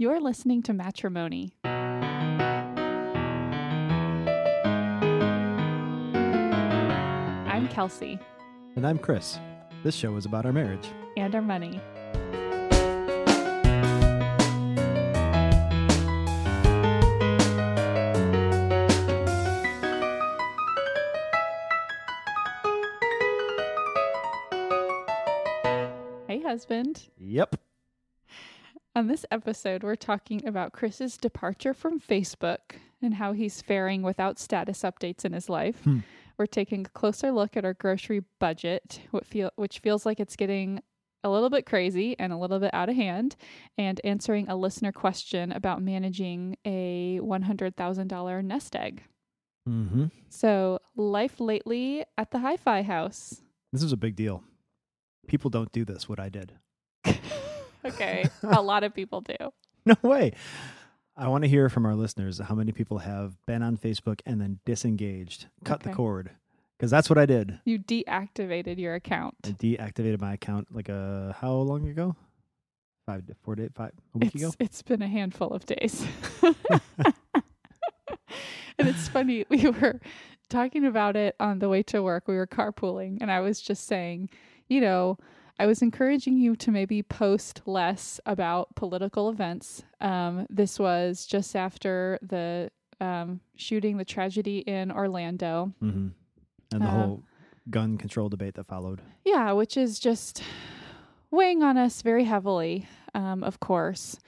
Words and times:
You're 0.00 0.18
listening 0.18 0.62
to 0.62 0.72
Matrimony. 0.72 1.52
I'm 7.52 7.68
Kelsey 7.68 8.18
And 8.76 8.86
I'm 8.86 8.98
Chris. 8.98 9.38
This 9.84 9.94
show 9.94 10.16
is 10.16 10.24
about 10.24 10.46
our 10.46 10.54
marriage. 10.54 10.88
and 11.18 11.34
our 11.34 11.42
money. 11.42 11.82
Hey, 26.26 26.40
husband. 26.40 27.08
Yep. 27.18 27.56
On 28.96 29.06
this 29.06 29.24
episode, 29.30 29.84
we're 29.84 29.94
talking 29.94 30.46
about 30.46 30.72
Chris's 30.72 31.16
departure 31.16 31.72
from 31.72 32.00
Facebook 32.00 32.76
and 33.00 33.14
how 33.14 33.32
he's 33.32 33.62
faring 33.62 34.02
without 34.02 34.38
status 34.38 34.82
updates 34.82 35.24
in 35.24 35.32
his 35.32 35.48
life. 35.48 35.84
Hmm. 35.84 36.00
We're 36.36 36.46
taking 36.46 36.86
a 36.86 36.88
closer 36.88 37.30
look 37.30 37.56
at 37.56 37.64
our 37.64 37.74
grocery 37.74 38.24
budget, 38.40 39.00
which 39.54 39.78
feels 39.78 40.04
like 40.04 40.18
it's 40.18 40.34
getting 40.34 40.80
a 41.22 41.30
little 41.30 41.50
bit 41.50 41.66
crazy 41.66 42.18
and 42.18 42.32
a 42.32 42.36
little 42.36 42.58
bit 42.58 42.74
out 42.74 42.88
of 42.88 42.96
hand, 42.96 43.36
and 43.78 44.00
answering 44.02 44.48
a 44.48 44.56
listener 44.56 44.90
question 44.90 45.52
about 45.52 45.82
managing 45.82 46.56
a 46.64 47.20
$100,000 47.22 48.44
nest 48.44 48.74
egg. 48.74 49.02
Mm-hmm. 49.68 50.06
So, 50.30 50.80
life 50.96 51.38
lately 51.38 52.04
at 52.18 52.30
the 52.32 52.38
Hi 52.38 52.56
Fi 52.56 52.82
house. 52.82 53.42
This 53.72 53.82
is 53.82 53.92
a 53.92 53.96
big 53.96 54.16
deal. 54.16 54.42
People 55.28 55.50
don't 55.50 55.70
do 55.70 55.84
this, 55.84 56.08
what 56.08 56.18
I 56.18 56.28
did. 56.28 56.54
Okay, 57.84 58.24
a 58.42 58.62
lot 58.62 58.84
of 58.84 58.94
people 58.94 59.20
do. 59.20 59.36
No 59.86 59.96
way. 60.02 60.32
I 61.16 61.28
want 61.28 61.44
to 61.44 61.48
hear 61.48 61.68
from 61.68 61.84
our 61.86 61.94
listeners 61.94 62.38
how 62.38 62.54
many 62.54 62.72
people 62.72 62.98
have 62.98 63.34
been 63.46 63.62
on 63.62 63.76
Facebook 63.76 64.20
and 64.24 64.40
then 64.40 64.60
disengaged, 64.64 65.46
cut 65.64 65.82
the 65.82 65.92
cord. 65.92 66.30
Because 66.78 66.90
that's 66.90 67.10
what 67.10 67.18
I 67.18 67.26
did. 67.26 67.60
You 67.66 67.78
deactivated 67.78 68.78
your 68.78 68.94
account. 68.94 69.34
I 69.44 69.50
deactivated 69.50 70.18
my 70.18 70.32
account 70.32 70.68
like 70.74 70.88
a, 70.88 71.36
how 71.38 71.52
long 71.52 71.86
ago? 71.88 72.16
Five, 73.04 73.24
four 73.42 73.54
days, 73.54 73.68
five, 73.74 73.92
a 74.14 74.18
week 74.18 74.34
it's, 74.34 74.42
ago? 74.42 74.54
It's 74.58 74.80
been 74.80 75.02
a 75.02 75.08
handful 75.08 75.48
of 75.48 75.66
days. 75.66 76.06
and 76.42 76.54
it's 78.78 79.08
funny, 79.08 79.44
we 79.50 79.68
were 79.68 80.00
talking 80.48 80.86
about 80.86 81.16
it 81.16 81.36
on 81.38 81.58
the 81.58 81.68
way 81.68 81.82
to 81.82 82.02
work. 82.02 82.28
We 82.28 82.36
were 82.36 82.46
carpooling, 82.46 83.18
and 83.20 83.30
I 83.30 83.40
was 83.40 83.60
just 83.60 83.86
saying, 83.86 84.30
you 84.68 84.80
know, 84.80 85.18
I 85.60 85.66
was 85.66 85.82
encouraging 85.82 86.38
you 86.38 86.56
to 86.56 86.70
maybe 86.70 87.02
post 87.02 87.60
less 87.66 88.18
about 88.24 88.74
political 88.76 89.28
events. 89.28 89.82
Um, 90.00 90.46
this 90.48 90.78
was 90.78 91.26
just 91.26 91.54
after 91.54 92.18
the 92.22 92.70
um, 92.98 93.40
shooting, 93.56 93.98
the 93.98 94.06
tragedy 94.06 94.60
in 94.60 94.90
Orlando. 94.90 95.74
Mm-hmm. 95.82 96.08
And 96.72 96.82
the 96.82 96.86
Uh, 96.86 96.90
whole 96.90 97.22
gun 97.68 97.98
control 97.98 98.30
debate 98.30 98.54
that 98.54 98.68
followed. 98.68 99.02
Yeah, 99.22 99.52
which 99.52 99.76
is 99.76 100.00
just 100.00 100.42
weighing 101.30 101.62
on 101.62 101.76
us 101.76 102.00
very 102.00 102.24
heavily, 102.24 102.88
um, 103.14 103.44
of 103.44 103.60
course. 103.60 104.18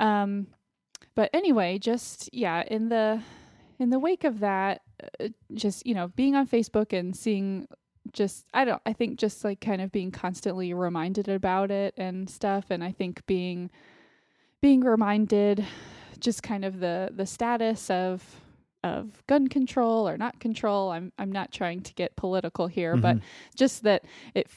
Um, 0.00 0.48
but 1.14 1.30
anyway, 1.32 1.78
just 1.78 2.28
yeah, 2.32 2.64
in 2.66 2.88
the 2.88 3.22
in 3.78 3.90
the 3.90 4.00
wake 4.00 4.24
of 4.24 4.40
that, 4.40 4.82
uh, 5.20 5.28
just 5.54 5.86
you 5.86 5.94
know, 5.94 6.08
being 6.08 6.34
on 6.34 6.48
Facebook 6.48 6.92
and 6.92 7.14
seeing 7.16 7.68
just 8.12 8.46
I 8.54 8.64
don't 8.64 8.82
I 8.86 8.92
think 8.92 9.18
just 9.18 9.44
like 9.44 9.60
kind 9.60 9.80
of 9.82 9.90
being 9.92 10.10
constantly 10.10 10.74
reminded 10.74 11.28
about 11.28 11.70
it 11.70 11.94
and 11.96 12.28
stuff, 12.28 12.66
and 12.70 12.82
I 12.84 12.92
think 12.92 13.24
being 13.26 13.70
being 14.60 14.80
reminded 14.80 15.64
just 16.18 16.42
kind 16.42 16.64
of 16.64 16.80
the 16.80 17.10
the 17.14 17.26
status 17.26 17.90
of 17.90 18.40
of 18.84 19.22
gun 19.28 19.46
control 19.48 20.08
or 20.08 20.16
not 20.18 20.40
control. 20.40 20.90
I'm 20.90 21.12
I'm 21.18 21.30
not 21.32 21.52
trying 21.52 21.82
to 21.82 21.94
get 21.94 22.16
political 22.16 22.66
here, 22.66 22.96
but 22.96 23.16
Mhm. 23.16 23.22
just 23.56 23.82
that 23.84 24.04
it 24.34 24.48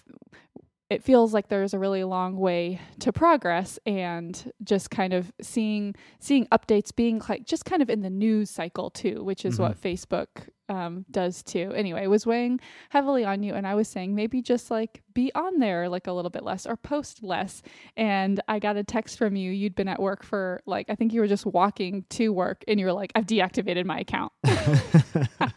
it 0.90 1.04
feels 1.04 1.34
like 1.34 1.48
there's 1.48 1.74
a 1.74 1.80
really 1.80 2.04
long 2.04 2.38
way 2.38 2.80
to 3.00 3.12
progress 3.12 3.80
and 3.86 4.52
just 4.64 4.92
kind 4.92 5.14
of 5.14 5.32
seeing 5.42 5.96
seeing 6.20 6.46
updates 6.48 6.96
being 6.96 7.22
like 7.28 7.46
just 7.46 7.66
kind 7.66 7.82
of 7.82 7.90
in 7.90 8.02
the 8.02 8.10
news 8.10 8.50
cycle 8.50 8.90
too 8.90 9.24
which 9.24 9.46
is 9.46 9.60
what 9.60 9.80
facebook 9.80 10.28
um, 10.68 11.06
does 11.12 11.44
too. 11.44 11.72
Anyway 11.76 12.04
it 12.04 12.08
was 12.08 12.26
weighing 12.26 12.60
heavily 12.90 13.24
on 13.24 13.44
you 13.44 13.54
and 13.54 13.68
i 13.68 13.76
was 13.76 13.88
saying 13.88 14.16
maybe 14.16 14.42
just 14.42 14.72
like 14.72 15.04
be 15.14 15.32
on 15.36 15.60
there 15.60 15.88
like 15.88 16.08
a 16.08 16.12
little 16.12 16.32
bit 16.32 16.44
less 16.44 16.66
or 16.66 16.76
post 16.76 17.22
less. 17.22 17.62
And 17.96 18.40
i 18.48 18.58
got 18.58 18.76
a 18.76 18.84
text 18.84 19.18
from 19.18 19.36
you. 19.36 19.52
You'd 19.52 19.76
been 19.76 19.88
at 19.88 20.02
work 20.02 20.24
for 20.24 20.62
like 20.66 20.90
i 20.90 20.96
think 20.96 21.14
you 21.14 21.22
were 21.22 21.28
just 21.28 21.46
walking 21.46 22.06
to 22.12 22.30
work 22.30 22.64
and 22.68 22.80
you 22.80 22.88
were 22.88 22.94
like 22.94 23.12
i've 23.16 23.28
deactivated 23.28 23.86
my 23.86 24.00
account. 24.00 24.32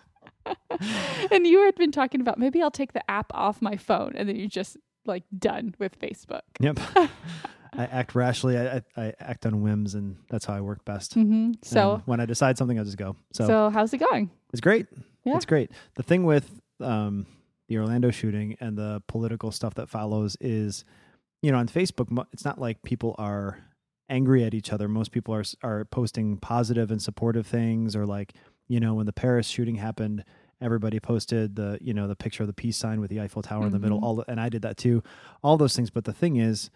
And 1.30 1.46
you 1.46 1.62
had 1.64 1.74
been 1.74 1.92
talking 1.92 2.20
about 2.20 2.38
maybe 2.38 2.62
I'll 2.62 2.70
take 2.70 2.92
the 2.92 3.10
app 3.10 3.30
off 3.34 3.60
my 3.60 3.76
phone, 3.76 4.12
and 4.16 4.28
then 4.28 4.36
you're 4.36 4.48
just 4.48 4.76
like 5.06 5.24
done 5.36 5.74
with 5.78 5.98
Facebook. 6.00 6.42
Yep. 6.60 6.78
I 7.74 7.84
act 7.84 8.14
rashly. 8.14 8.58
I, 8.58 8.82
I, 8.96 9.12
act 9.20 9.46
on 9.46 9.60
whims, 9.60 9.94
and 9.94 10.16
that's 10.30 10.44
how 10.44 10.54
I 10.54 10.60
work 10.60 10.84
best. 10.84 11.14
hmm 11.14 11.52
So, 11.62 11.94
And 11.94 12.02
when 12.06 12.20
I 12.20 12.26
decide 12.26 12.56
something, 12.58 12.78
I 12.78 12.82
just 12.82 12.96
go. 12.96 13.16
So, 13.32 13.46
so, 13.46 13.70
how's 13.70 13.92
it 13.92 13.98
going? 13.98 14.30
it's 14.52 14.60
great. 14.60 14.86
Yeah. 15.24 15.36
It's 15.36 15.44
great. 15.44 15.70
The 15.94 16.02
thing 16.02 16.24
with 16.24 16.60
um, 16.80 17.26
the 17.68 17.78
Orlando 17.78 18.10
shooting 18.10 18.56
and 18.60 18.76
the 18.78 19.02
political 19.06 19.52
stuff 19.52 19.74
that 19.74 19.90
follows 19.90 20.36
is, 20.40 20.84
you 21.42 21.52
know, 21.52 21.58
on 21.58 21.68
Facebook, 21.68 22.26
it's 22.32 22.44
not 22.44 22.58
like 22.58 22.82
people 22.82 23.14
are 23.18 23.58
angry 24.08 24.42
at 24.44 24.54
each 24.54 24.72
other. 24.72 24.88
Most 24.88 25.12
people 25.12 25.34
are 25.34 25.44
are 25.62 25.84
posting 25.84 26.38
positive 26.38 26.90
and 26.90 27.00
supportive 27.02 27.46
things, 27.46 27.94
or 27.94 28.06
like, 28.06 28.32
you 28.66 28.80
know, 28.80 28.94
when 28.94 29.06
the 29.06 29.12
Paris 29.12 29.46
shooting 29.46 29.76
happened, 29.76 30.24
everybody 30.60 30.98
posted 31.00 31.56
the, 31.56 31.78
you 31.80 31.94
know, 31.94 32.08
the 32.08 32.16
picture 32.16 32.42
of 32.42 32.46
the 32.46 32.52
peace 32.52 32.76
sign 32.76 33.00
with 33.00 33.10
the 33.10 33.20
Eiffel 33.20 33.42
Tower 33.42 33.66
in 33.66 33.72
the 33.72 33.78
middle. 33.78 34.00
Mhm. 34.00 34.02
All 34.02 34.16
the, 34.16 34.24
and 34.30 34.40
I 34.40 34.48
did 34.48 34.62
that 34.62 34.76
too. 34.76 35.02
All 35.42 35.56
those 35.56 35.74
things. 35.76 35.90
But 35.90 36.04
the 36.04 36.12
thing 36.12 36.36
is, 36.36 36.70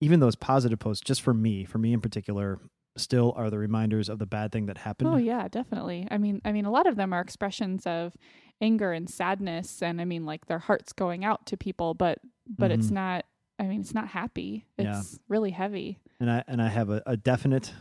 even 0.00 0.20
those 0.20 0.34
positive 0.36 0.78
posts, 0.78 1.02
just 1.04 1.20
for 1.22 1.34
me, 1.34 1.64
for 1.64 1.78
me 1.78 1.92
in 1.92 2.00
particular, 2.00 2.58
still 2.96 3.32
are 3.36 3.48
the 3.50 3.58
reminders 3.58 4.08
of 4.08 4.18
the 4.18 4.26
bad 4.26 4.52
thing 4.52 4.66
that 4.66 4.78
happened. 4.78 5.08
Oh 5.08 5.16
yeah, 5.16 5.48
definitely. 5.48 6.06
I 6.10 6.18
mean, 6.18 6.40
I 6.44 6.52
mean, 6.52 6.64
a 6.64 6.70
lot 6.70 6.86
of 6.86 6.96
them 6.96 7.12
are 7.12 7.20
expressions 7.20 7.86
of 7.86 8.14
anger 8.60 8.92
and 8.92 9.08
sadness, 9.08 9.82
and 9.82 10.00
I 10.00 10.04
mean, 10.04 10.24
like 10.26 10.46
their 10.46 10.58
hearts 10.58 10.92
going 10.92 11.24
out 11.24 11.46
to 11.46 11.56
people, 11.56 11.94
but 11.94 12.18
but 12.48 12.70
it's 12.70 12.88
Mhm. 12.88 12.92
not. 12.92 13.24
I 13.58 13.64
mean, 13.64 13.80
it's 13.80 13.94
not 13.94 14.08
happy. 14.08 14.66
Yeah. 14.76 14.98
It's 14.98 15.20
really 15.28 15.52
heavy. 15.52 15.98
and 16.18 16.30
I 16.30 16.42
and 16.48 16.60
I 16.60 16.68
have 16.68 16.90
a, 16.90 17.02
a 17.06 17.16
definite 17.16 17.72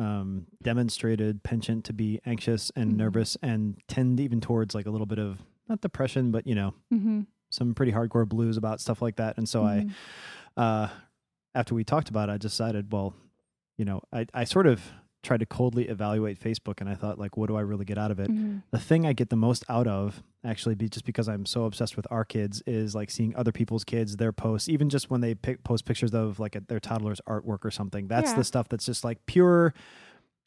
um, 0.00 0.46
demonstrated 0.62 1.42
penchant 1.42 1.84
to 1.84 1.92
be 1.92 2.20
anxious 2.24 2.70
and 2.74 2.92
Mhm. 2.92 2.96
nervous 2.96 3.36
and 3.42 3.76
tend 3.86 4.18
even 4.20 4.40
towards 4.40 4.74
like 4.74 4.86
a 4.86 4.90
little 4.90 5.06
bit 5.06 5.18
of 5.18 5.42
not 5.68 5.80
depression, 5.80 6.30
but 6.32 6.46
you 6.46 6.54
know 6.54 6.74
Mm-hmm. 6.92 7.20
some 7.50 7.74
pretty 7.74 7.92
hardcore 7.92 8.28
blues 8.28 8.56
about 8.56 8.80
stuff 8.80 9.02
like 9.02 9.16
that. 9.16 9.36
And 9.36 9.48
so 9.48 9.64
I, 9.64 9.84
uh, 10.56 10.88
after 11.54 11.74
we 11.74 11.84
talked 11.84 12.08
about 12.08 12.28
it, 12.28 12.32
I 12.32 12.38
decided, 12.38 12.92
well, 12.92 13.14
you 13.76 13.84
know, 13.84 14.00
I 14.12 14.26
I 14.34 14.44
sort 14.44 14.66
of 14.66 14.80
tried 15.22 15.40
to 15.40 15.46
coldly 15.46 15.88
evaluate 15.88 16.40
Facebook, 16.40 16.80
and 16.80 16.88
I 16.88 16.94
thought 16.94 17.18
like, 17.18 17.36
what 17.36 17.48
do 17.48 17.56
I 17.56 17.60
really 17.60 17.84
get 17.84 17.98
out 17.98 18.10
of 18.10 18.18
it? 18.20 18.28
hmm 18.30 18.58
the 18.70 18.78
thing 18.78 19.04
I 19.04 19.12
get 19.12 19.30
the 19.30 19.36
most 19.36 19.64
out 19.68 19.86
of, 19.86 20.22
actually, 20.44 20.74
be 20.76 20.88
just 20.88 21.04
because 21.04 21.28
I'm 21.28 21.44
so 21.44 21.64
obsessed 21.64 21.96
with 21.96 22.06
our 22.10 22.24
kids, 22.24 22.62
is 22.66 22.94
like 22.94 23.10
seeing 23.10 23.34
other 23.36 23.52
people's 23.52 23.84
kids, 23.84 24.16
their 24.16 24.32
posts, 24.32 24.68
even 24.68 24.88
just 24.88 25.10
when 25.10 25.20
they 25.20 25.34
pick, 25.34 25.62
post 25.64 25.84
pictures 25.84 26.14
of 26.14 26.38
like 26.38 26.54
a, 26.56 26.60
their 26.68 26.80
toddler's 26.80 27.20
artwork 27.28 27.64
or 27.64 27.70
something. 27.70 28.06
That's 28.08 28.30
Yeah. 28.30 28.36
the 28.36 28.44
stuff 28.44 28.68
that's 28.68 28.86
just 28.86 29.04
like 29.04 29.24
pure 29.26 29.74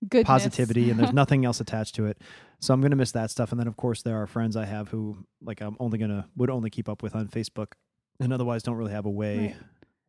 Goodness. 0.07 0.27
positivity, 0.27 0.89
and 0.89 0.99
there's 0.99 1.13
nothing 1.23 1.45
else 1.45 1.59
attached 1.61 1.95
to 1.95 2.05
it. 2.05 2.17
So 2.59 2.73
I'm 2.73 2.81
gonna 2.81 2.95
miss 2.95 3.11
that 3.11 3.29
stuff. 3.31 3.51
And 3.51 3.59
then 3.59 3.67
of 3.67 3.77
course 3.77 4.01
there 4.01 4.21
are 4.21 4.27
friends 4.27 4.55
I 4.55 4.65
have 4.65 4.89
who 4.89 5.25
like 5.41 5.61
I'm 5.61 5.75
only 5.79 5.97
gonna 5.97 6.27
would 6.35 6.49
only 6.49 6.69
keep 6.69 6.87
up 6.89 7.03
with 7.03 7.15
on 7.15 7.27
Facebook, 7.27 7.73
and 8.19 8.31
otherwise 8.33 8.63
don't 8.63 8.75
really 8.75 8.91
have 8.93 9.05
a 9.05 9.09
way 9.11 9.37
Right. 9.47 9.55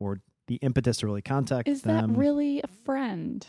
or 0.00 0.20
the 0.46 0.56
impetus 0.56 0.98
to 0.98 1.06
really 1.06 1.22
contact 1.22 1.68
Is 1.68 1.82
them. 1.82 2.12
that 2.12 2.18
really 2.18 2.60
a 2.62 2.66
friend? 2.68 3.46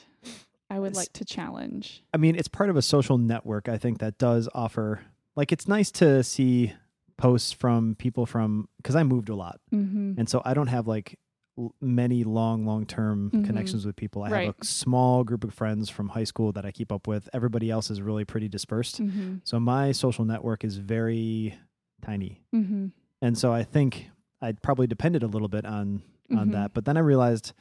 I 0.70 0.80
would 0.80 0.96
like 0.96 1.14
to 1.14 1.26
challenge. 1.26 2.04
I 2.14 2.18
mean, 2.18 2.36
it's 2.36 2.48
part 2.48 2.70
of 2.70 2.76
a 2.76 2.82
social 2.82 3.18
network. 3.18 3.70
I 3.70 3.78
think 3.78 4.00
that 4.00 4.18
does 4.18 4.50
offer 4.54 5.02
like 5.36 5.52
it's 5.52 5.68
nice 5.68 5.92
to 5.92 6.24
see 6.24 6.74
posts 7.18 7.52
from 7.52 7.96
people 7.96 8.26
from 8.26 8.68
because 8.78 8.96
I 8.96 9.04
moved 9.04 9.30
a 9.30 9.36
lot, 9.36 9.60
Mm-hmm. 9.74 10.14
and 10.20 10.28
so 10.30 10.42
I 10.44 10.54
don't 10.54 10.68
have 10.68 10.88
like 10.88 11.18
l- 11.58 11.74
many 11.82 12.24
long, 12.24 12.66
long 12.66 12.86
term 12.86 13.32
Mhm. 13.32 13.46
connections 13.46 13.86
with 13.86 13.96
people. 13.96 14.24
I 14.24 14.30
have 14.46 14.56
a 14.60 14.66
small 14.66 15.24
group 15.24 15.44
of 15.44 15.54
friends 15.54 15.90
from 15.90 16.10
high 16.10 16.24
school 16.26 16.52
that 16.54 16.66
I 16.66 16.72
keep 16.72 16.92
up 16.92 17.08
with. 17.08 17.30
Everybody 17.34 17.70
else 17.70 17.90
is 17.92 18.02
really 18.02 18.26
pretty 18.26 18.48
dispersed. 18.50 19.00
Mm-hmm. 19.02 19.36
So 19.44 19.60
my 19.60 19.92
social 19.92 20.26
network 20.26 20.64
is 20.64 20.78
very 20.78 21.56
tiny, 22.02 22.42
Mm-hmm. 22.54 22.88
and 23.22 23.38
so 23.38 23.54
I 23.54 23.64
think 23.64 24.10
I 24.42 24.52
probably 24.54 24.88
depended 24.88 25.22
a 25.24 25.28
little 25.28 25.48
bit 25.48 25.66
on 25.66 26.02
on 26.32 26.50
Mhm. 26.50 26.52
that. 26.54 26.74
But 26.74 26.86
then 26.86 26.98
I 26.98 27.02
realized 27.02 27.54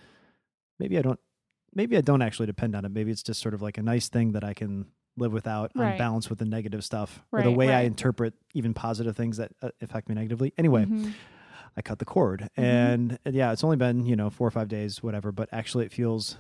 maybe 0.81 0.99
I 0.99 1.03
don't. 1.03 1.21
Maybe 1.75 1.97
I 1.97 2.01
don't 2.01 2.23
actually 2.23 2.47
depend 2.47 2.75
on 2.77 2.85
it. 2.85 2.91
Maybe 2.93 3.11
it's 3.11 3.23
just 3.23 3.41
sort 3.41 3.55
of 3.55 3.63
like 3.63 3.79
a 3.79 3.83
nice 3.83 4.09
thing 4.09 4.33
that 4.33 4.45
I 4.45 4.55
can 4.55 4.87
live 5.17 5.33
without 5.33 5.71
on 5.77 5.97
balance 5.97 6.29
with 6.29 6.39
the 6.41 6.45
negative 6.45 6.85
stuff 6.85 7.21
or 7.33 7.43
the 7.43 7.49
Right, 7.51 7.57
way 7.57 7.73
I 7.73 7.83
interpret 7.83 8.35
even 8.53 8.75
positive 8.75 9.17
things 9.17 9.37
that 9.37 9.53
uh, 9.63 9.71
affect 9.81 10.09
me 10.09 10.15
negatively. 10.15 10.53
Anyway, 10.59 10.87
Mhm. 10.87 11.13
I 11.77 11.83
cut 11.83 11.99
the 11.99 12.05
cord, 12.05 12.49
Mhm. 12.57 12.63
and, 12.63 13.19
and 13.25 13.35
yeah, 13.35 13.53
it's 13.53 13.63
only 13.65 13.77
been 13.77 14.07
you 14.07 14.17
know 14.17 14.31
four 14.31 14.47
or 14.47 14.51
five 14.51 14.69
days, 14.69 15.03
whatever. 15.03 15.31
But 15.33 15.49
actually, 15.53 15.85
it 15.87 15.93
feels 15.93 16.37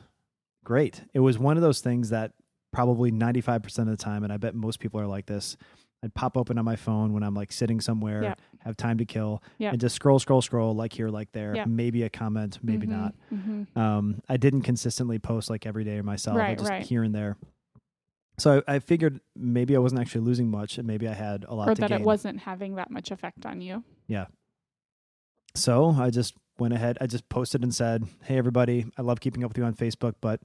great. 0.64 1.04
It 1.14 1.20
was 1.20 1.38
one 1.38 1.56
of 1.56 1.62
those 1.62 1.81
things 1.81 2.10
that 2.10 2.32
probably 2.72 3.10
95% 3.12 3.88
of 3.90 3.96
the 3.96 4.02
time, 4.02 4.25
and 4.25 4.32
I 4.32 4.36
bet 4.36 4.54
most 4.54 4.81
people 4.81 5.00
are 5.00 5.06
like 5.06 5.26
this. 5.26 5.56
I'd 6.02 6.14
pop 6.14 6.36
open 6.36 6.58
on 6.58 6.64
my 6.64 6.76
phone 6.76 7.12
when 7.12 7.22
I'm 7.22 7.34
like 7.34 7.50
sitting 7.52 7.81
somewhere, 7.81 8.22
Yeah. 8.22 8.34
Have 8.64 8.76
time 8.76 8.99
to 8.99 9.05
kill, 9.05 9.43
Yeah. 9.58 9.70
and 9.70 9.81
just 9.81 9.94
scroll, 9.94 10.19
scroll, 10.19 10.40
scroll, 10.43 10.75
like 10.75 10.93
here, 10.93 11.08
like 11.08 11.32
there, 11.32 11.55
Yeah. 11.55 11.64
maybe 11.66 12.02
a 12.02 12.08
comment, 12.11 12.58
maybe 12.62 12.87
Mhm, 12.87 12.90
not. 12.90 13.14
mhm. 13.32 13.76
Um, 13.76 14.20
I 14.28 14.37
didn't 14.37 14.62
consistently 14.62 15.19
post 15.19 15.50
like 15.50 15.66
every 15.66 15.84
day 15.84 16.00
myself, 16.00 16.37
Right, 16.38 16.56
just 16.58 16.70
right. 16.70 16.84
here 16.84 17.02
and 17.02 17.14
there. 17.14 17.37
So 18.38 18.62
I, 18.66 18.75
I 18.76 18.78
figured 18.81 19.20
maybe 19.37 19.76
I 19.76 19.78
wasn't 19.78 20.00
actually 20.00 20.22
losing 20.22 20.50
much, 20.50 20.78
and 20.78 20.87
maybe 20.87 21.06
I 21.06 21.12
had 21.14 21.44
a 21.44 21.55
lot 21.55 21.69
Or 21.69 21.75
to 21.75 21.81
that 21.82 21.90
gain. 21.90 22.00
it 22.00 22.05
wasn't 22.05 22.40
having 22.40 22.75
that 22.76 22.90
much 22.90 23.11
effect 23.11 23.46
on 23.46 23.61
you. 23.61 23.84
Yeah. 24.08 24.26
So 25.55 25.90
I 25.90 26.10
just 26.10 26.34
went 26.58 26.75
ahead. 26.75 26.99
I 27.00 27.06
just 27.06 27.28
posted 27.28 27.62
and 27.62 27.72
said, 27.75 28.05
"Hey, 28.25 28.37
everybody! 28.38 28.87
I 28.99 29.02
love 29.02 29.20
keeping 29.20 29.44
up 29.44 29.50
with 29.50 29.58
you 29.58 29.64
on 29.64 29.75
Facebook, 29.75 30.14
but 30.20 30.40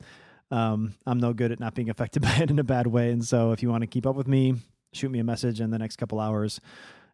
um, 0.52 0.94
I'm 1.06 1.20
no 1.20 1.34
good 1.34 1.52
at 1.52 1.60
not 1.60 1.74
being 1.74 1.90
affected 1.90 2.22
by 2.24 2.36
it 2.36 2.52
in 2.52 2.60
a 2.60 2.64
bad 2.64 2.88
way. 2.88 3.12
And 3.12 3.24
so, 3.26 3.52
if 3.52 3.64
you 3.64 3.70
want 3.70 3.82
to 3.82 3.88
keep 3.88 4.06
up 4.06 4.16
with 4.16 4.28
me, 4.28 4.56
shoot 4.94 5.10
me 5.10 5.20
a 5.20 5.24
message 5.24 5.60
in 5.62 5.72
the 5.72 5.80
next 5.80 5.96
couple 5.96 6.20
hours." 6.20 6.60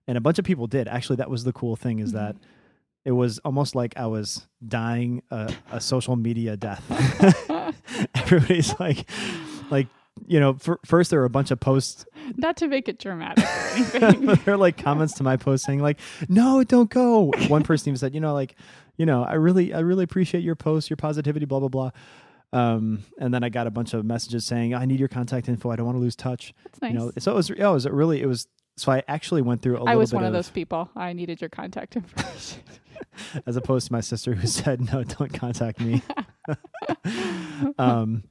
And 0.07 0.17
a 0.17 0.21
bunch 0.21 0.39
of 0.39 0.45
people 0.45 0.67
did. 0.67 0.87
Actually, 0.87 1.17
that 1.17 1.29
was 1.29 1.43
the 1.43 1.53
cool 1.53 1.75
thing 1.75 1.99
is 1.99 2.11
that 2.11 2.35
it 3.05 3.11
was 3.11 3.39
almost 3.39 3.75
like 3.75 3.97
I 3.97 4.07
was 4.07 4.47
dying 4.67 5.23
a, 5.31 5.53
a 5.71 5.81
social 5.81 6.15
media 6.15 6.57
death. 6.57 6.83
Everybody's 8.15 8.79
like, 8.79 9.09
like 9.69 9.87
you 10.27 10.39
know, 10.39 10.53
fir- 10.53 10.79
first 10.85 11.09
there 11.09 11.19
were 11.19 11.25
a 11.25 11.29
bunch 11.29 11.51
of 11.51 11.59
posts 11.59 12.05
Not 12.37 12.57
to 12.57 12.67
make 12.67 12.87
it 12.87 12.99
dramatic 12.99 13.43
or 13.43 13.47
anything. 13.47 14.25
there 14.45 14.53
are 14.53 14.57
like 14.57 14.77
comments 14.77 15.13
to 15.15 15.23
my 15.23 15.37
post 15.37 15.65
saying 15.65 15.81
like, 15.81 15.99
"No, 16.29 16.63
don't 16.63 16.89
go." 16.89 17.31
One 17.47 17.63
person 17.63 17.89
even 17.89 17.97
said, 17.97 18.13
"You 18.13 18.21
know, 18.21 18.33
like, 18.33 18.55
you 18.97 19.05
know, 19.05 19.23
I 19.23 19.33
really, 19.33 19.73
I 19.73 19.79
really 19.79 20.03
appreciate 20.03 20.43
your 20.43 20.55
post, 20.55 20.89
your 20.89 20.97
positivity, 20.97 21.45
blah 21.45 21.59
blah 21.59 21.69
blah." 21.69 21.91
Um, 22.53 23.03
and 23.19 23.33
then 23.33 23.43
I 23.43 23.49
got 23.49 23.67
a 23.67 23.71
bunch 23.71 23.93
of 23.93 24.05
messages 24.05 24.45
saying, 24.45 24.73
"I 24.73 24.85
need 24.85 24.99
your 24.99 25.09
contact 25.09 25.49
info. 25.49 25.69
I 25.69 25.75
don't 25.75 25.85
want 25.85 25.97
to 25.97 26.01
lose 26.01 26.15
touch." 26.15 26.53
That's 26.63 26.81
nice. 26.81 26.93
You 26.93 26.99
know, 26.99 27.11
so 27.17 27.31
it 27.33 27.35
was, 27.35 27.51
oh, 27.51 27.71
it 27.71 27.73
was 27.73 27.87
really, 27.87 28.21
it 28.21 28.27
was. 28.27 28.47
So 28.77 28.91
I 28.91 29.03
actually 29.07 29.41
went 29.41 29.61
through 29.61 29.73
a 29.73 29.79
little 29.79 29.89
I 29.89 29.95
was 29.95 30.13
one 30.13 30.23
of 30.25 30.33
those 30.33 30.49
people. 30.49 30.89
I 30.95 31.13
needed 31.13 31.39
your 31.41 31.49
contact 31.49 31.95
information. 31.95 32.61
as 33.45 33.55
opposed 33.55 33.87
to 33.87 33.93
my 33.93 34.01
sister 34.01 34.33
who 34.33 34.47
said, 34.47 34.81
"No, 34.91 35.03
don't 35.03 35.33
contact 35.33 35.79
me." 35.79 36.01
um, 37.77 38.23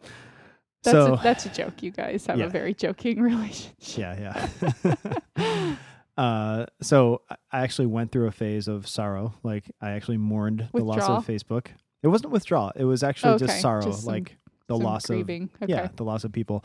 That's 0.83 0.93
so 0.95 1.15
a, 1.15 1.21
that's 1.23 1.47
a 1.47 1.49
joke. 1.49 1.83
You 1.83 1.91
guys 1.91 2.27
have 2.27 2.39
Yeah. 2.39 2.47
a 2.47 2.49
very 2.51 2.75
joking 2.75 3.21
relationship. 3.21 3.75
yeah, 3.97 4.49
yeah. 5.35 5.77
uh, 6.23 6.67
so 6.83 7.23
I- 7.31 7.37
actually 7.63 7.87
went 7.87 8.13
through 8.13 8.27
a 8.27 8.33
phase 8.33 8.69
of 8.69 8.87
sorrow. 8.87 9.35
Like 9.43 9.65
I 9.81 9.91
actually 9.93 10.19
mourned 10.19 10.69
the 10.73 10.85
loss 10.85 11.03
of 11.09 11.27
Facebook. 11.27 11.69
It 12.03 12.09
wasn't 12.09 12.33
withdrawal. 12.33 12.73
It 12.77 12.85
was 12.85 13.03
actually 13.03 13.35
Okay, 13.35 13.47
just 13.47 13.61
sorrow, 13.61 13.83
just 13.83 14.05
some- 14.05 14.13
like 14.13 14.37
the 14.67 14.77
loss 14.77 15.09
of. 15.09 15.19
Okay. 15.21 15.49
yeah, 15.67 15.89
the 15.97 16.05
loss 16.05 16.25
of 16.25 16.33
people. 16.33 16.65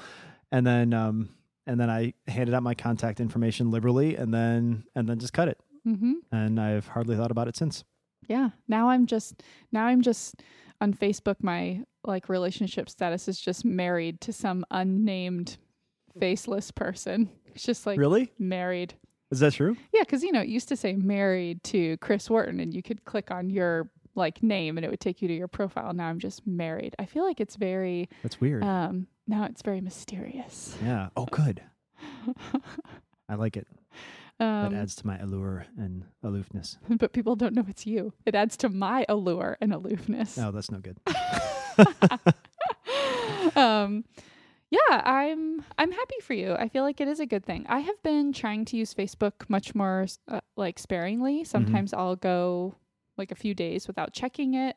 And 0.52 0.66
then 0.68 0.94
um, 0.94 1.30
and 1.70 1.80
then 1.80 1.90
I 1.90 2.14
handed 2.28 2.56
out 2.56 2.64
my 2.64 2.74
contact 2.74 3.20
information 3.20 3.70
liberally, 3.70 4.16
and 4.16 4.34
then 4.34 4.84
and 4.96 5.08
then 5.08 5.20
just 5.20 5.34
cut 5.34 5.48
it. 5.48 5.60
Mm-hmm. 5.88 6.14
And 6.32 6.60
I've 6.60 6.88
hardly 6.88 7.16
thought 7.16 7.32
about 7.32 7.48
it 7.48 7.56
since. 7.56 7.84
Yeah. 8.28 8.50
Now 8.68 8.90
I'm 8.90 9.06
just 9.06 9.44
now 9.72 9.86
I'm 9.86 10.02
just 10.02 10.42
on 10.82 10.94
Facebook. 10.94 11.36
My 11.42 11.84
like 12.04 12.28
relationship 12.28 12.90
status 12.90 13.28
is 13.28 13.40
just 13.40 13.64
married 13.64 14.20
to 14.22 14.34
some 14.34 14.66
unnamed, 14.72 15.58
faceless 16.20 16.72
person. 16.72 17.30
It's 17.54 17.64
just 17.64 17.86
like 17.86 18.00
really? 18.00 18.32
married. 18.40 18.96
Is 19.32 19.40
that 19.42 19.54
true? 19.54 19.78
Yeah, 19.94 20.02
because 20.02 20.24
you 20.24 20.32
know 20.32 20.42
it 20.42 20.48
used 20.48 20.70
to 20.70 20.76
say 20.76 20.96
married 20.96 21.64
to 21.66 21.98
Chris 21.98 22.30
Wharton, 22.30 22.60
and 22.60 22.74
you 22.74 22.82
could 22.82 23.06
click 23.06 23.30
on 23.30 23.52
your 23.52 23.92
like 24.16 24.42
name, 24.42 24.78
and 24.78 24.84
it 24.86 24.90
would 24.90 25.00
take 25.00 25.22
you 25.22 25.28
to 25.28 25.34
your 25.34 25.48
profile. 25.48 25.94
Now 25.94 26.08
I'm 26.08 26.20
just 26.20 26.48
married. 26.48 26.96
I 26.98 27.06
feel 27.06 27.24
like 27.24 27.40
it's 27.40 27.56
very 27.56 28.10
That's 28.24 28.42
weird. 28.42 28.64
um 28.64 29.08
now 29.30 29.46
it's 29.46 29.62
very 29.62 29.80
mysterious. 29.80 30.76
yeah. 30.84 31.10
Oh, 31.16 31.26
good. 31.26 31.62
I 33.30 33.36
like 33.36 33.56
it. 33.56 33.68
That 34.40 34.68
um, 34.68 34.74
adds 34.74 34.96
to 34.96 35.06
my 35.06 35.18
allure 35.18 35.66
and 35.78 36.06
aloofness. 36.24 36.78
but 36.90 37.12
people 37.12 37.36
don't 37.36 37.54
know 37.54 37.66
it's 37.68 37.86
you. 37.86 38.14
It 38.26 38.36
adds 38.36 38.56
to 38.58 38.70
my 38.70 39.06
allure 39.10 39.58
and 39.60 39.74
aloofness. 39.74 40.38
No, 40.38 40.52
that's 40.52 40.72
no 40.72 40.80
good. 40.80 40.98
um 43.58 44.06
yeah 44.70 45.02
i'm 45.04 45.64
i'm 45.78 45.92
happy 45.92 46.16
for 46.22 46.34
you 46.34 46.54
i 46.54 46.68
feel 46.68 46.84
like 46.84 47.02
it 47.02 47.08
is 47.08 47.20
a 47.20 47.26
good 47.26 47.44
thing 47.44 47.66
i 47.68 47.80
have 47.80 48.02
been 48.04 48.32
trying 48.32 48.66
to 48.66 48.78
use 48.78 48.94
facebook 48.94 49.34
much 49.48 49.74
more 49.74 50.06
uh, 50.28 50.42
like 50.56 50.78
sparingly 50.78 51.44
sometimes 51.44 51.94
i'll 51.94 52.16
go 52.16 52.76
like 53.18 53.32
a 53.32 53.36
few 53.36 53.54
days 53.54 53.88
without 53.88 54.14
checking 54.14 54.54
it 54.54 54.76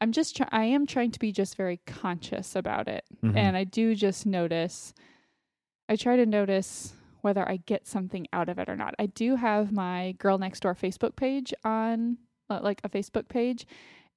i'm 0.00 0.12
just 0.12 0.36
try- 0.36 0.48
i 0.52 0.64
am 0.64 0.86
trying 0.86 1.10
to 1.10 1.18
be 1.18 1.32
just 1.32 1.56
very 1.56 1.78
conscious 1.86 2.54
about 2.56 2.88
it. 2.88 3.04
Mhm. 3.22 3.36
and 3.36 3.56
i 3.56 3.64
do 3.64 3.94
just 3.94 4.26
notice 4.26 4.92
i 5.88 5.96
try 5.96 6.16
to 6.16 6.26
notice 6.26 6.94
whether 7.22 7.48
i 7.48 7.56
get 7.56 7.86
something 7.86 8.26
out 8.32 8.48
of 8.48 8.58
it 8.58 8.68
or 8.68 8.76
not. 8.76 8.94
I 8.98 9.06
do 9.06 9.36
have 9.36 9.72
my 9.72 10.12
girl 10.18 10.36
next 10.38 10.60
door 10.60 10.74
facebook 10.74 11.16
page 11.16 11.54
on 11.64 12.18
uh, 12.50 12.60
like 12.62 12.80
a 12.84 12.88
facebook 12.88 13.28
page 13.28 13.66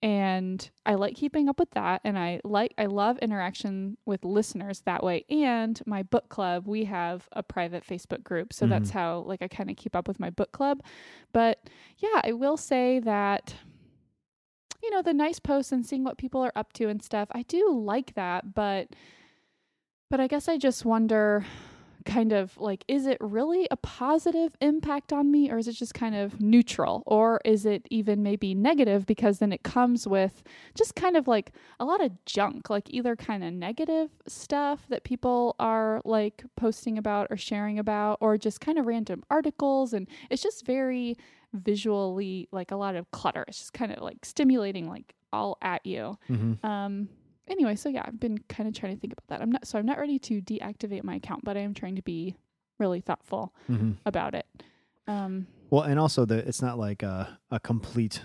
and 0.03 0.69
I 0.85 0.93
like 0.93 1.15
keeping 1.15 1.49
up 1.49 1.57
with 1.57 1.71
that 1.71 2.01
and 2.03 2.19
I 2.19 2.39
like 2.43 2.71
I 2.77 2.85
love 2.85 3.17
interaction 3.17 3.97
with 4.05 4.23
listeners 4.23 4.81
that 4.81 5.03
way. 5.03 5.25
And 5.27 5.81
my 5.87 6.03
book 6.03 6.29
club 6.29 6.67
we 6.67 6.85
have 6.85 7.27
a 7.31 7.41
private 7.41 7.83
Facebook 7.83 8.23
group 8.23 8.53
so 8.53 8.67
that's 8.67 8.91
how 8.91 9.19
like 9.25 9.41
I 9.41 9.47
kind 9.47 9.71
of 9.71 9.75
keep 9.75 9.95
up 9.95 10.07
with 10.07 10.19
my 10.19 10.29
book 10.29 10.51
club. 10.51 10.83
But 11.33 11.67
yeah 11.97 12.21
I 12.23 12.33
will 12.33 12.57
say 12.57 12.99
that 12.99 13.55
you 14.87 14.95
know 14.95 15.01
the 15.01 15.13
nice 15.13 15.37
posts 15.37 15.73
and 15.73 15.85
seeing 15.85 16.05
what 16.05 16.17
people 16.17 16.41
are 16.41 16.53
up 16.55 16.71
to 16.73 16.87
and 16.87 17.03
stuff. 17.03 17.27
I 17.33 17.41
do 17.43 17.69
like 17.73 18.15
that 18.15 18.55
but 18.55 18.87
but 20.09 20.21
I 20.21 20.27
guess 20.27 20.47
I 20.47 20.57
just 20.57 20.85
wonder 20.85 21.45
kind 22.05 22.31
of 22.31 22.57
like 22.57 22.85
is 22.87 23.05
it 23.05 23.17
really 23.19 23.67
a 23.69 23.75
positive 23.75 24.55
impact 24.61 25.11
on 25.11 25.29
me 25.29 25.51
or 25.51 25.57
is 25.57 25.67
it 25.67 25.73
just 25.73 25.93
kind 25.93 26.15
of 26.15 26.39
neutral? 26.39 27.03
Or 27.05 27.41
is 27.43 27.65
it 27.65 27.85
even 27.91 28.23
maybe 28.23 28.55
negative 28.55 29.05
because 29.05 29.39
then 29.39 29.51
it 29.51 29.63
comes 29.63 30.07
with 30.07 30.41
just 30.73 30.95
kind 30.95 31.17
of 31.17 31.27
like 31.27 31.51
a 31.81 31.85
lot 31.85 32.01
of 32.01 32.13
junk 32.23 32.69
like 32.69 32.85
either 32.89 33.17
kind 33.17 33.43
of 33.43 33.51
negative 33.51 34.09
stuff 34.25 34.85
that 34.87 35.03
people 35.03 35.57
are 35.59 36.01
like 36.05 36.45
posting 36.55 36.97
about 36.97 37.27
or 37.29 37.35
sharing 37.35 37.77
about 37.77 38.19
or 38.21 38.37
just 38.37 38.61
kind 38.61 38.79
of 38.79 38.85
random 38.85 39.21
articles 39.29 39.91
and 39.91 40.07
it's 40.29 40.41
just 40.41 40.65
very 40.65 41.17
visually 41.53 42.47
like 42.51 42.71
a 42.71 42.75
lot 42.75 42.95
of 42.95 43.09
clutter 43.11 43.43
it's 43.47 43.57
just 43.59 43.73
kind 43.73 43.91
of 43.91 44.01
like 44.01 44.23
stimulating 44.25 44.87
like 44.89 45.13
all 45.33 45.57
at 45.61 45.85
you 45.85 46.17
Mhm. 46.29 46.63
um 46.63 47.09
anyway 47.47 47.75
so 47.75 47.89
yeah 47.89 48.03
i've 48.05 48.19
been 48.19 48.37
kind 48.49 48.67
of 48.67 48.75
trying 48.75 48.93
to 48.95 48.99
think 48.99 49.13
about 49.13 49.27
that 49.27 49.41
i'm 49.41 49.51
not 49.51 49.65
so 49.67 49.77
i'm 49.79 49.85
not 49.85 49.97
ready 49.97 50.19
to 50.19 50.41
deactivate 50.41 51.03
my 51.03 51.15
account 51.15 51.43
but 51.43 51.57
i 51.57 51.61
am 51.61 51.73
trying 51.73 51.95
to 51.95 52.01
be 52.01 52.35
really 52.79 53.01
thoughtful 53.01 53.53
Mhm. 53.69 53.95
about 54.05 54.35
it 54.35 54.45
um 55.07 55.47
Well, 55.69 55.83
and 55.83 55.99
also 55.99 56.25
the 56.25 56.37
it's 56.47 56.61
not 56.61 56.77
like 56.77 57.03
a 57.03 57.39
a 57.51 57.59
complete 57.59 58.21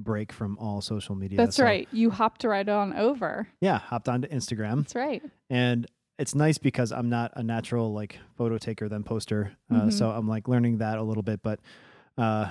break 0.00 0.32
from 0.32 0.58
all 0.58 0.80
social 0.80 1.14
media. 1.14 1.36
that's 1.38 1.56
So, 1.56 1.64
right 1.64 1.88
you 1.92 2.10
hopped 2.10 2.42
right 2.44 2.68
on 2.68 2.92
over 2.94 3.48
Yeah, 3.60 3.78
hopped 3.78 4.08
onto 4.08 4.26
Instagram, 4.28 4.78
that's 4.78 4.94
right 4.94 5.22
and 5.50 5.86
it's 6.18 6.34
nice 6.34 6.58
because 6.58 6.92
I'm 6.92 7.08
not 7.08 7.32
a 7.36 7.42
natural 7.42 7.92
like 7.92 8.18
photo 8.36 8.56
taker 8.58 8.88
then 8.88 9.02
poster, 9.04 9.52
uh, 9.70 9.86
Mhm. 9.86 9.92
so 9.92 10.10
I'm 10.10 10.28
like 10.28 10.48
learning 10.48 10.78
that 10.78 10.98
a 10.98 11.02
little 11.02 11.22
bit. 11.22 11.42
But 11.42 11.60
uh, 12.18 12.50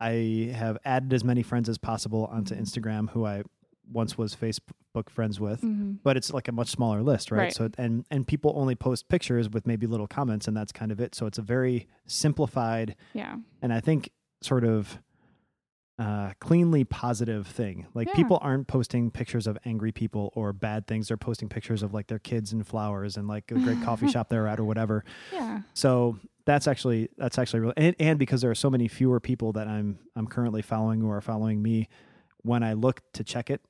I 0.00 0.52
have 0.54 0.78
added 0.84 1.12
as 1.12 1.24
many 1.24 1.42
friends 1.42 1.68
as 1.68 1.78
possible 1.78 2.26
onto 2.26 2.54
Mhm. 2.54 2.60
Instagram 2.60 3.10
who 3.10 3.26
I 3.26 3.42
once 3.90 4.16
was 4.18 4.34
Facebook 4.34 5.08
friends 5.08 5.40
with. 5.40 5.60
hmm 5.62 5.92
But 6.02 6.16
it's 6.16 6.32
like 6.32 6.46
a 6.48 6.52
much 6.52 6.68
smaller 6.68 7.02
list, 7.02 7.30
right? 7.30 7.38
Right. 7.38 7.52
So 7.54 7.68
and 7.78 8.04
and 8.10 8.26
people 8.26 8.52
only 8.54 8.74
post 8.74 9.08
pictures 9.08 9.48
with 9.50 9.66
maybe 9.66 9.86
little 9.86 10.06
comments, 10.06 10.46
and 10.46 10.56
that's 10.56 10.72
kind 10.72 10.92
of 10.92 11.00
it. 11.00 11.14
So 11.14 11.26
it's 11.26 11.38
a 11.38 11.42
very 11.42 11.86
simplified 12.06 12.94
yeah 13.14 13.36
and 13.62 13.72
I 13.72 13.80
think 13.80 14.10
sort 14.42 14.64
of 14.64 14.98
uh, 15.98 16.32
cleanly 16.38 16.84
positive 16.84 17.44
thing. 17.48 17.84
Like 17.92 18.06
Yeah. 18.08 18.14
people 18.14 18.38
aren't 18.40 18.68
posting 18.68 19.10
pictures 19.10 19.48
of 19.48 19.58
angry 19.64 19.90
people 19.90 20.30
or 20.36 20.52
bad 20.52 20.86
things. 20.86 21.08
They're 21.08 21.16
posting 21.16 21.48
pictures 21.48 21.82
of 21.82 21.92
like 21.92 22.06
their 22.06 22.20
kids 22.20 22.52
and 22.52 22.64
flowers 22.64 23.16
and 23.16 23.26
like 23.26 23.50
a 23.50 23.56
great 23.58 23.82
coffee 23.82 24.06
shop 24.12 24.28
they're 24.28 24.46
at 24.46 24.60
or 24.60 24.64
whatever. 24.64 25.04
yeah 25.32 25.62
So 25.74 26.18
that's 26.48 26.66
actually 26.66 27.10
that's 27.18 27.38
actually 27.38 27.60
really 27.60 27.74
and, 27.76 27.94
and 28.00 28.18
because 28.18 28.40
there 28.40 28.50
are 28.50 28.54
so 28.54 28.70
many 28.70 28.88
fewer 28.88 29.20
people 29.20 29.52
that 29.52 29.68
I'm 29.68 29.98
I'm 30.16 30.26
currently 30.26 30.62
following 30.62 31.00
who 31.00 31.10
are 31.10 31.20
following 31.20 31.60
me. 31.62 31.88
When 32.42 32.62
I 32.62 32.72
look 32.72 33.02
to 33.12 33.22
check 33.24 33.50
it, 33.50 33.60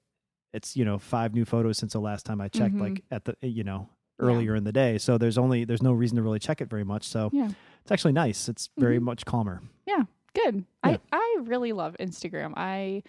it's 0.53 0.77
you 0.77 0.85
know 0.85 0.99
five 0.99 1.35
new 1.35 1.45
photos 1.45 1.77
since 1.79 1.93
the 1.95 2.01
last 2.01 2.25
time 2.25 2.41
I 2.41 2.49
checked, 2.49 2.77
Mhm. 2.77 2.81
like 2.81 3.05
at 3.11 3.25
the 3.25 3.35
you 3.43 3.65
know 3.65 3.89
Yeah. 4.21 4.27
earlier 4.27 4.55
in 4.55 4.63
the 4.65 4.73
day. 4.73 4.99
So 4.99 5.19
there's 5.19 5.39
only 5.39 5.65
there's 5.65 5.83
no 5.83 5.93
reason 5.93 6.17
to 6.17 6.23
really 6.23 6.39
check 6.39 6.61
it 6.61 6.71
very 6.71 6.85
much. 6.85 7.05
So 7.05 7.31
yeah 7.33 7.51
it's 7.83 7.91
actually 7.91 8.13
nice. 8.13 8.49
It's 8.49 8.71
very 8.79 8.99
Mhm. 8.99 9.03
much 9.03 9.25
calmer. 9.27 9.61
Yeah 9.87 10.05
good 10.35 10.65
Yeah. 10.85 10.91
i 10.91 11.01
i 11.11 11.37
really 11.43 11.73
love 11.73 11.97
instagram 11.99 12.53
i 12.57 13.03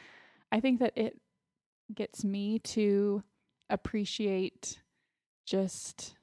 i 0.53 0.59
think 0.61 0.79
that 0.79 0.93
it 0.95 1.19
gets 1.93 2.23
me 2.23 2.59
to 2.59 3.21
appreciate 3.69 4.81
just 5.45 6.15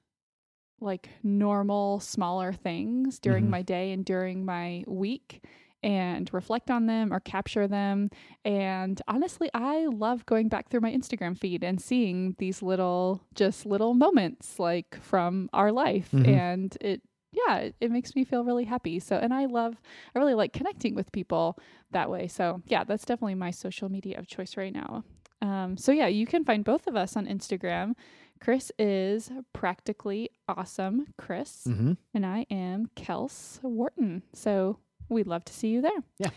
like 0.80 1.09
normal 1.23 2.00
smaller 2.00 2.52
things 2.52 3.18
during 3.18 3.47
Mhm. 3.47 3.50
my 3.50 3.62
day 3.62 3.92
and 3.92 4.04
during 4.04 4.45
my 4.45 4.85
week 4.87 5.42
and 5.83 6.33
reflect 6.35 6.71
on 6.71 6.87
them 6.87 7.12
or 7.12 7.21
capture 7.21 7.68
them. 7.68 8.11
And 8.45 9.00
honestly, 9.06 9.49
I 9.54 9.87
love 9.87 10.26
going 10.26 10.49
back 10.49 10.68
through 10.68 10.80
my 10.80 10.92
Instagram 10.92 11.38
feed 11.38 11.62
and 11.62 11.80
seeing 11.80 12.35
these 12.38 12.62
little, 12.62 13.23
just 13.35 13.66
little 13.66 13.95
moments 13.95 14.59
like 14.59 14.97
from 15.00 15.49
our 15.52 15.71
life. 15.73 16.11
Mhm. 16.12 16.26
And 16.28 16.76
it, 16.80 17.02
yeah, 17.33 17.56
it, 17.59 17.76
it 17.80 17.90
makes 17.90 18.16
me 18.16 18.25
feel 18.25 18.45
really 18.45 18.64
happy. 18.64 18.99
So, 18.99 19.16
and 19.16 19.33
I 19.33 19.45
love, 19.47 19.80
I 20.14 20.18
really 20.18 20.35
like 20.35 20.52
connecting 20.52 20.95
with 20.95 21.12
people 21.12 21.59
that 21.92 22.11
way. 22.11 22.26
So, 22.26 22.62
yeah, 22.66 22.83
that's 22.85 23.04
definitely 23.04 23.35
my 23.37 23.50
social 23.50 23.88
media 23.88 24.18
of 24.18 24.26
choice 24.26 24.56
right 24.56 24.73
now. 24.73 25.04
Um, 25.42 25.76
so, 25.76 25.92
yeah, 25.92 26.06
you 26.06 26.26
can 26.26 26.45
find 26.45 26.64
both 26.64 26.87
of 26.87 26.97
us 26.97 27.14
on 27.16 27.26
Instagram. 27.26 27.92
Chris 28.40 28.71
is 28.78 29.31
practically 29.52 30.31
awesome, 30.49 31.07
Chris, 31.19 31.64
Mm-hmm. 31.66 31.93
and 32.14 32.26
I 32.26 32.47
am 32.50 32.90
Kels 32.97 33.62
Wharton. 33.62 34.23
So 34.33 34.78
we'd 35.09 35.26
love 35.26 35.45
to 35.47 35.52
see 35.52 35.69
you 35.69 35.81
there. 35.83 36.02
Yeah. 36.19 36.31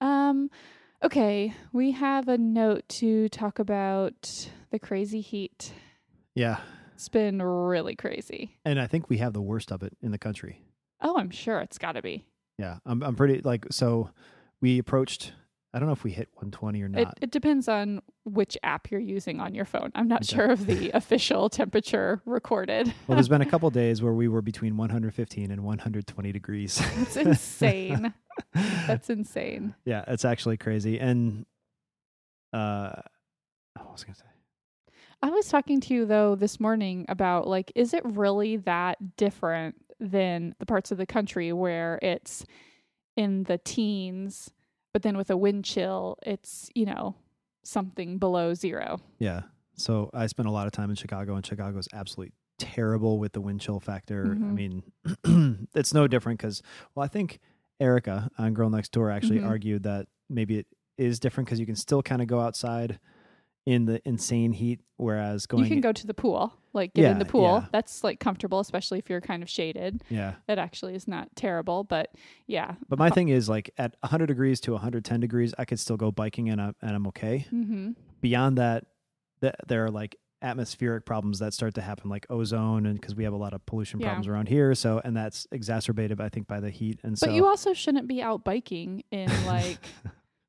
Um, 0.00 0.50
okay, 1.02 1.52
we 1.72 1.92
have 1.92 2.28
a 2.28 2.38
note 2.38 2.88
to 2.90 3.28
talk 3.28 3.58
about 3.58 4.48
the 4.70 4.78
crazy 4.78 5.20
heat. 5.20 5.72
Yeah. 6.34 6.58
It's 6.94 7.08
been 7.08 7.42
really 7.42 7.96
crazy. 7.96 8.56
And 8.64 8.80
I 8.80 8.86
think 8.86 9.08
we 9.10 9.18
have 9.18 9.32
the 9.32 9.42
worst 9.42 9.72
of 9.72 9.82
it 9.82 9.96
in 10.02 10.12
the 10.12 10.18
country. 10.18 10.60
Oh, 11.00 11.16
I'm 11.18 11.30
sure 11.30 11.60
it's 11.60 11.78
got 11.78 11.92
to 11.92 12.02
be. 12.02 12.24
Yeah. 12.58 12.78
I'm, 12.86 13.02
I'm 13.02 13.16
pretty 13.16 13.40
like, 13.42 13.66
so 13.70 14.10
we 14.60 14.78
approached, 14.78 15.32
I 15.74 15.78
don't 15.78 15.86
know 15.86 15.92
if 15.94 16.04
we 16.04 16.10
hit 16.10 16.28
120 16.34 16.82
or 16.82 16.88
not. 16.88 17.18
it 17.22 17.30
depends 17.30 17.66
on 17.66 18.02
which 18.24 18.58
app 18.62 18.90
you're 18.90 19.00
using 19.00 19.40
on 19.40 19.54
your 19.54 19.64
phone. 19.64 19.90
I'm 19.94 20.06
not 20.06 20.22
Okay. 20.22 20.36
sure 20.36 20.50
of 20.50 20.66
the 20.66 20.90
official 20.94 21.48
temperature 21.48 22.20
recorded. 22.26 22.92
well, 23.06 23.16
there's 23.16 23.28
been 23.28 23.40
a 23.40 23.46
couple 23.46 23.70
days 23.82 24.02
where 24.02 24.12
we 24.12 24.28
were 24.28 24.42
between 24.42 24.76
115 24.76 25.50
and 25.50 25.64
120 25.64 26.32
degrees. 26.32 26.76
That's 26.96 27.16
insane. 27.16 28.12
That's 28.86 29.08
insane. 29.08 29.74
yeah. 29.86 30.04
It's 30.08 30.24
actually 30.26 30.58
crazy. 30.58 30.98
And, 31.00 31.46
uh, 32.52 32.92
what 33.76 33.92
was 33.92 34.02
I 34.02 34.06
going 34.06 34.14
to 34.14 34.20
say? 34.20 34.26
I 35.22 35.30
was 35.30 35.48
talking 35.48 35.80
to 35.82 35.94
you 35.94 36.04
though 36.04 36.34
this 36.34 36.58
morning 36.60 37.06
about 37.08 37.46
like, 37.46 37.72
is 37.74 37.94
it 37.94 38.02
really 38.04 38.56
that 38.58 39.16
different 39.16 39.76
than 40.00 40.54
the 40.58 40.66
parts 40.66 40.90
of 40.90 40.98
the 40.98 41.06
country 41.06 41.52
where 41.52 41.98
it's 42.02 42.44
in 43.16 43.44
the 43.44 43.56
teens, 43.58 44.50
but 44.92 45.02
then 45.02 45.16
with 45.16 45.30
a 45.30 45.36
wind 45.36 45.64
chill, 45.64 46.18
it's, 46.24 46.70
you 46.74 46.84
know, 46.86 47.14
something 47.62 48.18
below 48.18 48.54
zero? 48.54 49.00
Yeah. 49.18 49.42
So 49.74 50.10
I 50.12 50.26
spent 50.26 50.48
a 50.48 50.52
lot 50.52 50.66
of 50.66 50.72
time 50.72 50.90
in 50.90 50.96
Chicago, 50.96 51.34
and 51.34 51.44
Chicago's 51.44 51.88
absolutely 51.92 52.34
terrible 52.58 53.18
with 53.18 53.32
the 53.32 53.40
wind 53.40 53.60
chill 53.60 53.80
factor. 53.80 54.36
I 54.40 54.44
Mhm. 54.44 54.82
mean, 55.24 55.68
it's 55.74 55.94
no 55.94 56.06
different 56.06 56.38
because, 56.38 56.62
well, 56.94 57.04
I 57.04 57.08
think 57.08 57.40
Erica 57.80 58.30
on 58.38 58.54
Girl 58.54 58.70
Next 58.70 58.92
Door 58.92 59.10
actually 59.10 59.40
Mhm. 59.40 59.46
argued 59.46 59.82
that 59.84 60.06
maybe 60.28 60.58
it 60.58 60.66
is 60.98 61.18
different 61.18 61.46
because 61.46 61.58
you 61.58 61.66
can 61.66 61.74
still 61.74 62.02
kind 62.02 62.20
of 62.22 62.28
go 62.28 62.40
outside 62.40 63.00
in 63.64 63.84
the 63.84 64.00
insane 64.08 64.52
heat, 64.52 64.80
whereas 64.96 65.46
going, 65.46 65.62
you 65.62 65.68
can 65.70 65.80
go 65.80 65.92
to 65.92 66.06
the 66.06 66.14
pool, 66.14 66.52
like 66.72 66.94
get 66.94 67.10
in 67.12 67.18
the 67.18 67.24
pool. 67.24 67.60
yeah. 67.62 67.66
That's 67.72 68.02
like 68.02 68.18
comfortable, 68.18 68.58
especially 68.60 68.98
if 68.98 69.08
you're 69.08 69.20
kind 69.20 69.42
of 69.42 69.48
shaded. 69.48 70.02
yeah. 70.08 70.34
It 70.48 70.58
actually 70.58 70.94
is 70.94 71.06
not 71.06 71.28
terrible, 71.36 71.84
but 71.84 72.10
yeah. 72.48 72.74
But 72.88 72.98
my 72.98 73.08
thing 73.10 73.28
is 73.28 73.48
like 73.48 73.70
at 73.78 73.94
100 74.00 74.26
degrees 74.26 74.60
to 74.62 74.72
110 74.72 75.20
degrees, 75.20 75.54
I 75.58 75.64
could 75.64 75.78
still 75.78 75.96
go 75.96 76.10
biking 76.10 76.48
and, 76.50 76.60
I'm 76.60 76.74
and 76.82 76.96
I'm 76.96 77.06
okay. 77.08 77.46
Mm-hmm. 77.52 77.90
Beyond 78.20 78.58
that, 78.58 78.86
th- 79.40 79.54
there 79.68 79.84
are 79.84 79.90
like 79.90 80.16
atmospheric 80.40 81.06
problems 81.06 81.38
that 81.38 81.54
start 81.54 81.72
to 81.74 81.80
happen, 81.80 82.10
like 82.10 82.26
ozone, 82.28 82.84
and 82.86 83.00
because 83.00 83.14
we 83.14 83.22
have 83.22 83.32
a 83.32 83.36
lot 83.36 83.52
of 83.54 83.64
pollution 83.64 84.00
Yeah. 84.00 84.06
problems 84.08 84.26
around 84.26 84.48
here. 84.48 84.74
So, 84.74 85.00
and 85.04 85.16
that's 85.16 85.46
exacerbated, 85.52 86.20
I 86.20 86.30
think, 86.30 86.48
by 86.48 86.58
the 86.58 86.70
heat. 86.70 86.98
And 87.04 87.16
so, 87.16 87.28
But 87.28 87.34
you 87.34 87.46
also 87.46 87.74
shouldn't 87.74 88.08
be 88.08 88.20
out 88.20 88.42
biking 88.42 89.04
in 89.12 89.30
like 89.46 89.78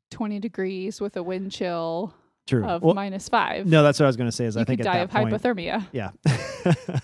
20 0.10 0.40
degrees 0.40 1.00
with 1.00 1.16
a 1.16 1.22
wind 1.22 1.52
chill 1.52 2.16
true. 2.48 2.66
of 2.66 2.82
Well, 2.82 2.94
minus 2.94 3.30
five. 3.30 3.66
no, 3.66 3.84
that's 3.84 4.00
what 4.00 4.06
I 4.06 4.08
was 4.08 4.18
going 4.18 4.30
to 4.30 4.36
say. 4.36 4.46
Is 4.46 4.56
you 4.56 4.62
I 4.62 4.66
think 4.66 4.82
die 4.82 4.98
of 5.00 5.10
point, 5.10 5.34
hypothermia. 5.34 5.86
yeah. 5.92 6.12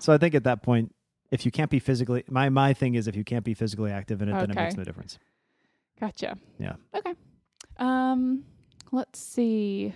so 0.00 0.12
I 0.12 0.18
think 0.18 0.34
at 0.34 0.44
that 0.44 0.62
point, 0.62 0.94
if 1.30 1.44
you 1.44 1.52
can't 1.52 1.70
be 1.70 1.78
physically, 1.78 2.24
my 2.28 2.48
my 2.48 2.72
thing 2.72 2.94
is 2.94 3.06
if 3.08 3.14
you 3.16 3.24
can't 3.24 3.44
be 3.44 3.54
physically 3.54 3.90
active 3.92 4.20
in 4.22 4.28
it, 4.28 4.32
then 4.32 4.50
it 4.50 4.56
makes 4.56 4.76
no 4.76 4.84
difference. 4.84 5.18
Gotcha. 6.00 6.36
Yeah. 6.58 6.74
Okay. 6.94 7.14
Um, 7.78 8.44
let's 8.90 9.18
see. 9.18 9.92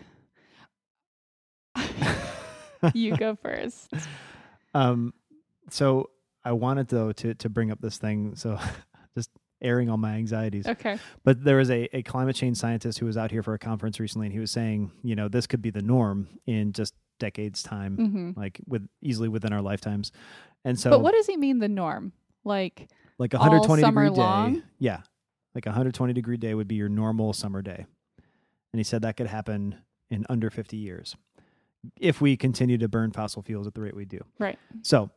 you 2.95 3.17
go 3.17 3.37
first. 3.37 3.93
Um, 4.77 5.15
so 5.71 6.11
I 6.45 6.51
wanted 6.51 6.89
though 6.89 7.13
to 7.13 7.33
to 7.35 7.49
bring 7.49 7.71
up 7.71 7.81
this 7.81 7.97
thing. 7.97 8.35
So 8.35 8.59
airing 9.63 9.89
all 9.89 9.97
my 9.97 10.15
anxieties. 10.15 10.67
Okay. 10.67 10.99
But 11.25 11.43
there 11.45 11.57
was 11.57 11.71
a, 11.71 11.89
a 11.97 12.03
climate 12.03 12.37
change 12.37 12.57
scientist 12.57 12.99
who 12.99 13.07
was 13.07 13.17
out 13.17 13.31
here 13.31 13.43
for 13.43 13.55
a 13.55 13.59
conference 13.59 13.99
recently, 14.01 14.27
and 14.27 14.33
he 14.33 14.41
was 14.41 14.51
saying, 14.51 14.93
you 15.03 15.15
know, 15.15 15.29
this 15.29 15.47
could 15.47 15.63
be 15.63 15.71
the 15.71 15.83
norm 15.83 16.29
in 16.47 16.73
just 16.73 16.95
decades 17.21 17.63
time, 17.63 17.97
hmm 17.97 18.31
like 18.41 18.61
with 18.67 18.87
easily 19.01 19.29
within 19.29 19.53
our 19.53 19.63
lifetimes. 19.63 20.13
And 20.65 20.79
so, 20.79 20.91
but 20.91 21.01
what 21.01 21.13
does 21.15 21.27
he 21.27 21.37
mean 21.37 21.59
the 21.59 21.69
norm? 21.69 22.13
Like, 22.45 22.89
like 23.19 23.35
a 23.35 23.39
all 23.39 23.45
120 23.45 23.81
summer 23.83 24.05
degree 24.05 24.23
long? 24.23 24.55
day, 24.55 24.63
yeah, 24.79 25.01
like 25.55 25.67
a 25.67 25.71
120 25.71 26.13
degree 26.13 26.37
day 26.37 26.55
would 26.55 26.69
be 26.69 26.75
your 26.75 26.89
normal 26.89 27.33
summer 27.33 27.63
day. 27.63 27.87
And 28.73 28.81
he 28.81 28.85
said 28.85 29.03
that 29.03 29.17
could 29.17 29.29
happen 29.29 29.77
in 30.11 30.27
under 30.29 30.51
50 30.51 30.77
years 30.77 31.17
if 32.01 32.21
we 32.21 32.37
continue 32.37 32.77
to 32.79 32.89
burn 32.89 33.13
fossil 33.13 33.43
fuels 33.43 33.67
at 33.67 33.75
the 33.75 33.81
rate 33.81 33.95
we 33.95 34.05
do. 34.05 34.21
Right. 34.39 34.59
So, 34.83 35.11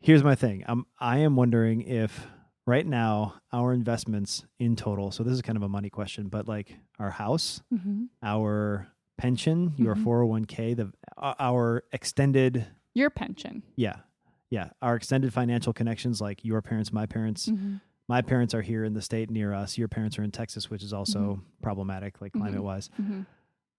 here's 0.00 0.24
my 0.24 0.34
thing. 0.34 0.64
I'm 0.66 0.86
I 0.98 1.18
am 1.18 1.36
wondering 1.36 1.82
if 1.82 2.26
right 2.68 2.86
now 2.86 3.34
our 3.52 3.72
investments 3.72 4.44
in 4.58 4.76
total. 4.76 5.10
So 5.10 5.22
this 5.24 5.32
is 5.32 5.40
kind 5.42 5.56
of 5.56 5.62
a 5.62 5.68
money 5.68 5.88
question, 5.90 6.28
but 6.28 6.46
like 6.46 6.76
our 6.98 7.10
house, 7.10 7.62
hmm 7.70 8.04
our 8.22 8.88
pension, 9.16 9.72
your 9.76 9.94
Mhm. 9.96 10.04
401k, 10.04 10.74
the 10.76 10.92
uh, 11.16 11.34
our 11.40 11.82
extended 11.92 12.66
your 12.94 13.10
pension. 13.10 13.62
yeah. 13.76 13.96
Yeah, 14.50 14.70
our 14.80 14.96
extended 14.96 15.32
financial 15.34 15.72
connections 15.74 16.20
like 16.22 16.42
your 16.44 16.62
parents, 16.62 16.90
my 16.92 17.06
parents. 17.06 17.46
hmm 17.48 17.76
My 18.08 18.22
parents 18.22 18.54
are 18.54 18.62
here 18.62 18.84
in 18.84 18.94
the 18.94 19.02
state 19.02 19.28
near 19.30 19.52
us. 19.52 19.76
Your 19.76 19.88
parents 19.88 20.18
are 20.18 20.22
in 20.22 20.30
Texas, 20.30 20.70
which 20.70 20.82
is 20.82 20.92
also 20.94 21.18
Mm-hmm. 21.20 21.62
problematic 21.62 22.20
like 22.22 22.32
climate 22.32 22.62
wise. 22.62 22.88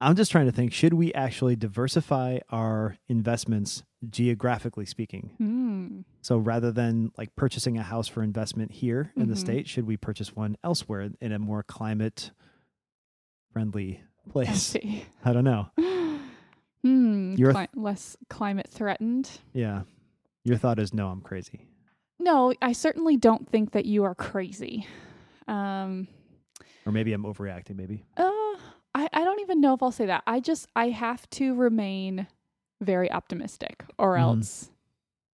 I'm 0.01 0.15
just 0.15 0.31
trying 0.31 0.45
to 0.45 0.51
think 0.51 0.71
should 0.73 0.93
we 0.93 1.13
actually 1.13 1.55
diversify 1.57 2.39
our 2.49 2.95
investments 3.07 3.83
geographically 4.09 4.85
speaking? 4.85 5.31
Mm. 5.41 6.05
So 6.21 6.37
rather 6.37 6.71
than 6.71 7.11
like 7.17 7.35
purchasing 7.35 7.77
a 7.77 7.83
house 7.83 8.07
for 8.07 8.23
investment 8.23 8.71
here 8.71 9.11
in 9.17 9.27
the 9.27 9.33
Mhm. 9.35 9.37
state, 9.39 9.67
should 9.67 9.85
we 9.85 9.97
purchase 9.97 10.33
one 10.35 10.55
elsewhere 10.63 11.09
in 11.19 11.31
a 11.33 11.39
more 11.39 11.63
climate 11.63 12.31
friendly 13.51 14.01
place? 14.29 14.61
see. 14.61 15.05
I 15.25 15.33
don't 15.33 15.43
know. 15.43 15.67
Hmm. 16.81 17.35
Your 17.35 17.51
cli- 17.51 17.67
less 17.75 18.15
climate 18.29 18.69
threatened. 18.69 19.29
Yeah. 19.51 19.81
Your 20.45 20.55
thought 20.55 20.79
is 20.79 20.93
no, 20.93 21.09
I'm 21.09 21.19
crazy. 21.19 21.67
No, 22.19 22.53
I 22.61 22.71
certainly 22.71 23.17
don't 23.17 23.49
think 23.49 23.71
that 23.71 23.85
you 23.85 24.05
are 24.05 24.15
crazy. 24.15 24.87
Um, 25.45 26.07
Or 26.85 26.93
maybe 26.93 27.11
I'm 27.11 27.23
overreacting, 27.23 27.75
maybe. 27.75 28.05
uh, 28.15 28.31
I, 28.99 29.07
I 29.13 29.23
don't 29.23 29.39
even 29.39 29.61
know 29.61 29.73
if 29.73 29.81
I'll 29.81 29.91
say 29.91 30.07
that. 30.07 30.23
I 30.27 30.39
just 30.41 30.67
I 30.75 30.89
have 30.89 31.29
to 31.31 31.55
remain 31.55 32.27
very 32.81 33.09
optimistic, 33.11 33.85
or 33.97 34.15
Mhm. 34.15 34.21
else 34.21 34.71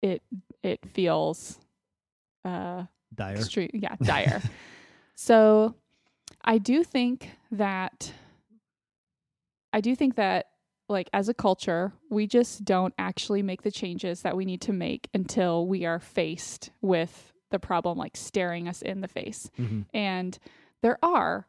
it 0.01 0.21
it 0.61 0.85
feels 0.85 1.59
uh 2.43 2.85
Dire. 3.13 3.35
extreme. 3.35 3.69
Yeah, 3.73 3.95
dire. 4.03 4.41
so 5.15 5.73
I 6.43 6.57
do 6.59 6.83
think 6.83 7.31
that 7.51 8.13
I 9.73 9.81
do 9.81 9.95
think 9.95 10.15
that 10.15 10.47
like 10.87 11.09
as 11.13 11.27
a 11.29 11.33
culture, 11.33 11.91
we 12.11 12.27
just 12.27 12.63
don't 12.63 12.93
actually 12.99 13.41
make 13.41 13.63
the 13.63 13.71
changes 13.71 14.21
that 14.21 14.37
we 14.37 14.45
need 14.45 14.61
to 14.61 14.73
make 14.73 15.09
until 15.15 15.65
we 15.65 15.85
are 15.85 15.99
faced 15.99 16.69
with 16.81 17.33
the 17.49 17.57
problem 17.57 17.97
like 17.97 18.15
staring 18.15 18.67
us 18.67 18.83
in 18.83 19.01
the 19.01 19.07
face. 19.07 19.49
Mhm. 19.57 19.85
And 19.93 20.37
there 20.81 20.99
are 21.03 21.47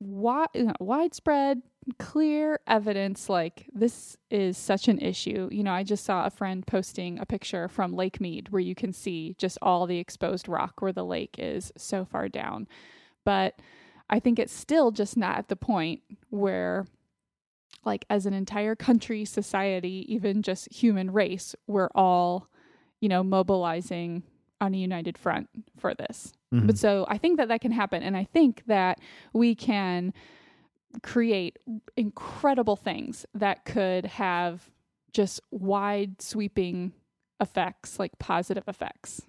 wi- 0.00 0.72
widespread, 0.80 1.62
clear 1.98 2.60
evidence 2.66 3.28
like 3.28 3.68
this 3.72 4.16
is 4.30 4.58
such 4.58 4.88
an 4.88 4.98
issue. 4.98 5.48
You 5.52 5.62
know, 5.62 5.72
I 5.72 5.82
just 5.82 6.04
saw 6.04 6.26
a 6.26 6.30
friend 6.30 6.66
posting 6.66 7.18
a 7.18 7.26
picture 7.26 7.68
from 7.68 7.94
Lake 7.94 8.20
Mead 8.20 8.48
where 8.50 8.60
you 8.60 8.74
can 8.74 8.92
see 8.92 9.34
just 9.38 9.58
all 9.62 9.86
the 9.86 9.98
exposed 9.98 10.48
rock 10.48 10.80
where 10.80 10.92
the 10.92 11.04
lake 11.04 11.36
is 11.38 11.72
so 11.76 12.04
far 12.04 12.28
down. 12.28 12.66
But 13.24 13.60
I 14.08 14.20
think 14.20 14.38
it's 14.38 14.52
still 14.52 14.90
just 14.90 15.16
not 15.16 15.38
at 15.38 15.48
the 15.48 15.56
point 15.56 16.00
where 16.30 16.86
like 17.84 18.04
as 18.10 18.26
an 18.26 18.34
entire 18.34 18.74
country, 18.74 19.24
society, 19.24 20.04
even 20.08 20.42
just 20.42 20.72
human 20.72 21.12
race, 21.12 21.54
we're 21.66 21.90
all, 21.94 22.48
you 23.00 23.08
know, 23.08 23.22
mobilizing 23.22 24.24
on 24.60 24.74
a 24.74 24.78
united 24.78 25.18
front 25.18 25.48
for 25.76 25.94
this. 25.94 26.32
Mhm. 26.52 26.66
But 26.66 26.78
so 26.78 27.04
I 27.08 27.18
think 27.18 27.36
that 27.38 27.48
that 27.48 27.60
can 27.60 27.72
happen. 27.72 28.02
And 28.02 28.16
I 28.16 28.24
think 28.24 28.64
that 28.66 29.00
we 29.32 29.54
can 29.54 30.12
create 31.02 31.58
incredible 31.96 32.76
things 32.76 33.26
that 33.34 33.64
could 33.64 34.06
have 34.06 34.70
just 35.12 35.40
wide 35.50 36.22
sweeping 36.22 36.92
effects, 37.40 37.98
like 37.98 38.18
positive 38.18 38.64
effects. 38.66 39.26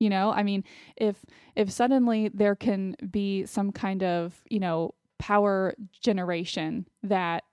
You 0.00 0.10
know, 0.10 0.30
I 0.30 0.42
mean, 0.42 0.64
if 0.96 1.24
if 1.56 1.70
suddenly 1.70 2.28
there 2.28 2.54
can 2.56 2.94
be 3.10 3.46
some 3.46 3.72
kind 3.72 4.02
of, 4.02 4.42
you 4.48 4.60
know, 4.60 4.94
power 5.18 5.74
generation 6.00 6.86
that 7.02 7.44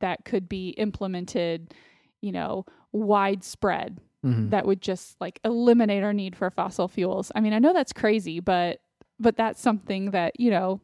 that 0.00 0.24
could 0.24 0.48
be 0.48 0.70
implemented, 0.70 1.72
you 2.20 2.32
know, 2.32 2.64
widespread 2.92 3.98
Mhm. 4.26 4.50
that 4.50 4.66
would 4.66 4.80
just 4.82 5.20
like 5.20 5.38
eliminate 5.44 6.02
our 6.02 6.12
need 6.12 6.34
for 6.34 6.50
fossil 6.50 6.88
fuels. 6.88 7.30
I 7.34 7.40
mean, 7.40 7.52
I 7.52 7.58
know 7.60 7.72
that's 7.72 7.92
crazy, 7.92 8.40
but 8.40 8.80
but 9.20 9.36
that's 9.36 9.60
something 9.60 10.10
that, 10.12 10.38
you 10.40 10.50
know, 10.50 10.80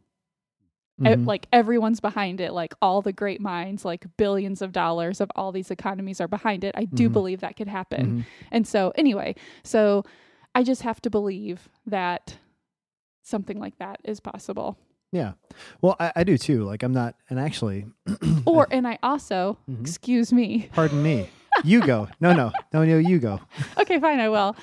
e- 1.01 1.05
Mhm. 1.05 1.27
like 1.27 1.47
everyone's 1.53 2.01
behind 2.01 2.41
it, 2.41 2.53
like 2.53 2.75
all 2.81 3.03
the 3.03 3.13
great 3.13 3.41
minds, 3.41 3.85
like 3.85 4.07
billions 4.17 4.63
of 4.63 4.71
dollars 4.73 5.21
of 5.21 5.31
all 5.35 5.51
these 5.53 5.71
economies 5.71 6.21
are 6.21 6.29
behind 6.29 6.63
it. 6.65 6.75
I 6.77 6.85
do 6.85 7.09
Mhm. 7.09 7.13
believe 7.13 7.41
that 7.41 7.57
could 7.57 7.69
happen. 7.69 8.07
Mhm. 8.07 8.25
And 8.53 8.67
so 8.69 8.93
anyway, 8.97 9.35
so 9.65 10.05
I 10.55 10.63
just 10.63 10.83
have 10.83 11.01
to 11.03 11.11
believe 11.11 11.69
that 11.87 12.39
something 13.23 13.59
like 13.59 13.79
that 13.79 13.99
is 14.05 14.21
possible. 14.21 14.77
Yeah. 15.11 15.33
Well, 15.81 15.97
I, 15.99 16.13
I 16.17 16.25
do 16.25 16.37
too. 16.39 16.65
Like 16.65 16.83
I'm 16.83 16.93
not, 16.93 17.15
and 17.31 17.39
actually, 17.41 17.87
Or 18.47 18.67
and 18.71 18.87
I 18.87 18.99
also, 19.03 19.59
Mhm. 19.69 19.81
excuse 19.81 20.33
me. 20.33 20.69
pardon 20.73 21.03
me. 21.03 21.29
You 21.63 21.81
go. 21.81 22.09
No, 22.21 22.33
no, 22.33 22.53
no, 22.73 22.85
no. 22.85 22.99
You 22.99 23.19
go. 23.19 23.41
okay, 23.79 24.01
fine, 24.01 24.19
I 24.21 24.29
will. 24.29 24.57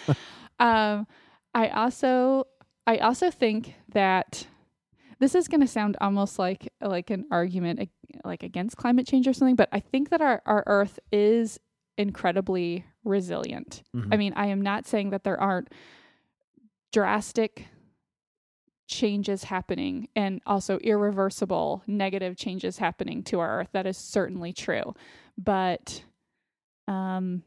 um, 0.60 1.08
I 1.54 1.70
also, 1.70 2.46
I 2.86 2.98
also 2.98 3.32
think 3.32 3.76
that 3.94 4.48
this 5.20 5.36
is 5.36 5.48
going 5.48 5.62
to 5.62 5.68
sound 5.68 5.98
almost 6.02 6.38
like 6.40 6.72
like 6.82 7.10
an 7.10 7.26
argument 7.32 7.90
like 8.26 8.44
against 8.44 8.76
climate 8.78 9.08
change 9.08 9.28
or 9.28 9.34
something, 9.34 9.56
but 9.56 9.70
I 9.72 9.80
think 9.80 10.10
that 10.10 10.22
our 10.22 10.42
our 10.46 10.64
Earth 10.68 11.00
is 11.12 11.60
incredibly 11.98 12.86
resilient. 13.04 13.84
Mhm. 13.96 14.10
I 14.12 14.18
mean, 14.18 14.34
I 14.36 14.48
am 14.48 14.62
not 14.62 14.86
saying 14.88 15.12
that 15.12 15.24
there 15.24 15.40
aren't 15.40 15.70
drastic 16.92 17.68
changes 18.88 19.46
happening 19.46 20.10
and 20.16 20.42
also 20.46 20.78
irreversible 20.80 21.82
negative 21.88 22.36
changes 22.36 22.78
happening 22.78 23.24
to 23.24 23.40
our 23.40 23.62
earth 23.62 23.70
that 23.72 23.86
is 23.88 23.96
certainly 23.96 24.52
true 24.52 24.94
but 25.38 26.04
um 26.92 27.44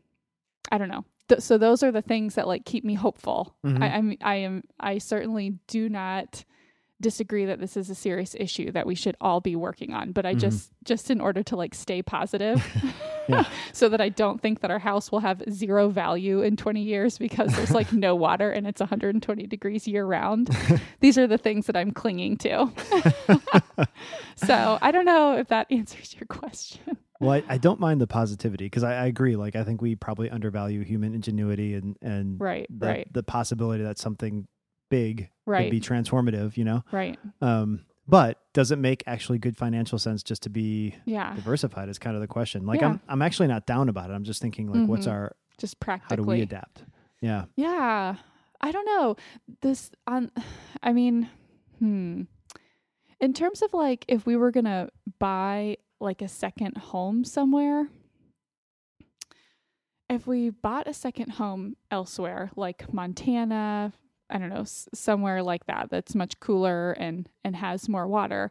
i 0.72 0.78
don't 0.78 0.88
know 0.88 1.04
Th- 1.28 1.40
so 1.40 1.56
those 1.58 1.82
are 1.82 1.92
the 1.92 2.02
things 2.02 2.34
that 2.34 2.46
like 2.48 2.64
keep 2.64 2.84
me 2.84 2.94
hopeful 2.94 3.54
Mhm. 3.64 3.82
I, 3.82 3.86
I'm 3.96 4.16
i 4.22 4.34
am 4.36 4.62
i 4.80 4.98
certainly 4.98 5.58
do 5.68 5.88
not 5.88 6.44
disagree 7.00 7.44
that 7.44 7.60
this 7.60 7.76
is 7.76 7.90
a 7.90 7.94
serious 7.94 8.34
issue 8.38 8.70
that 8.72 8.86
we 8.86 8.94
should 8.94 9.16
all 9.20 9.40
be 9.40 9.56
working 9.56 9.92
on 9.92 10.12
but 10.12 10.24
i 10.24 10.34
Mhm. 10.34 10.38
just 10.40 10.72
just 10.84 11.10
in 11.10 11.20
order 11.20 11.42
to 11.42 11.56
like 11.56 11.74
stay 11.74 12.02
positive 12.02 12.64
Yeah. 13.28 13.44
so 13.72 13.88
that 13.88 14.02
i 14.02 14.10
don't 14.10 14.40
think 14.42 14.60
that 14.60 14.70
our 14.70 14.78
house 14.78 15.10
will 15.10 15.20
have 15.20 15.42
zero 15.50 15.88
value 15.88 16.42
in 16.42 16.56
20 16.58 16.82
years 16.82 17.16
because 17.18 17.54
there's 17.56 17.70
like 17.70 17.90
no 17.92 18.14
water 18.26 18.50
and 18.50 18.66
it's 18.66 18.80
120 18.80 19.46
degrees 19.46 19.88
year 19.88 20.04
round 20.06 20.50
these 21.00 21.16
are 21.18 21.26
the 21.26 21.38
things 21.38 21.66
that 21.66 21.76
i'm 21.76 21.90
clinging 21.90 22.36
to 22.36 22.70
so 24.36 24.78
i 24.82 24.90
don't 24.90 25.06
know 25.06 25.36
if 25.36 25.48
that 25.48 25.66
answers 25.70 26.14
your 26.18 26.26
question 26.26 26.96
Well, 27.24 27.42
I, 27.48 27.54
I 27.54 27.58
don't 27.58 27.80
mind 27.80 28.00
the 28.00 28.06
positivity 28.06 28.66
because 28.66 28.84
I, 28.84 28.94
I 28.94 29.06
agree. 29.06 29.36
Like 29.36 29.56
I 29.56 29.64
think 29.64 29.80
we 29.82 29.94
probably 29.96 30.30
undervalue 30.30 30.82
human 30.82 31.14
ingenuity 31.14 31.74
and 31.74 31.96
and 32.02 32.40
right 32.40 32.66
the, 32.70 32.86
right 32.86 33.12
the 33.12 33.22
possibility 33.22 33.82
that 33.84 33.98
something 33.98 34.46
big 34.90 35.30
right 35.46 35.64
could 35.64 35.70
be 35.70 35.80
transformative. 35.80 36.56
You 36.56 36.64
know. 36.64 36.84
right 36.92 37.18
Um, 37.40 37.86
but 38.06 38.38
does 38.52 38.70
it 38.70 38.76
make 38.76 39.02
actually 39.06 39.38
good 39.38 39.56
financial 39.56 39.98
sense 39.98 40.22
just 40.22 40.42
to 40.42 40.50
be 40.50 40.94
yeah 41.06 41.34
diversified? 41.34 41.88
Is 41.88 41.98
kind 41.98 42.14
of 42.16 42.20
the 42.20 42.28
question. 42.28 42.66
Like 42.66 42.80
Yeah. 42.80 42.88
I'm 42.88 43.00
I'm 43.08 43.22
actually 43.22 43.48
not 43.48 43.66
down 43.66 43.88
about 43.88 44.10
it. 44.10 44.12
I'm 44.14 44.24
just 44.24 44.42
thinking 44.42 44.70
like, 44.72 44.88
what's 44.88 45.06
Mhm. 45.06 45.12
our 45.12 45.36
just 45.58 45.80
practically 45.80 46.16
how 46.16 46.22
do 46.22 46.28
we 46.28 46.42
adapt? 46.42 46.84
Yeah. 47.20 47.44
Yeah. 47.56 48.16
I 48.60 48.72
don't 48.72 48.86
know. 48.86 49.16
This 49.62 49.90
on 50.06 50.30
I 50.82 50.92
mean, 50.92 51.28
hmm. 51.78 52.22
In 53.20 53.32
terms 53.32 53.62
of 53.62 53.72
like 53.72 54.04
if 54.08 54.26
we 54.26 54.36
were 54.36 54.50
going 54.50 54.64
to 54.66 54.90
buy 55.18 55.78
like 56.04 56.23
a 56.23 56.28
second 56.28 56.76
home 56.76 57.25
somewhere, 57.25 57.88
if 60.08 60.26
we 60.26 60.50
bought 60.50 60.87
a 60.87 60.94
second 60.94 61.30
home 61.32 61.76
elsewhere 61.90 62.50
like 62.56 62.92
Montana, 62.92 63.92
I 64.31 64.38
don't 64.38 64.50
know, 64.50 64.61
s- 64.61 64.88
somewhere 64.94 65.42
like 65.42 65.66
that 65.66 65.88
that's 65.90 66.14
much 66.14 66.38
cooler 66.40 66.92
and 66.92 67.28
and 67.44 67.57
has 67.57 67.88
more 67.88 68.07
water, 68.07 68.50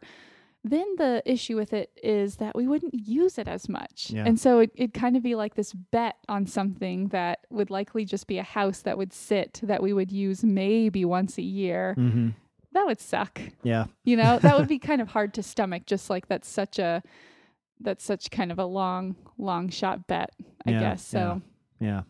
then 0.64 0.86
the 0.96 1.22
issue 1.24 1.56
with 1.56 1.72
it 1.72 1.90
is 2.02 2.36
that 2.36 2.56
we 2.56 2.66
wouldn't 2.66 2.94
use 2.94 3.38
it 3.38 3.46
as 3.46 3.68
much. 3.68 4.10
Yeah. 4.10 4.24
And 4.26 4.38
so 4.40 4.60
it, 4.60 4.70
it'd 4.74 4.94
kind 4.94 5.16
of 5.16 5.22
be 5.22 5.34
like 5.34 5.54
this 5.54 5.72
bet 5.72 6.16
on 6.28 6.46
something 6.46 7.08
that 7.08 7.40
would 7.50 7.70
likely 7.70 8.04
just 8.04 8.26
be 8.26 8.38
a 8.38 8.42
house 8.42 8.80
that 8.80 8.98
would 8.98 9.12
sit 9.12 9.60
that 9.62 9.82
we 9.82 9.92
would 9.92 10.10
use 10.10 10.42
maybe 10.42 11.04
once 11.04 11.38
a 11.38 11.42
year. 11.42 11.94
Mm-hmm. 11.98 12.30
That 12.72 12.86
would 12.86 13.00
suck. 13.00 13.40
Yeah. 13.62 13.86
You 14.04 14.16
know, 14.16 14.38
that 14.40 14.58
would 14.58 14.66
be 14.68 14.78
kind 14.90 15.00
of 15.00 15.08
hard 15.08 15.34
to 15.34 15.42
stomach, 15.42 15.86
just 15.86 16.10
like 16.10 16.26
that's 16.28 16.48
such 16.48 16.78
a 16.80 17.02
that's 17.80 18.04
such 18.04 18.30
kind 18.30 18.50
of 18.52 18.58
a 18.58 18.64
long, 18.64 19.16
long 19.38 19.68
shot 19.68 20.06
bet, 20.06 20.30
I 20.66 20.70
Yeah, 20.70 20.80
guess. 20.80 21.04
So 21.06 21.42
Yeah. 21.80 22.02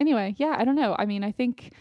anyway, 0.00 0.34
yeah, 0.38 0.56
I 0.58 0.64
don't 0.64 0.76
know. 0.76 0.96
I 0.98 1.04
mean, 1.06 1.22
I 1.24 1.30
think, 1.32 1.72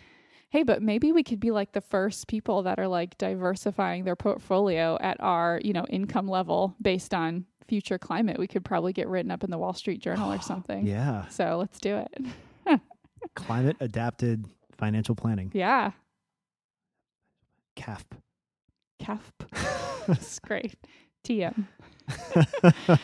hey, 0.49 0.63
but 0.63 0.81
maybe 0.81 1.11
we 1.11 1.23
could 1.23 1.39
be 1.39 1.51
like 1.51 1.71
the 1.71 1.81
first 1.81 2.27
people 2.27 2.63
that 2.63 2.79
are 2.79 2.87
like 2.87 3.17
diversifying 3.17 4.03
their 4.03 4.15
portfolio 4.15 4.97
at 5.01 5.17
our, 5.21 5.59
you 5.63 5.73
know, 5.73 5.85
income 5.89 6.27
level 6.27 6.75
based 6.81 7.13
on 7.13 7.45
future 7.67 7.97
climate. 7.99 8.39
We 8.39 8.47
could 8.47 8.65
probably 8.65 8.93
get 8.93 9.07
written 9.07 9.31
up 9.31 9.43
in 9.43 9.51
the 9.51 9.57
Wall 9.57 9.73
Street 9.73 10.01
Journal 10.01 10.31
or 10.33 10.41
something. 10.41 10.85
Yeah. 10.85 11.27
So 11.27 11.57
let's 11.57 11.79
do 11.79 11.97
it. 11.97 12.15
Climate 13.35 13.75
adapted 13.79 14.45
financial 14.77 15.13
planning. 15.13 15.51
Yeah. 15.53 15.91
CAFP. 17.75 18.17
CAFP. 19.01 20.05
That's 20.07 20.39
great. 20.39 20.75
TM. 21.23 21.65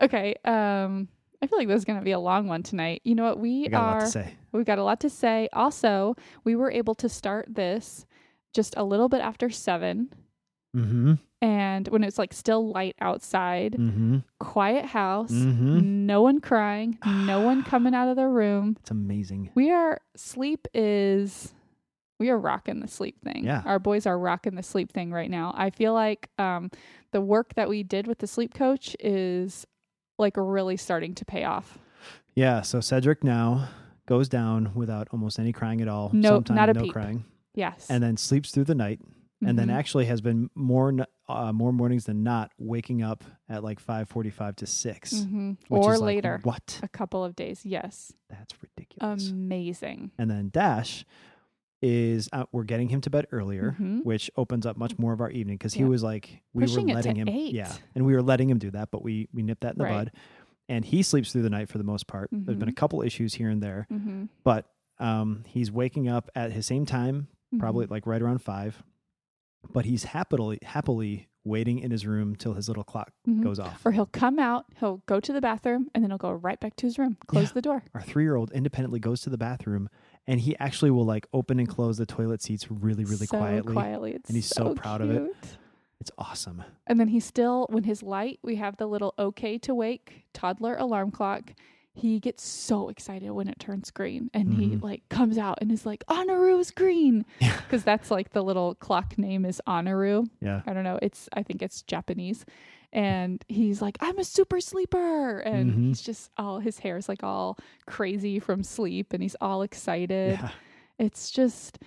Okay. 0.00 0.36
Um, 0.44 1.08
I 1.42 1.46
feel 1.48 1.58
like 1.58 1.66
this 1.68 1.78
is 1.78 1.84
going 1.84 1.98
to 1.98 2.04
be 2.04 2.12
a 2.12 2.20
long 2.20 2.46
one 2.46 2.62
tonight. 2.62 3.00
You 3.04 3.16
know 3.16 3.24
what? 3.24 3.40
We 3.40 3.68
got 3.68 3.80
a 3.80 3.84
lot 3.84 3.94
are. 3.96 4.00
to 4.02 4.06
say. 4.06 4.34
We've 4.52 4.64
got 4.64 4.78
a 4.78 4.84
lot 4.84 5.00
to 5.00 5.10
say. 5.10 5.48
Also, 5.52 6.14
we 6.44 6.54
were 6.54 6.70
able 6.70 6.94
to 6.96 7.08
start 7.08 7.46
this 7.52 8.06
just 8.54 8.74
a 8.76 8.84
little 8.84 9.08
bit 9.08 9.20
after 9.20 9.50
seven. 9.50 10.12
Mm-hmm. 10.76 11.14
And 11.42 11.88
when 11.88 12.04
it's 12.04 12.18
like 12.18 12.32
still 12.32 12.70
light 12.70 12.94
outside, 13.00 13.72
Mm-hmm. 13.72 14.18
quiet 14.38 14.84
house, 14.84 15.32
Mm-hmm. 15.32 16.06
no 16.06 16.22
one 16.22 16.40
crying, 16.40 16.98
no 17.04 17.40
one 17.40 17.62
coming 17.68 17.94
out 17.94 18.08
of 18.08 18.14
their 18.16 18.30
room. 18.30 18.76
It's 18.80 18.90
amazing. 18.92 19.50
We 19.56 19.70
are, 19.72 20.00
sleep 20.16 20.68
is, 20.74 21.54
we 22.18 22.30
are 22.30 22.38
rocking 22.38 22.80
the 22.80 22.88
sleep 22.88 23.20
thing. 23.22 23.44
Yeah. 23.44 23.62
Our 23.64 23.78
boys 23.78 24.06
are 24.06 24.18
rocking 24.18 24.54
the 24.54 24.62
sleep 24.62 24.92
thing 24.92 25.10
right 25.12 25.30
now. 25.30 25.54
I 25.56 25.70
feel 25.70 25.92
like 25.94 26.28
um, 26.38 26.70
the 27.12 27.20
work 27.20 27.54
that 27.54 27.68
we 27.68 27.82
did 27.82 28.06
with 28.06 28.18
the 28.18 28.26
sleep 28.26 28.54
coach 28.54 28.96
is 29.00 29.66
like 30.18 30.34
really 30.36 30.76
starting 30.76 31.14
to 31.14 31.24
pay 31.24 31.44
off. 31.44 31.78
Yeah. 32.34 32.62
So 32.62 32.80
Cedric 32.80 33.22
now 33.22 33.68
goes 34.06 34.28
down 34.28 34.72
without 34.74 35.08
almost 35.12 35.38
any 35.38 35.52
crying 35.52 35.80
at 35.80 35.88
all. 35.88 36.10
No- 36.12 36.30
Sometimes 36.36 36.56
not 36.56 36.68
a 36.70 36.74
no 36.74 36.82
peep. 36.82 36.92
crying, 36.92 37.24
Yes. 37.54 37.86
and 37.90 38.02
then 38.02 38.16
sleeps 38.16 38.50
through 38.50 38.64
the 38.64 38.74
night, 38.74 39.00
and 39.44 39.58
then 39.58 39.68
Mhm. 39.68 39.74
actually 39.74 40.06
has 40.06 40.20
been 40.20 40.50
more 40.54 40.92
uh, 41.28 41.52
more 41.52 41.74
mornings 41.74 42.06
than 42.06 42.22
not 42.22 42.50
waking 42.58 43.02
up 43.02 43.22
at 43.50 43.62
like 43.62 43.78
five 43.78 44.08
forty 44.08 44.30
five 44.30 44.56
to 44.56 44.66
6 44.66 45.12
Mhm. 45.12 45.58
or 45.68 45.92
like, 45.98 46.00
later. 46.00 46.40
what? 46.42 46.80
a 46.82 46.88
couple 46.88 47.22
of 47.22 47.36
days. 47.36 47.66
Yes. 47.66 48.14
That's 48.30 48.54
ridiculous. 48.62 49.28
Amazing. 49.30 50.10
and 50.18 50.30
then 50.30 50.48
Dash 50.48 51.04
is 51.80 52.28
uh, 52.32 52.44
we're 52.52 52.64
getting 52.64 52.88
him 52.88 53.00
to 53.02 53.10
bed 53.10 53.26
earlier. 53.32 53.76
Mhm. 53.78 54.04
Which 54.04 54.30
opens 54.36 54.66
up 54.66 54.76
much 54.76 54.98
more 54.98 55.12
of 55.12 55.20
our 55.20 55.30
evening 55.30 55.56
because 55.56 55.74
he 55.74 55.84
was 55.84 56.02
like 56.02 56.42
we 56.52 56.64
Pushing 56.64 56.88
were 56.88 56.94
letting 56.94 57.16
him, 57.16 57.28
eight. 57.28 57.54
yeah, 57.54 57.72
and 57.94 58.04
we 58.04 58.14
were 58.14 58.22
letting 58.22 58.50
him 58.50 58.58
do 58.58 58.70
that, 58.72 58.90
but 58.90 59.02
we 59.02 59.28
we 59.32 59.42
nipped 59.42 59.60
that 59.62 59.72
in 59.74 59.78
the 59.78 59.84
Right. 59.84 59.92
bud, 60.06 60.12
and 60.68 60.84
he 60.84 61.02
sleeps 61.02 61.32
through 61.32 61.42
the 61.42 61.50
night 61.50 61.68
for 61.68 61.78
the 61.78 61.84
most 61.84 62.06
part. 62.06 62.28
There's 62.32 62.58
been 62.58 62.68
a 62.68 62.72
Mhm. 62.72 62.76
couple 62.76 63.02
issues 63.02 63.34
here 63.34 63.48
and 63.50 63.62
there, 63.62 63.86
Mm-hmm. 63.92 64.24
but 64.44 64.66
um, 65.00 65.44
he's 65.46 65.70
waking 65.70 66.08
up 66.08 66.28
at 66.34 66.50
his 66.50 66.66
same 66.66 66.84
time, 66.84 67.28
probably 67.60 67.86
like 67.86 68.06
right 68.06 68.20
around 68.20 68.38
five. 68.38 68.82
But 69.72 69.84
he's 69.84 70.04
happily 70.04 70.58
happily 70.62 71.28
waiting 71.44 71.78
in 71.78 71.90
his 71.90 72.04
room 72.06 72.34
till 72.36 72.52
his 72.54 72.68
little 72.68 72.84
clock 72.84 73.12
Mhm. 73.26 73.42
goes 73.42 73.58
off. 73.58 73.86
Or 73.86 73.92
he'll 73.92 74.04
come 74.06 74.38
out, 74.38 74.66
he'll 74.80 75.02
go 75.06 75.18
to 75.20 75.32
the 75.32 75.40
bathroom, 75.40 75.88
and 75.94 76.02
then 76.04 76.10
he'll 76.10 76.18
go 76.18 76.30
right 76.32 76.58
back 76.60 76.76
to 76.76 76.86
his 76.86 76.98
room, 76.98 77.16
close 77.26 77.48
Yeah. 77.50 77.52
the 77.54 77.62
door. 77.62 77.84
Our 77.94 78.02
three 78.02 78.24
year 78.24 78.34
old 78.36 78.50
independently 78.50 78.98
goes 79.00 79.20
to 79.22 79.30
the 79.30 79.38
bathroom, 79.38 79.88
and 80.28 80.38
he 80.40 80.56
actually 80.60 80.92
will 80.92 81.04
like 81.04 81.26
open 81.32 81.58
and 81.58 81.66
close 81.68 81.96
the 81.98 82.06
toilet 82.06 82.40
seats 82.42 82.70
really 82.70 83.04
really 83.04 83.26
so 83.26 83.36
quietly. 83.38 83.72
quietly. 83.72 84.12
It's 84.12 84.28
and 84.30 84.36
he's 84.36 84.46
so 84.46 84.74
proud 84.74 85.00
of 85.00 85.10
it. 85.10 85.32
It's 86.00 86.12
awesome. 86.16 86.62
And 86.86 87.00
then 87.00 87.08
he 87.08 87.18
still, 87.18 87.66
when 87.70 87.82
his 87.82 88.04
light, 88.04 88.38
we 88.44 88.54
have 88.54 88.76
the 88.76 88.86
little 88.86 89.14
okay 89.18 89.58
to 89.58 89.74
wake 89.74 90.22
toddler 90.32 90.76
alarm 90.76 91.10
clock. 91.10 91.54
He 91.92 92.20
gets 92.20 92.44
so 92.46 92.88
excited 92.88 93.32
when 93.32 93.48
it 93.48 93.58
turns 93.58 93.90
green 93.90 94.30
and 94.32 94.54
he 94.54 94.68
Mhm. 94.76 94.82
like 94.84 95.02
comes 95.08 95.36
out 95.36 95.58
and 95.60 95.72
is 95.72 95.84
like, 95.84 96.04
Honoru's 96.08 96.70
green. 96.70 97.24
Yeah. 97.40 97.56
Because 97.62 97.82
that's 97.82 98.12
like 98.12 98.30
the 98.30 98.44
little 98.44 98.76
clock 98.76 99.18
name 99.18 99.44
is 99.44 99.60
Honoru. 99.66 100.28
Yeah. 100.40 100.62
I 100.64 100.72
don't 100.72 100.84
know. 100.84 101.00
It's, 101.02 101.28
I 101.32 101.42
think 101.42 101.60
it's 101.62 101.82
Japanese. 101.82 102.44
And 102.92 103.44
he's 103.48 103.82
like, 103.82 103.98
I'm 104.00 104.18
a 104.18 104.24
super 104.24 104.60
sleeper. 104.60 105.40
And 105.40 105.72
Mhm. 105.72 105.86
he's 105.88 106.00
just 106.00 106.30
all, 106.38 106.58
his 106.60 106.78
hair 106.78 106.96
is 106.96 107.08
like 107.08 107.22
all 107.22 107.58
crazy 107.86 108.38
from 108.38 108.62
sleep 108.62 109.12
and 109.12 109.22
he's 109.22 109.36
all 109.40 109.62
excited. 109.62 110.38
Yeah. 110.40 110.50
It's 110.98 111.30
just, 111.30 111.78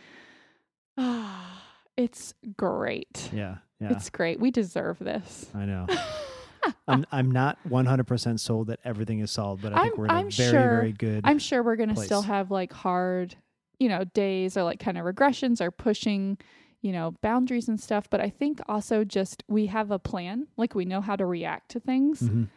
Ah, 0.97 1.63
it's 1.97 2.33
great. 2.57 3.29
Yeah, 3.33 3.57
yeah. 3.79 3.91
It's 3.91 4.09
great. 4.09 4.39
We 4.39 4.51
deserve 4.51 4.99
this. 4.99 5.49
I 5.55 5.65
know. 5.65 5.87
I'm 6.87 7.05
I'm 7.11 7.31
not 7.31 7.57
100% 7.67 8.39
sold 8.39 8.67
that 8.67 8.79
everything 8.85 9.19
is 9.19 9.31
solved, 9.31 9.63
but 9.63 9.73
I 9.73 9.81
think 9.83 9.93
I'm- 9.93 9.97
we're 9.97 10.05
in 10.05 10.11
a 10.11 10.13
I'm 10.13 10.29
very 10.29 10.51
sure- 10.51 10.59
very 10.69 10.91
good. 10.91 11.21
I'm 11.23 11.39
sure 11.39 11.63
we're 11.63 11.75
going 11.75 11.93
to 11.95 11.99
still 12.01 12.21
have 12.21 12.51
like 12.51 12.71
hard, 12.71 13.35
you 13.79 13.89
know, 13.89 14.03
days 14.03 14.55
or 14.57 14.63
like 14.63 14.79
kind 14.79 14.97
of 14.99 15.05
regressions 15.05 15.59
or 15.59 15.71
pushing, 15.71 16.37
you 16.81 16.91
know, 16.91 17.11
boundaries 17.21 17.67
and 17.67 17.79
stuff. 17.79 18.09
But 18.09 18.21
I 18.21 18.29
think 18.29 18.59
also 18.67 19.03
just 19.03 19.43
we 19.47 19.67
have 19.67 19.91
a 19.91 19.99
plan, 19.99 20.47
like 20.57 20.73
we 20.75 20.85
know 20.85 21.01
how 21.01 21.15
to 21.15 21.25
react 21.25 21.69
to 21.71 21.79
things. 21.79 22.21
Mhm. 22.21 22.49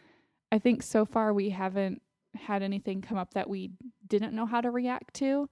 I 0.51 0.59
think 0.59 0.81
so 0.83 1.05
far 1.05 1.33
we 1.33 1.49
haven't 1.51 2.01
had 2.35 2.61
anything 2.63 3.01
come 3.01 3.17
up 3.17 3.33
that 3.33 3.49
we 3.49 3.71
didn't 4.07 4.33
know 4.33 4.45
how 4.45 4.61
to 4.61 4.69
react 4.71 5.13
to. 5.15 5.49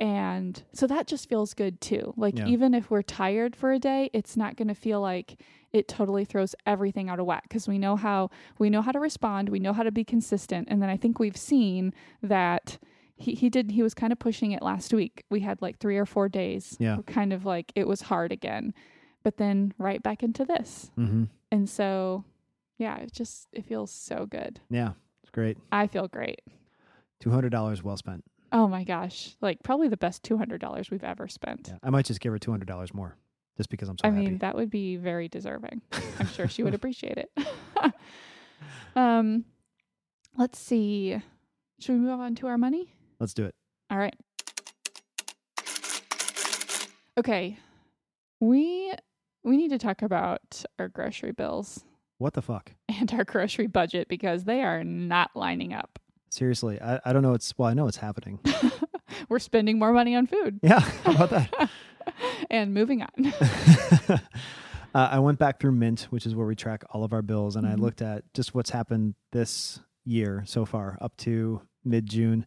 And 0.00 0.62
so 0.72 0.86
that 0.86 1.06
just 1.08 1.28
feels 1.28 1.54
good 1.54 1.80
too. 1.80 2.14
Like 2.16 2.38
Yeah. 2.38 2.46
even 2.46 2.72
if 2.74 2.90
we're 2.90 3.02
tired 3.02 3.56
for 3.56 3.72
a 3.72 3.78
day, 3.80 4.10
it's 4.12 4.36
not 4.36 4.54
going 4.56 4.68
to 4.68 4.74
feel 4.74 5.00
like 5.00 5.40
it 5.72 5.88
totally 5.88 6.24
throws 6.24 6.54
everything 6.66 7.08
out 7.08 7.18
of 7.18 7.26
whack 7.26 7.42
because 7.44 7.66
we 7.68 7.78
know 7.78 7.96
how 7.96 8.30
we 8.58 8.70
know 8.70 8.80
how 8.82 8.92
to 8.92 9.00
respond, 9.00 9.48
we 9.48 9.58
know 9.58 9.72
how 9.72 9.82
to 9.82 9.90
be 9.90 10.04
consistent. 10.04 10.68
And 10.70 10.80
then 10.80 10.88
I 10.88 10.96
think 10.96 11.18
we've 11.18 11.36
seen 11.36 11.92
that 12.22 12.78
he, 13.18 13.34
he 13.34 13.50
did 13.50 13.70
he 13.72 13.82
was 13.82 13.94
kind 13.94 14.12
of 14.12 14.18
pushing 14.18 14.52
it 14.52 14.62
last 14.62 14.94
week. 14.94 15.24
We 15.30 15.40
had 15.40 15.60
like 15.60 15.78
3 15.78 15.96
or 15.98 16.06
4 16.06 16.28
days. 16.28 16.76
Yeah. 16.78 16.98
Kind 17.06 17.32
of 17.32 17.44
like 17.44 17.72
it 17.74 17.86
was 17.86 18.02
hard 18.02 18.32
again. 18.32 18.72
But 19.24 19.36
then 19.36 19.74
right 19.78 20.02
back 20.02 20.22
into 20.22 20.44
this. 20.44 20.90
Mhm. 20.96 21.28
And 21.50 21.68
so 21.68 22.24
yeah, 22.78 22.96
it 22.98 23.12
just 23.12 23.48
it 23.52 23.64
feels 23.66 23.90
so 23.90 24.24
good. 24.26 24.60
Yeah, 24.70 24.92
it's 25.22 25.30
great. 25.30 25.58
I 25.72 25.86
feel 25.88 26.06
great. 26.08 26.40
$200 27.20 27.82
well 27.82 27.96
spent. 27.96 28.24
Oh 28.52 28.68
my 28.68 28.84
gosh. 28.84 29.36
Like 29.40 29.62
probably 29.64 29.88
the 29.88 29.96
best 29.96 30.22
$200 30.22 30.90
we've 30.90 31.02
ever 31.04 31.26
spent. 31.28 31.68
Yeah. 31.68 31.78
I 31.82 31.90
might 31.90 32.06
just 32.06 32.20
give 32.20 32.32
her 32.32 32.38
$200 32.38 32.94
more 32.94 33.16
just 33.56 33.68
because 33.68 33.88
I'm 33.88 33.98
so 33.98 34.06
I 34.06 34.10
happy. 34.10 34.24
mean, 34.24 34.38
that 34.38 34.54
would 34.54 34.70
be 34.70 34.96
very 34.96 35.28
deserving. 35.28 35.82
I'm 36.20 36.28
sure 36.28 36.46
she 36.46 36.62
would 36.62 36.74
appreciate 36.74 37.18
it. 37.18 37.30
um 38.96 39.44
let's 40.36 40.58
see. 40.58 41.20
Should 41.80 41.92
we 41.94 41.98
move 41.98 42.20
on 42.20 42.34
to 42.36 42.46
our 42.46 42.56
money? 42.58 42.94
Let's 43.20 43.34
do 43.34 43.44
it. 43.44 43.54
All 43.90 43.98
right. 43.98 44.14
Okay. 47.18 47.58
We 48.40 48.92
we 49.42 49.56
need 49.56 49.70
to 49.70 49.78
talk 49.78 50.02
about 50.02 50.62
our 50.78 50.88
grocery 50.88 51.32
bills 51.32 51.84
What 52.18 52.34
the 52.34 52.42
fuck? 52.42 52.72
and 52.88 53.12
our 53.12 53.24
grocery 53.24 53.66
budget 53.66 54.08
because 54.08 54.44
they 54.44 54.62
are 54.62 54.84
not 54.84 55.30
lining 55.34 55.72
up. 55.72 55.98
Seriously, 56.30 56.80
I, 56.80 57.00
I 57.04 57.12
don't 57.12 57.22
know. 57.22 57.34
It's 57.34 57.56
well, 57.58 57.68
I 57.68 57.74
know 57.74 57.88
it's 57.88 57.96
happening. 57.96 58.38
We're 59.28 59.38
spending 59.38 59.78
more 59.78 59.92
money 59.92 60.14
on 60.14 60.26
food. 60.26 60.60
Yeah, 60.62 60.78
how 60.80 61.12
about 61.14 61.30
that? 61.30 61.70
and 62.50 62.72
moving 62.74 63.02
on. 63.02 63.32
uh, 64.08 64.18
I 64.94 65.18
went 65.18 65.38
back 65.38 65.58
through 65.60 65.72
Mint, 65.72 66.02
which 66.10 66.26
is 66.26 66.34
where 66.34 66.46
we 66.46 66.54
track 66.54 66.84
all 66.90 67.02
of 67.04 67.12
our 67.12 67.22
bills, 67.22 67.56
and 67.56 67.66
I 67.66 67.74
Mhm. 67.74 67.80
looked 67.80 68.02
at 68.02 68.22
just 68.34 68.54
what's 68.54 68.70
happened 68.70 69.14
this 69.32 69.80
year 70.04 70.44
so 70.46 70.64
far 70.64 70.98
up 71.00 71.16
to 71.18 71.62
mid 71.84 72.06
June. 72.06 72.46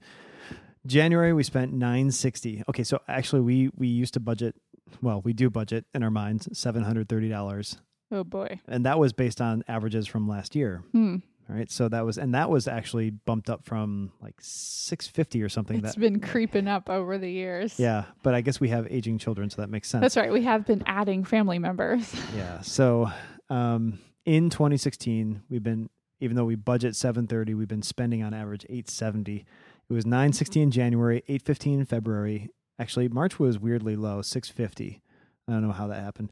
January 0.86 1.34
we 1.34 1.44
spent 1.44 1.74
960. 1.74 2.64
Okay, 2.70 2.84
so 2.84 3.00
actually 3.08 3.42
we 3.42 3.70
we 3.76 3.88
used 3.88 4.14
to 4.16 4.20
budget 4.20 4.56
well, 5.02 5.22
we 5.22 5.32
do 5.34 5.50
budget 5.50 5.86
in 5.94 6.04
our 6.04 6.12
minds 6.12 6.48
$730 6.50 7.78
Oh 8.12 8.24
boy. 8.24 8.60
and 8.68 8.86
that 8.86 9.00
was 9.00 9.14
based 9.14 9.40
on 9.42 9.64
averages 9.68 10.06
from 10.08 10.28
last 10.28 10.56
year. 10.56 10.84
Hmm. 10.92 11.18
All 11.50 11.56
right? 11.56 11.72
So 11.72 11.88
that 11.90 12.06
was 12.06 12.18
and 12.18 12.34
that 12.36 12.50
was 12.50 12.68
actually 12.68 13.10
bumped 13.12 13.50
up 13.50 13.66
from 13.66 14.12
like 14.22 14.36
650 14.40 15.42
or 15.44 15.50
something 15.50 15.78
It's 15.78 15.96
that 15.96 16.00
been 16.00 16.20
creeping 16.20 16.68
up 16.68 16.90
over 16.90 17.18
the 17.18 17.30
years. 17.32 17.80
Yeah, 17.80 18.06
but 18.24 18.34
I 18.34 18.42
guess 18.42 18.60
we 18.60 18.70
have 18.70 18.88
aging 18.90 19.18
children 19.18 19.50
so 19.50 19.62
that 19.62 19.70
makes 19.70 19.88
sense. 19.90 20.02
That's 20.02 20.18
right. 20.18 20.32
We 20.32 20.44
have 20.44 20.66
been 20.66 20.84
adding 20.86 21.24
family 21.24 21.60
members. 21.60 22.14
Yeah. 22.36 22.62
So 22.62 23.10
um, 23.50 24.00
in 24.26 24.50
2016, 24.50 25.44
we've 25.50 25.64
been 25.64 25.90
even 26.20 26.36
though 26.38 26.46
we 26.46 26.56
budget 26.56 26.96
730, 26.96 27.56
we've 27.56 27.68
been 27.68 27.82
spending 27.82 28.22
on 28.24 28.34
average 28.34 28.64
870. 28.66 29.46
It 29.92 29.94
was 29.94 30.06
960 30.06 30.62
in 30.62 30.72
January, 30.72 31.18
815 31.28 31.80
in 31.82 31.86
February. 31.86 32.50
Actually, 32.80 33.10
March 33.10 33.40
was 33.40 33.60
weirdly 33.60 33.98
low, 33.98 34.22
650. 34.22 35.02
I 35.50 35.52
don't 35.52 35.68
know 35.68 35.74
how 35.74 35.88
that 35.88 36.02
happened. 36.02 36.32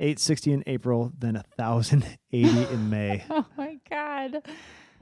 860 0.00 0.52
in 0.52 0.64
April, 0.66 1.12
then 1.16 1.40
1080 1.54 2.18
in 2.74 2.90
May. 2.90 3.24
Oh 3.30 3.46
my 3.56 3.78
god. 3.88 4.42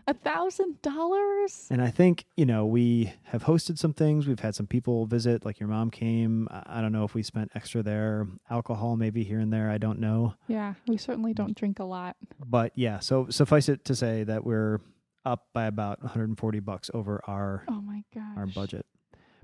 A 0.06 0.12
thousand 0.12 0.82
dollars? 0.82 1.66
And 1.70 1.80
I 1.80 1.88
think, 1.88 2.26
you 2.36 2.44
know, 2.44 2.66
we 2.66 3.10
have 3.22 3.44
hosted 3.44 3.78
some 3.78 3.94
things. 3.94 4.26
We've 4.26 4.38
had 4.38 4.54
some 4.54 4.66
people 4.66 5.06
visit, 5.06 5.46
like 5.46 5.58
your 5.58 5.70
mom 5.70 5.90
came. 5.90 6.46
I 6.50 6.62
I 6.66 6.80
don't 6.82 6.92
know 6.92 7.04
if 7.04 7.14
we 7.14 7.22
spent 7.22 7.52
extra 7.54 7.82
there. 7.82 8.28
Alcohol, 8.50 8.98
maybe 8.98 9.24
here 9.24 9.38
and 9.38 9.50
there. 9.50 9.70
I 9.70 9.78
don't 9.78 9.98
know. 9.98 10.34
Yeah, 10.46 10.74
we 10.86 10.98
certainly 10.98 11.32
don't 11.32 11.56
drink 11.56 11.78
a 11.78 11.84
lot. 11.84 12.16
but 12.46 12.72
yeah 12.74 12.98
so 12.98 13.28
suffice 13.30 13.70
it 13.70 13.86
to 13.86 13.94
say 13.94 14.24
that 14.24 14.44
we're 14.44 14.80
up 15.24 15.46
by 15.52 15.64
about 15.66 16.00
140 16.02 16.60
bucks 16.60 16.90
over 16.94 17.20
our 17.26 17.64
Oh 17.68 17.80
my 17.80 18.02
gosh. 18.14 18.36
our 18.36 18.46
budget 18.46 18.86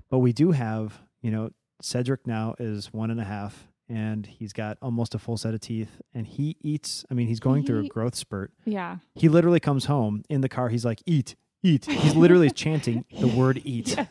but 0.09 0.19
we 0.19 0.33
do 0.33 0.51
have 0.51 1.01
you 1.21 1.31
know 1.31 1.51
cedric 1.81 2.25
now 2.27 2.55
is 2.59 2.93
one 2.93 3.09
and 3.11 3.19
a 3.19 3.23
half 3.25 3.67
and 3.89 4.25
he's 4.25 4.53
got 4.53 4.77
almost 4.81 5.15
a 5.15 5.19
full 5.19 5.35
set 5.37 5.53
of 5.53 5.59
teeth 5.61 6.01
and 6.13 6.25
he 6.27 6.55
eats 6.61 7.03
i 7.09 7.13
mean 7.13 7.27
he's 7.27 7.39
going 7.39 7.65
through 7.65 7.85
a 7.85 7.87
growth 7.87 8.15
spurt 8.15 8.51
Yeah. 8.65 8.97
he 9.15 9.27
literally 9.29 9.59
comes 9.59 9.85
home 9.85 10.23
in 10.29 10.41
the 10.41 10.49
car 10.49 10.69
he's 10.69 10.85
like 10.85 11.01
eat 11.05 11.35
eat 11.63 11.85
he's 11.85 12.15
literally 12.15 12.49
chanting 12.63 13.05
the 13.19 13.27
word 13.27 13.61
eat. 13.65 13.95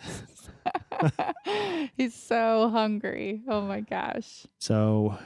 He's 1.96 2.14
so 2.14 2.68
hungry. 2.70 3.42
Oh 3.48 3.62
my 3.62 3.80
gosh. 3.80 4.46
so 4.58 5.18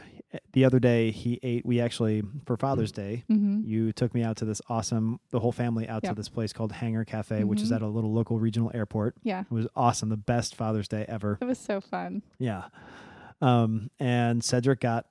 the 0.52 0.64
other 0.64 0.78
day 0.80 1.10
he 1.10 1.38
ate 1.42 1.64
we 1.64 1.80
actually 1.80 2.22
for 2.46 2.56
father's 2.56 2.92
day 2.92 3.24
hmm 3.28 3.60
you 3.64 3.92
took 3.92 4.14
me 4.14 4.22
out 4.22 4.36
to 4.36 4.44
this 4.44 4.60
awesome 4.68 5.18
the 5.30 5.40
whole 5.40 5.52
family 5.52 5.88
out 5.88 6.02
to 6.02 6.14
this 6.14 6.28
place 6.28 6.52
called 6.52 6.72
hangar 6.72 7.04
cafe 7.04 7.44
which 7.44 7.60
is 7.62 7.70
Mhm. 7.70 7.76
at 7.76 7.82
a 7.82 7.86
little 7.88 8.12
local 8.12 8.38
regional 8.38 8.70
airport 8.74 9.16
Yeah. 9.22 9.40
it 9.42 9.50
was 9.50 9.66
awesome 9.76 10.08
the 10.08 10.16
best 10.16 10.54
father's 10.56 10.88
day 10.88 11.04
ever 11.08 11.38
It 11.40 11.44
was 11.44 11.58
so 11.58 11.80
fun. 11.80 12.22
yeah 12.38 12.64
um 13.40 13.90
and 13.98 14.42
cedric 14.44 14.80
got 14.80 15.06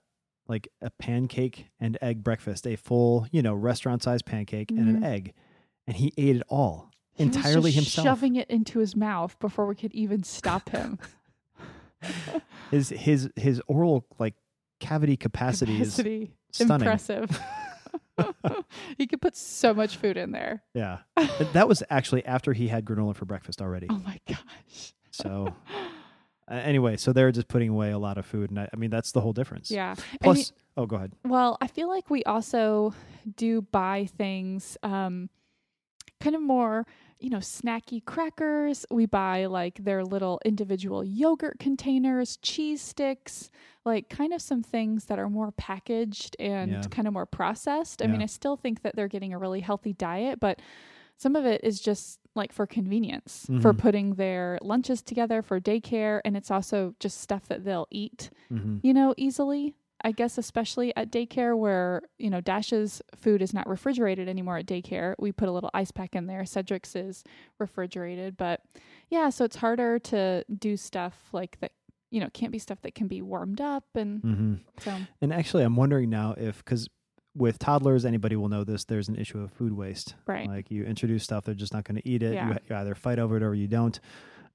like 0.47 0.67
a 0.81 0.89
pancake 0.89 1.67
and 1.79 1.97
egg 2.01 2.23
breakfast 2.23 2.67
a 2.67 2.75
full 2.75 3.27
you 3.31 3.41
know 3.41 3.53
restaurant 3.53 4.03
sized 4.03 4.25
pancake 4.25 4.71
and 4.71 4.89
an 4.89 4.99
Mhm. 5.01 5.05
egg 5.05 5.33
and 5.87 5.97
he 5.97 6.13
ate 6.17 6.35
it 6.37 6.43
all 6.49 6.91
He 7.13 7.25
was 7.25 7.35
entirely 7.35 7.71
himself 7.71 8.05
Shoving 8.07 8.35
it 8.35 8.49
into 8.49 8.79
his 8.79 8.95
mouth 8.95 9.37
before 9.39 9.65
we 9.67 9.75
could 9.75 9.93
even 9.93 10.23
stop 10.23 10.69
him. 10.69 10.99
his 12.71 12.89
his 12.89 13.29
his 13.35 13.61
oral 13.67 14.05
like 14.19 14.33
cavity 14.83 15.17
capacity, 15.17 15.77
Capacity. 15.79 16.31
is 16.51 16.55
stunning 16.55 16.81
Impressive. 16.81 17.39
he 18.97 19.07
could 19.07 19.21
put 19.21 19.35
so 19.35 19.73
much 19.73 19.97
food 19.97 20.17
in 20.17 20.31
there. 20.31 20.63
yeah 20.73 20.99
that 21.53 21.67
was 21.67 21.83
actually 21.89 22.25
after 22.25 22.53
he 22.53 22.67
had 22.67 22.85
granola 22.85 23.15
for 23.15 23.25
breakfast 23.25 23.61
already 23.61 23.87
Oh 23.89 24.01
my 24.05 24.19
gosh. 24.27 24.93
so 25.11 25.53
uh, 26.49 26.53
anyway 26.53 26.97
so 26.97 27.13
they're 27.13 27.31
just 27.31 27.47
putting 27.47 27.69
away 27.69 27.91
a 27.91 27.97
lot 27.97 28.17
of 28.17 28.25
food 28.25 28.49
and 28.49 28.59
I, 28.59 28.69
I 28.73 28.75
mean 28.77 28.89
that's 28.89 29.11
the 29.11 29.21
whole 29.21 29.33
difference 29.33 29.71
Yeah. 29.71 29.95
Plus 30.21 30.51
oh 30.77 30.85
go 30.85 30.95
ahead 30.97 31.13
Well, 31.25 31.57
I 31.61 31.67
feel 31.67 31.87
like 31.89 32.09
we 32.09 32.23
also 32.23 32.93
do 33.35 33.61
buy 33.61 34.07
things 34.17 34.77
um 34.83 35.29
kind 36.19 36.35
of 36.35 36.41
more, 36.41 36.85
you 37.23 37.29
know, 37.29 37.37
snacky 37.37 38.03
crackers. 38.03 38.85
We 38.91 39.05
buy 39.05 39.45
like 39.45 39.83
their 39.83 40.03
little 40.03 40.39
individual 40.43 41.03
yogurt 41.05 41.57
containers, 41.57 42.35
cheese 42.37 42.81
sticks, 42.81 43.49
like 43.85 44.09
kind 44.09 44.33
of 44.33 44.41
some 44.41 44.61
things 44.61 45.05
that 45.05 45.19
are 45.19 45.29
more 45.29 45.51
packaged 45.53 46.35
and 46.37 46.71
Yeah. 46.71 46.81
kind 46.91 47.07
of 47.07 47.13
more 47.13 47.25
processed. 47.25 48.01
I 48.01 48.07
mean, 48.07 48.21
I 48.21 48.25
still 48.25 48.57
think 48.57 48.81
that 48.81 48.95
they're 48.95 49.07
getting 49.07 49.33
a 49.33 49.39
really 49.39 49.61
healthy 49.61 49.93
diet, 49.93 50.39
but 50.41 50.61
some 51.15 51.35
of 51.37 51.45
it 51.45 51.61
is 51.63 51.79
just 51.79 52.19
like 52.35 52.51
for 52.51 52.65
convenience, 52.67 53.45
for 53.61 53.73
Mhm. 53.73 53.77
putting 53.77 54.15
their 54.15 54.57
lunches 54.61 55.01
together 55.01 55.41
for 55.41 55.61
daycare. 55.61 56.19
And 56.25 56.35
it's 56.35 56.51
also 56.51 56.93
just 56.99 57.21
stuff 57.21 57.47
that 57.47 57.63
they'll 57.63 57.87
eat 57.89 58.29
hmm 58.49 58.77
you 58.81 58.93
know, 58.93 59.13
easily. 59.15 59.75
I 60.03 60.11
guess 60.11 60.37
especially 60.37 60.95
at 60.95 61.11
daycare 61.11 61.57
where, 61.57 62.01
you 62.17 62.29
know, 62.29 62.41
Dash's 62.41 63.01
food 63.15 63.41
is 63.41 63.53
not 63.53 63.67
refrigerated 63.67 64.27
anymore 64.27 64.57
at 64.57 64.65
daycare. 64.65 65.15
We 65.17 65.31
put 65.31 65.47
a 65.47 65.51
little 65.51 65.69
ice 65.73 65.91
pack 65.91 66.15
in 66.15 66.27
there. 66.27 66.45
Cedric's 66.45 66.95
is 66.95 67.23
refrigerated, 67.59 68.35
but 68.35 68.61
yeah, 69.09 69.29
so 69.29 69.45
it's 69.45 69.55
harder 69.55 69.99
to 69.99 70.43
do 70.53 70.75
stuff 70.75 71.29
like 71.31 71.59
that, 71.61 71.71
you 72.11 72.19
know, 72.19 72.27
it 72.27 72.33
can't 72.33 72.51
be 72.51 72.59
stuff 72.59 72.81
that 72.81 72.95
can 72.95 73.07
be 73.07 73.21
warmed 73.21 73.61
up 73.61 73.85
and 73.95 74.21
hmm 74.21 74.53
so 74.81 74.93
And 75.21 75.31
actually, 75.33 75.63
I'm 75.63 75.75
wondering 75.75 76.09
now 76.09 76.35
if, 76.37 76.57
because 76.57 76.89
with 77.35 77.57
toddlers, 77.57 78.05
anybody 78.05 78.35
will 78.35 78.49
know 78.49 78.63
this, 78.63 78.83
there's 78.83 79.09
an 79.09 79.15
issue 79.15 79.39
of 79.39 79.51
food 79.51 79.73
waste. 79.73 80.15
right. 80.27 80.47
Like 80.47 80.69
you 80.69 80.83
introduce 80.83 81.23
stuff, 81.23 81.45
they're 81.45 81.55
just 81.55 81.73
not 81.73 81.83
going 81.85 81.95
to 81.99 82.07
eat 82.07 82.21
it. 82.23 82.33
Yeah. 82.33 82.49
You, 82.49 82.57
you 82.69 82.75
either 82.75 82.93
fight 82.93 83.19
over 83.19 83.37
it 83.37 83.43
or 83.43 83.55
you 83.55 83.67
don't. 83.67 83.99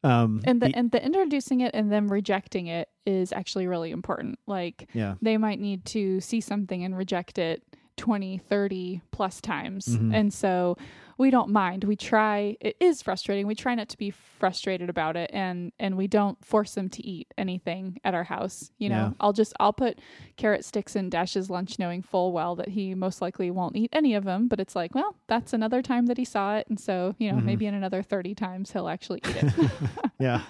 Um, 0.04 0.40
and 0.44 0.60
the 0.62 0.68
the- 0.68 0.76
and 0.76 0.90
the 0.92 1.04
introducing 1.04 1.60
it 1.60 1.72
and 1.74 1.90
them 1.90 2.10
rejecting 2.10 2.66
it 2.68 2.88
is 3.04 3.32
actually 3.32 3.66
really 3.66 3.90
important. 3.90 4.38
Like 4.46 4.88
yeah, 4.94 5.14
they 5.20 5.36
might 5.38 5.60
need 5.60 5.84
to 5.86 6.20
see 6.20 6.40
something 6.40 6.84
and 6.84 6.96
reject 6.96 7.38
it 7.38 7.62
20 7.96 8.38
30 8.38 9.00
plus 9.10 9.40
times 9.40 9.86
Mhm. 9.88 10.14
and 10.14 10.32
so 10.32 10.76
we 11.18 11.30
don't 11.30 11.50
mind. 11.50 11.84
We 11.84 11.96
try. 11.96 12.56
It 12.60 12.76
is 12.80 13.02
frustrating. 13.02 13.46
We 13.46 13.54
try 13.56 13.74
not 13.74 13.88
to 13.90 13.98
be 13.98 14.10
frustrated 14.10 14.88
about 14.88 15.16
it, 15.16 15.30
and 15.34 15.72
and 15.78 15.96
we 15.96 16.06
don't 16.06 16.42
force 16.44 16.74
them 16.74 16.88
to 16.90 17.04
eat 17.06 17.34
anything 17.36 17.98
at 18.04 18.14
our 18.14 18.24
house. 18.24 18.70
You 18.78 18.88
know, 18.88 18.94
Yeah. 18.96 19.10
I'll 19.20 19.32
just 19.32 19.52
I'll 19.60 19.72
put 19.72 19.98
carrot 20.36 20.64
sticks 20.64 20.94
in 20.96 21.10
Dash's 21.10 21.50
lunch, 21.50 21.78
knowing 21.78 22.02
full 22.02 22.32
well 22.32 22.54
that 22.56 22.68
he 22.68 22.94
most 22.94 23.20
likely 23.20 23.50
won't 23.50 23.76
eat 23.76 23.90
any 23.92 24.14
of 24.14 24.24
them. 24.24 24.48
But 24.48 24.60
it's 24.60 24.76
like, 24.76 24.94
well, 24.94 25.16
that's 25.26 25.52
another 25.52 25.82
time 25.82 26.06
that 26.06 26.16
he 26.18 26.24
saw 26.24 26.56
it, 26.56 26.66
and 26.68 26.78
so 26.78 27.14
you 27.18 27.32
know, 27.32 27.38
Mhm. 27.38 27.44
maybe 27.44 27.66
in 27.66 27.74
another 27.74 28.02
thirty 28.02 28.34
times 28.34 28.70
he'll 28.72 28.88
actually 28.88 29.20
eat 29.28 29.36
it. 29.42 29.70
yeah. 30.20 30.42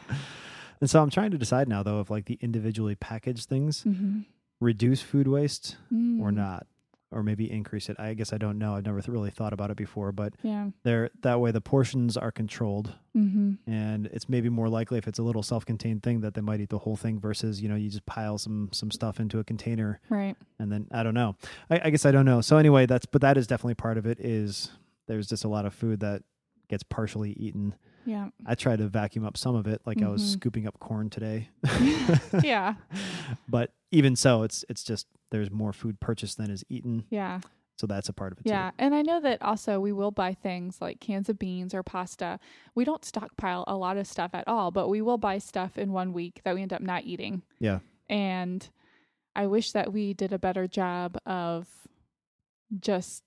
And 0.80 0.88
so 0.88 1.02
I'm 1.02 1.10
trying 1.10 1.30
to 1.32 1.38
decide 1.38 1.66
now 1.68 1.82
though 1.82 2.00
if 2.00 2.10
like 2.10 2.26
the 2.26 2.38
individually 2.40 2.94
packaged 2.94 3.48
things 3.48 3.82
mm-hmm. 3.84 4.20
reduce 4.60 5.00
food 5.02 5.26
waste 5.28 5.76
Mm. 5.92 6.20
or 6.20 6.30
not 6.30 6.66
or 7.10 7.22
maybe 7.22 7.50
increase 7.50 7.88
it. 7.88 7.96
I 7.98 8.12
guess 8.14 8.32
I 8.32 8.38
don't 8.38 8.58
know. 8.58 8.74
I've 8.74 8.84
never 8.84 9.00
th- 9.00 9.08
really 9.08 9.30
thought 9.30 9.52
about 9.54 9.70
it 9.70 9.76
before, 9.76 10.12
but 10.12 10.34
Yeah. 10.42 10.70
there 10.82 11.10
that 11.22 11.40
way 11.40 11.50
the 11.50 11.60
portions 11.60 12.16
are 12.16 12.30
controlled 12.30 12.94
Mm-hmm. 13.16 13.54
and 13.70 14.06
it's 14.12 14.28
maybe 14.28 14.48
more 14.48 14.68
likely 14.68 14.98
if 14.98 15.08
it's 15.08 15.18
a 15.18 15.22
little 15.22 15.42
self-contained 15.42 16.02
thing 16.02 16.20
that 16.20 16.34
they 16.34 16.40
might 16.40 16.60
eat 16.60 16.68
the 16.68 16.78
whole 16.78 16.94
thing 16.96 17.18
versus, 17.18 17.60
you 17.62 17.68
know, 17.68 17.74
you 17.76 17.88
just 17.90 18.06
pile 18.06 18.38
some 18.38 18.68
some 18.72 18.90
stuff 18.90 19.18
into 19.20 19.38
a 19.38 19.44
container 19.44 20.00
Right. 20.10 20.36
and 20.58 20.70
then 20.70 20.86
I 20.92 21.02
don't 21.02 21.14
know. 21.14 21.34
I, 21.70 21.80
I 21.84 21.90
guess 21.90 22.04
I 22.06 22.10
don't 22.12 22.26
know. 22.26 22.40
So 22.42 22.58
anyway, 22.58 22.86
that's 22.86 23.06
but 23.06 23.22
that 23.22 23.36
is 23.36 23.46
definitely 23.46 23.74
part 23.74 23.96
of 23.98 24.06
it 24.06 24.20
is 24.20 24.70
there's 25.06 25.26
just 25.28 25.44
a 25.44 25.48
lot 25.48 25.64
of 25.66 25.72
food 25.74 26.00
that 26.00 26.22
gets 26.68 26.82
partially 26.82 27.32
eaten. 27.32 27.74
Yeah. 28.04 28.28
I 28.46 28.54
tried 28.54 28.78
to 28.78 28.86
vacuum 28.88 29.24
up 29.24 29.36
some 29.36 29.54
of 29.54 29.66
it, 29.66 29.80
like 29.86 30.02
I 30.02 30.08
was 30.08 30.22
Mhm. 30.22 30.32
scooping 30.34 30.66
up 30.66 30.78
corn 30.78 31.08
today. 31.10 31.48
yeah. 32.42 32.74
but 33.48 33.72
even 33.90 34.16
so, 34.16 34.42
it's 34.42 34.64
it's 34.68 34.84
just 34.84 35.06
there's 35.30 35.50
more 35.50 35.72
food 35.72 36.00
purchased 36.00 36.38
than 36.38 36.50
is 36.50 36.64
eaten, 36.68 37.04
Yeah. 37.10 37.40
so 37.76 37.86
that's 37.86 38.08
a 38.08 38.12
part 38.12 38.32
of 38.32 38.38
it 38.38 38.46
Yeah. 38.46 38.70
And 38.78 38.94
I 38.94 39.02
know 39.02 39.20
that 39.20 39.40
also 39.42 39.78
we 39.80 39.92
will 39.92 40.10
buy 40.10 40.34
things 40.34 40.80
like 40.80 41.00
cans 41.00 41.28
of 41.28 41.38
beans 41.38 41.74
or 41.74 41.82
pasta. 41.82 42.38
We 42.74 42.84
don't 42.84 43.04
stockpile 43.04 43.64
a 43.66 43.76
lot 43.76 43.96
of 43.96 44.06
stuff 44.06 44.30
at 44.34 44.46
all, 44.48 44.70
but 44.70 44.88
we 44.88 45.00
will 45.02 45.18
buy 45.18 45.38
stuff 45.38 45.76
in 45.78 45.92
one 45.92 46.12
week 46.12 46.40
that 46.44 46.54
we 46.54 46.62
end 46.62 46.72
up 46.72 46.82
not 46.82 47.04
eating. 47.04 47.42
Yeah. 47.60 47.80
And 48.08 48.68
I 49.36 49.46
wish 49.46 49.72
that 49.72 49.92
we 49.92 50.14
did 50.14 50.32
a 50.32 50.38
better 50.38 50.66
job 50.66 51.18
of 51.26 51.68
just 52.80 53.22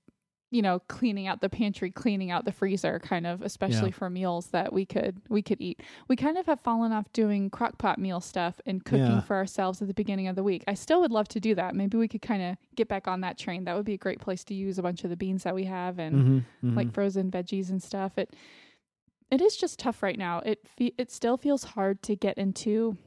you 0.53 0.61
know 0.61 0.79
cleaning 0.89 1.27
out 1.27 1.39
the 1.39 1.47
pantry 1.49 1.89
cleaning 1.89 2.29
out 2.29 2.43
the 2.43 2.51
freezer 2.51 2.99
kind 2.99 3.25
of 3.25 3.41
especially 3.41 3.89
for 3.89 4.09
meals 4.09 4.47
that 4.47 4.73
we 4.73 4.85
could 4.85 5.21
we 5.29 5.41
could 5.41 5.61
eat. 5.61 5.81
We 6.09 6.15
kind 6.17 6.37
of 6.37 6.45
have 6.45 6.59
fallen 6.59 6.91
off 6.91 7.11
doing 7.13 7.49
crock 7.49 7.77
pot 7.77 7.97
meal 7.97 8.19
stuff 8.19 8.59
and 8.65 8.83
cooking 8.83 9.05
Yeah. 9.05 9.21
for 9.21 9.37
ourselves 9.37 9.81
at 9.81 9.87
the 9.87 9.93
beginning 9.93 10.27
of 10.27 10.35
the 10.35 10.43
week. 10.43 10.63
I 10.67 10.73
still 10.73 10.99
would 11.01 11.11
love 11.11 11.29
to 11.29 11.39
do 11.39 11.55
that. 11.55 11.73
Maybe 11.73 11.97
we 11.97 12.07
could 12.09 12.21
kind 12.21 12.43
of 12.43 12.57
get 12.75 12.89
back 12.89 13.07
on 13.07 13.21
that 13.21 13.37
train. 13.37 13.63
That 13.63 13.75
would 13.77 13.85
be 13.85 13.93
a 13.93 13.97
great 13.97 14.19
place 14.19 14.43
to 14.45 14.53
use 14.53 14.77
a 14.77 14.81
bunch 14.83 15.03
of 15.05 15.09
the 15.09 15.15
beans 15.15 15.43
that 15.43 15.55
we 15.55 15.63
have 15.63 15.99
and 15.99 16.43
Mhm, 16.63 16.75
like 16.75 16.87
mhm. 16.89 16.93
frozen 16.93 17.31
veggies 17.31 17.69
and 17.69 17.81
stuff. 17.81 18.17
It 18.17 18.35
it 19.31 19.39
is 19.41 19.55
just 19.55 19.79
tough 19.79 20.03
right 20.03 20.17
now. 20.17 20.39
It 20.39 20.67
fe- 20.67 20.93
it 20.97 21.09
still 21.09 21.37
feels 21.37 21.63
hard 21.63 22.01
to 22.03 22.17
get 22.17 22.37
into 22.37 22.97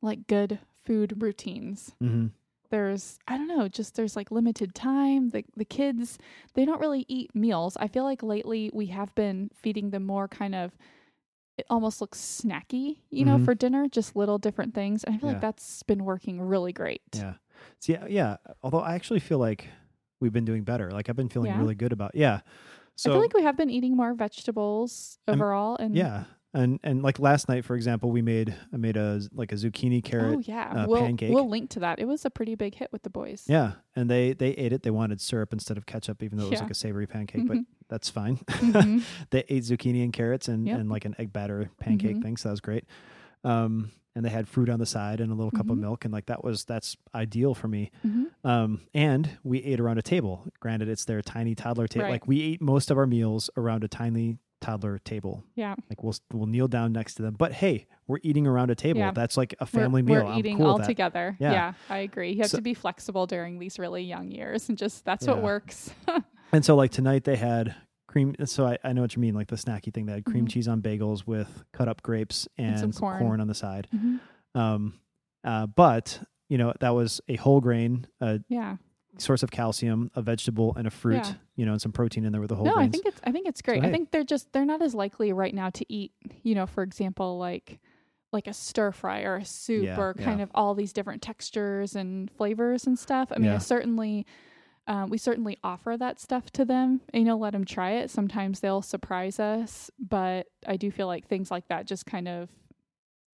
like 0.00 0.28
good 0.28 0.60
food 0.84 1.20
routines. 1.20 1.92
Mhm. 2.00 2.30
There's 2.76 3.18
I 3.26 3.38
don't 3.38 3.48
know, 3.48 3.68
just 3.68 3.94
there's 3.96 4.16
like 4.16 4.30
limited 4.30 4.74
time. 4.74 5.30
The 5.30 5.44
the 5.56 5.64
kids 5.64 6.18
they 6.54 6.64
don't 6.66 6.80
really 6.80 7.06
eat 7.08 7.34
meals. 7.34 7.76
I 7.80 7.88
feel 7.88 8.04
like 8.04 8.22
lately 8.22 8.70
we 8.74 8.86
have 8.86 9.14
been 9.14 9.50
feeding 9.54 9.90
them 9.90 10.04
more 10.04 10.28
kind 10.28 10.54
of 10.54 10.76
it 11.58 11.64
almost 11.70 12.02
looks 12.02 12.18
snacky, 12.18 12.98
you 13.10 13.24
know, 13.24 13.38
Mhm. 13.38 13.44
for 13.46 13.54
dinner, 13.54 13.88
just 13.88 14.14
little 14.14 14.36
different 14.36 14.74
things. 14.74 15.04
And 15.04 15.14
I 15.14 15.18
feel 15.18 15.28
Yeah. 15.30 15.34
like 15.36 15.40
that's 15.40 15.82
been 15.84 16.04
working 16.04 16.38
really 16.38 16.72
great. 16.74 17.00
Yeah. 17.14 17.34
See, 17.80 17.92
yeah, 17.94 18.06
yeah. 18.08 18.36
Although 18.62 18.80
I 18.80 18.94
actually 18.94 19.20
feel 19.20 19.38
like 19.38 19.68
we've 20.20 20.34
been 20.34 20.44
doing 20.44 20.64
better. 20.64 20.90
Like 20.90 21.08
I've 21.08 21.16
been 21.16 21.30
feeling 21.30 21.52
Yeah? 21.52 21.58
really 21.58 21.74
good 21.74 21.92
about. 21.92 22.14
Yeah. 22.14 22.40
So 22.94 23.10
I 23.10 23.14
feel 23.14 23.22
like 23.22 23.32
we 23.34 23.42
have 23.42 23.56
been 23.56 23.70
eating 23.70 23.96
more 23.96 24.12
vegetables 24.12 25.18
I'm- 25.26 25.40
overall 25.40 25.76
and 25.76 25.96
yeah, 25.96 26.24
and 26.56 26.80
and 26.82 27.02
like 27.02 27.18
last 27.18 27.48
night, 27.48 27.64
for 27.64 27.76
example, 27.76 28.10
we 28.10 28.22
made 28.22 28.54
I 28.72 28.76
made 28.76 28.96
a 28.96 29.20
like 29.32 29.52
a 29.52 29.54
zucchini 29.56 30.02
carrot. 30.02 30.36
Oh 30.38 30.40
yeah. 30.40 30.72
uh, 30.84 30.86
we'll 30.88 31.00
pancake. 31.02 31.32
we'll 31.32 31.48
link 31.48 31.70
to 31.70 31.80
that. 31.80 31.98
It 31.98 32.06
was 32.06 32.24
a 32.24 32.30
pretty 32.30 32.54
big 32.54 32.74
hit 32.74 32.90
with 32.92 33.02
the 33.02 33.10
boys. 33.10 33.44
Yeah, 33.46 33.72
and 33.94 34.10
they 34.10 34.32
they 34.32 34.50
ate 34.52 34.72
it. 34.72 34.82
They 34.82 34.90
wanted 34.90 35.20
syrup 35.20 35.52
instead 35.52 35.76
of 35.76 35.86
ketchup, 35.86 36.22
even 36.22 36.38
though 36.38 36.46
it 36.46 36.50
was 36.50 36.60
like 36.62 36.70
a 36.70 36.74
savory 36.74 37.06
pancake. 37.06 37.46
But 37.46 37.58
Mhm. 37.58 37.66
that's 37.88 38.08
fine. 38.10 38.36
Mhm. 38.48 39.02
they 39.30 39.44
ate 39.48 39.62
zucchini 39.64 40.02
and 40.02 40.12
carrots 40.12 40.48
and, 40.48 40.66
Yep. 40.66 40.80
and 40.80 40.88
like 40.88 41.04
an 41.04 41.14
egg 41.18 41.32
batter 41.32 41.70
pancake 41.78 42.16
Mhm. 42.16 42.22
thing. 42.22 42.36
So 42.38 42.48
that 42.48 42.52
was 42.54 42.60
great. 42.60 42.84
Um, 43.44 43.92
and 44.14 44.24
they 44.24 44.30
had 44.30 44.48
fruit 44.48 44.70
on 44.70 44.78
the 44.78 44.86
side 44.86 45.20
and 45.20 45.30
a 45.30 45.34
little 45.34 45.50
cup 45.50 45.68
of 45.68 45.76
Mhm. 45.76 45.80
milk, 45.82 46.04
and 46.06 46.12
like 46.14 46.24
that 46.26 46.42
was 46.42 46.64
that's 46.64 46.96
ideal 47.14 47.52
for 47.54 47.68
me. 47.68 47.90
Mhm. 48.04 48.24
Um, 48.44 48.80
and 48.94 49.28
we 49.44 49.62
ate 49.62 49.78
around 49.78 49.98
a 49.98 50.02
table. 50.02 50.46
Granted, 50.58 50.88
it's 50.88 51.04
their 51.04 51.20
tiny 51.20 51.54
toddler 51.54 51.86
table. 51.86 52.04
Right. 52.04 52.12
Like 52.12 52.26
we 52.26 52.40
ate 52.40 52.62
most 52.62 52.90
of 52.90 52.96
our 52.96 53.06
meals 53.06 53.50
around 53.58 53.84
a 53.84 53.88
tiny 53.88 54.38
toddler 54.60 54.98
table. 54.98 55.44
Yeah. 55.54 55.74
Like 55.88 56.02
we'll 56.02 56.14
we'll 56.32 56.46
kneel 56.46 56.68
down 56.68 56.92
next 56.92 57.14
to 57.16 57.22
them. 57.22 57.34
But 57.38 57.52
hey, 57.52 57.86
we're 58.06 58.18
eating 58.22 58.46
around 58.46 58.70
a 58.70 58.74
table. 58.74 59.00
Yeah. 59.00 59.10
That's 59.12 59.36
like 59.36 59.54
a 59.60 59.64
We're- 59.72 59.84
family 59.84 60.02
we're, 60.02 60.20
meal. 60.20 60.28
I'm 60.28 60.38
eating 60.38 60.56
cool 60.58 60.66
all 60.66 60.78
together. 60.78 61.36
Yeah. 61.38 61.52
Yeah. 61.52 61.72
I 61.90 61.98
agree. 61.98 62.32
You 62.32 62.38
have 62.42 62.50
So- 62.50 62.58
to 62.58 62.62
be 62.62 62.74
flexible 62.74 63.26
during 63.26 63.58
these 63.58 63.78
really 63.78 64.02
young 64.02 64.30
years 64.30 64.68
and 64.68 64.76
just 64.78 65.04
that's 65.04 65.26
Yeah. 65.26 65.34
what 65.34 65.42
works. 65.42 65.90
And 66.52 66.64
so 66.64 66.76
like 66.76 66.92
tonight 66.92 67.24
they 67.24 67.34
had 67.34 67.74
cream. 68.06 68.34
So 68.44 68.66
I, 68.66 68.78
I 68.84 68.92
know 68.92 69.02
what 69.02 69.16
you 69.16 69.20
mean, 69.20 69.34
like 69.34 69.48
the 69.48 69.56
snacky 69.56 69.92
thing. 69.92 70.06
They 70.06 70.12
had 70.12 70.24
cream 70.24 70.46
Mhm. 70.46 70.50
cheese 70.50 70.68
on 70.68 70.80
bagels 70.80 71.26
with 71.26 71.64
cut 71.72 71.88
up 71.88 72.02
grapes 72.02 72.46
and, 72.56 72.78
some 72.78 72.92
some 72.92 73.00
corn. 73.00 73.18
corn 73.18 73.40
on 73.40 73.48
the 73.48 73.54
side. 73.54 73.88
Mhm. 73.94 74.20
Um, 74.54 74.94
uh, 75.42 75.66
but 75.66 76.20
you 76.48 76.56
know 76.56 76.72
that 76.78 76.90
was 76.90 77.20
a 77.28 77.34
whole 77.34 77.60
grain, 77.60 78.06
a 78.20 78.38
Yeah. 78.48 78.76
Source 79.18 79.42
of 79.42 79.50
calcium, 79.50 80.10
a 80.14 80.22
vegetable, 80.22 80.74
and 80.76 80.86
a 80.86 80.90
fruit. 80.90 81.24
Yeah. 81.24 81.32
You 81.56 81.66
know, 81.66 81.72
and 81.72 81.80
some 81.80 81.92
protein 81.92 82.24
in 82.24 82.32
there 82.32 82.40
with 82.40 82.50
the 82.50 82.56
whole 82.56 82.66
no, 82.66 82.76
I 82.76 82.88
think 82.88 83.06
it's 83.06 83.20
I 83.24 83.32
think 83.32 83.48
it's 83.48 83.62
great. 83.62 83.82
hey. 83.82 83.88
I 83.88 83.92
think 83.92 84.10
they're 84.10 84.24
just 84.24 84.52
they're 84.52 84.64
not 84.66 84.82
as 84.82 84.94
likely 84.94 85.32
right 85.32 85.54
now 85.54 85.70
to 85.70 85.84
eat, 85.92 86.12
you 86.42 86.54
know, 86.54 86.66
for 86.66 86.82
example, 86.82 87.38
like 87.38 87.78
like 88.32 88.46
a 88.46 88.52
stir 88.52 88.92
fry 88.92 89.22
or 89.22 89.36
a 89.36 89.44
soup 89.44 89.84
Yeah, 89.84 89.98
or 89.98 90.12
kind 90.12 90.38
yeah. 90.38 90.42
of 90.44 90.50
all 90.54 90.74
these 90.74 90.92
different 90.92 91.22
textures 91.22 91.94
and 91.96 92.30
flavors 92.32 92.86
and 92.86 92.98
stuff. 92.98 93.32
I 93.34 93.38
mean, 93.38 93.46
Yeah. 93.52 93.58
certainly 93.58 94.26
um, 94.88 95.10
we 95.10 95.18
certainly 95.18 95.58
offer 95.64 95.96
that 95.96 96.20
stuff 96.20 96.50
to 96.52 96.64
them 96.64 97.00
and, 97.12 97.22
you 97.22 97.26
know, 97.28 97.36
let 97.36 97.54
them 97.54 97.64
try 97.64 97.92
it. 97.92 98.08
Sometimes 98.10 98.60
they'll 98.60 98.82
surprise 98.82 99.40
us, 99.40 99.90
but 99.98 100.46
I 100.66 100.76
do 100.76 100.92
feel 100.92 101.08
like 101.08 101.26
things 101.26 101.50
like 101.50 101.66
that 101.68 101.86
just 101.86 102.06
kind 102.06 102.28
of 102.28 102.48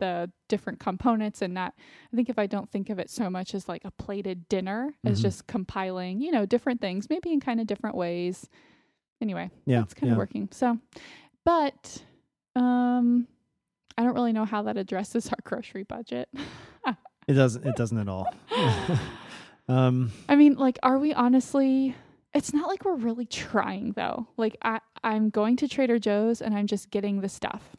the 0.02 0.28
different 0.48 0.80
components 0.80 1.42
and 1.42 1.54
not 1.54 1.74
I 2.12 2.16
think 2.16 2.28
if 2.28 2.38
I 2.40 2.46
don't 2.48 2.68
think 2.72 2.90
of 2.90 2.98
it 2.98 3.08
so 3.08 3.30
much 3.30 3.54
as 3.54 3.68
like 3.68 3.82
a 3.84 3.92
plated 3.92 4.48
dinner 4.48 4.94
as 5.04 5.20
Mhm. 5.20 5.22
just 5.22 5.46
compiling, 5.46 6.20
you 6.20 6.32
know, 6.32 6.44
different 6.44 6.80
things, 6.80 7.08
maybe 7.08 7.32
in 7.32 7.38
kind 7.38 7.60
of 7.60 7.68
different 7.68 7.94
ways. 7.94 8.48
Anyway, 9.20 9.50
Yeah, 9.64 9.78
that's 9.78 9.94
kind 9.94 10.08
yeah. 10.08 10.14
of 10.14 10.18
working. 10.18 10.48
So, 10.50 10.78
but 11.44 12.02
um 12.56 13.28
I 13.96 14.02
don't 14.02 14.14
really 14.14 14.32
know 14.32 14.44
how 14.44 14.62
that 14.62 14.76
addresses 14.76 15.28
our 15.28 15.38
grocery 15.44 15.84
budget. 15.84 16.28
It 17.28 17.34
doesn't. 17.34 17.64
It 17.64 17.76
doesn't 17.76 17.98
at 17.98 18.08
all. 18.08 18.26
um, 19.68 20.10
I 20.28 20.34
mean, 20.34 20.54
like 20.56 20.76
are 20.82 20.98
we 20.98 21.14
honestly 21.14 21.94
it's 22.34 22.52
not 22.52 22.66
like 22.66 22.84
we're 22.84 22.96
really 22.96 23.26
trying 23.26 23.92
though. 23.92 24.26
Like 24.36 24.56
I 24.62 24.80
I'm 25.04 25.30
going 25.30 25.56
to 25.58 25.68
Trader 25.68 26.00
Joe's 26.00 26.42
and 26.42 26.52
I'm 26.52 26.66
just 26.66 26.90
getting 26.90 27.20
the 27.20 27.28
stuff. 27.28 27.76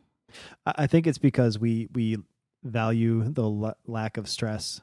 I 0.66 0.88
think 0.88 1.08
it's 1.08 1.18
because 1.18 1.60
we 1.60 1.88
we 1.94 2.18
value 2.64 3.24
the 3.24 3.48
la- 3.50 3.74
lack 3.86 4.18
of 4.18 4.28
stress 4.30 4.82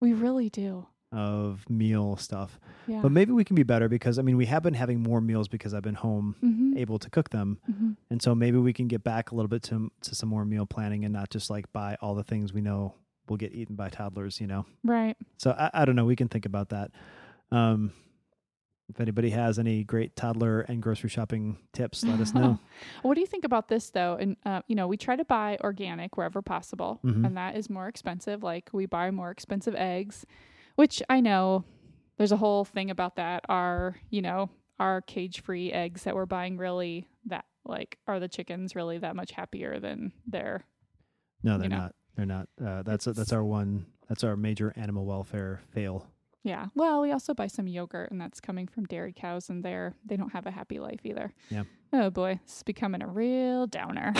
We 0.00 0.12
really 0.12 0.48
do. 0.50 0.86
of 1.12 1.68
meal 1.68 2.16
stuff. 2.16 2.58
Yeah. 2.86 3.00
But 3.02 3.10
maybe 3.12 3.32
we 3.32 3.44
can 3.44 3.56
be 3.56 3.62
better 3.62 3.88
because 3.88 4.18
I 4.18 4.22
mean 4.22 4.36
we 4.36 4.46
have 4.46 4.62
been 4.62 4.74
having 4.74 5.00
more 5.02 5.20
meals 5.20 5.48
because 5.48 5.74
I've 5.74 5.82
been 5.82 5.94
home 5.94 6.36
mm-hmm. 6.42 6.76
able 6.78 6.98
to 6.98 7.10
cook 7.10 7.30
them, 7.30 7.58
hmm 7.66 7.92
and 8.10 8.22
so 8.22 8.34
maybe 8.34 8.58
we 8.58 8.72
can 8.72 8.86
get 8.86 9.02
back 9.02 9.32
a 9.32 9.34
little 9.34 9.48
bit 9.48 9.62
to 9.64 9.90
to 10.02 10.14
some 10.14 10.28
more 10.28 10.44
meal 10.44 10.66
planning 10.66 11.04
and 11.04 11.12
not 11.12 11.30
just 11.30 11.50
like 11.50 11.72
buy 11.72 11.96
all 12.00 12.14
the 12.14 12.24
things 12.24 12.52
we 12.52 12.60
know 12.60 12.94
will 13.28 13.36
get 13.36 13.52
eaten 13.52 13.74
by 13.76 13.88
toddlers. 13.88 14.40
You 14.40 14.46
know. 14.46 14.66
Right. 14.84 15.16
So 15.38 15.50
I, 15.50 15.70
I 15.82 15.84
don't 15.84 15.96
know. 15.96 16.04
We 16.04 16.16
can 16.16 16.28
think 16.28 16.46
about 16.46 16.68
that. 16.70 16.90
Um, 17.50 17.92
if 18.88 19.00
anybody 19.00 19.30
has 19.30 19.58
any 19.58 19.82
great 19.84 20.14
toddler 20.16 20.60
and 20.60 20.80
grocery 20.82 21.10
shopping 21.10 21.58
tips, 21.72 22.04
let 22.04 22.20
us 22.20 22.32
know. 22.34 22.58
What 23.02 23.14
do 23.14 23.20
you 23.20 23.26
think 23.26 23.44
about 23.44 23.68
this 23.68 23.90
though? 23.90 24.16
And 24.20 24.36
uh, 24.44 24.62
you 24.68 24.74
know, 24.76 24.86
we 24.86 24.96
try 24.96 25.16
to 25.16 25.24
buy 25.24 25.58
organic 25.62 26.16
wherever 26.16 26.42
possible, 26.42 27.00
Mhm. 27.04 27.26
and 27.26 27.36
that 27.36 27.56
is 27.56 27.68
more 27.70 27.88
expensive. 27.88 28.42
Like 28.42 28.70
we 28.72 28.86
buy 28.86 29.10
more 29.10 29.30
expensive 29.30 29.74
eggs, 29.74 30.24
which 30.76 31.02
I 31.08 31.20
know 31.20 31.64
there's 32.16 32.32
a 32.32 32.36
whole 32.36 32.64
thing 32.64 32.90
about 32.90 33.16
that. 33.16 33.44
Are 33.48 33.96
you 34.10 34.22
know 34.22 34.50
our 34.78 35.00
cage 35.00 35.40
free 35.40 35.72
eggs 35.72 36.04
that 36.04 36.14
we're 36.14 36.26
buying 36.26 36.56
really 36.58 37.08
that 37.24 37.44
like 37.64 37.98
are 38.06 38.20
the 38.20 38.28
chickens 38.28 38.76
really 38.76 38.98
that 38.98 39.16
much 39.16 39.32
happier 39.32 39.80
than 39.80 40.12
their 40.26 40.64
No, 41.42 41.56
they're 41.58 41.64
You 41.64 41.70
know. 41.70 41.76
not. 41.78 41.94
They're 42.14 42.26
not. 42.26 42.48
Uh, 42.64 42.82
that's 42.82 43.06
a, 43.06 43.12
that's 43.12 43.32
our 43.32 43.44
one. 43.44 43.86
That's 44.08 44.22
our 44.24 44.36
major 44.36 44.72
animal 44.76 45.04
welfare 45.06 45.60
fail. 45.70 46.06
Yeah. 46.46 46.66
Well, 46.76 47.00
we 47.00 47.10
also 47.10 47.34
buy 47.34 47.48
some 47.48 47.66
yogurt, 47.66 48.12
and 48.12 48.20
that's 48.20 48.40
coming 48.40 48.68
from 48.68 48.84
dairy 48.84 49.12
cows, 49.12 49.50
and 49.50 49.64
they're 49.64 49.94
they 50.04 50.16
don't 50.16 50.32
have 50.32 50.46
a 50.46 50.50
happy 50.52 50.78
life 50.78 51.00
either. 51.04 51.34
Yeah. 51.50 51.64
Oh 51.92 52.10
boy, 52.10 52.38
this 52.46 52.58
is 52.58 52.62
becoming 52.62 53.02
a 53.02 53.08
real 53.08 53.66
downer. 53.66 54.14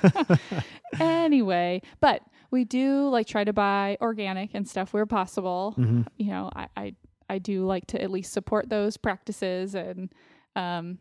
anyway, 1.00 1.80
but 2.00 2.22
we 2.50 2.64
do 2.64 3.08
like 3.08 3.26
try 3.26 3.44
to 3.44 3.52
buy 3.52 3.96
organic 4.00 4.50
and 4.54 4.68
stuff 4.68 4.92
where 4.92 5.06
possible. 5.06 5.72
hmm 5.72 6.02
You 6.18 6.26
know, 6.30 6.50
I, 6.54 6.68
I 6.76 6.94
I 7.28 7.38
do 7.38 7.64
like 7.64 7.86
to 7.88 8.02
at 8.02 8.10
least 8.10 8.32
support 8.32 8.68
those 8.68 8.96
practices 8.96 9.74
and 9.74 10.12
um 10.54 10.98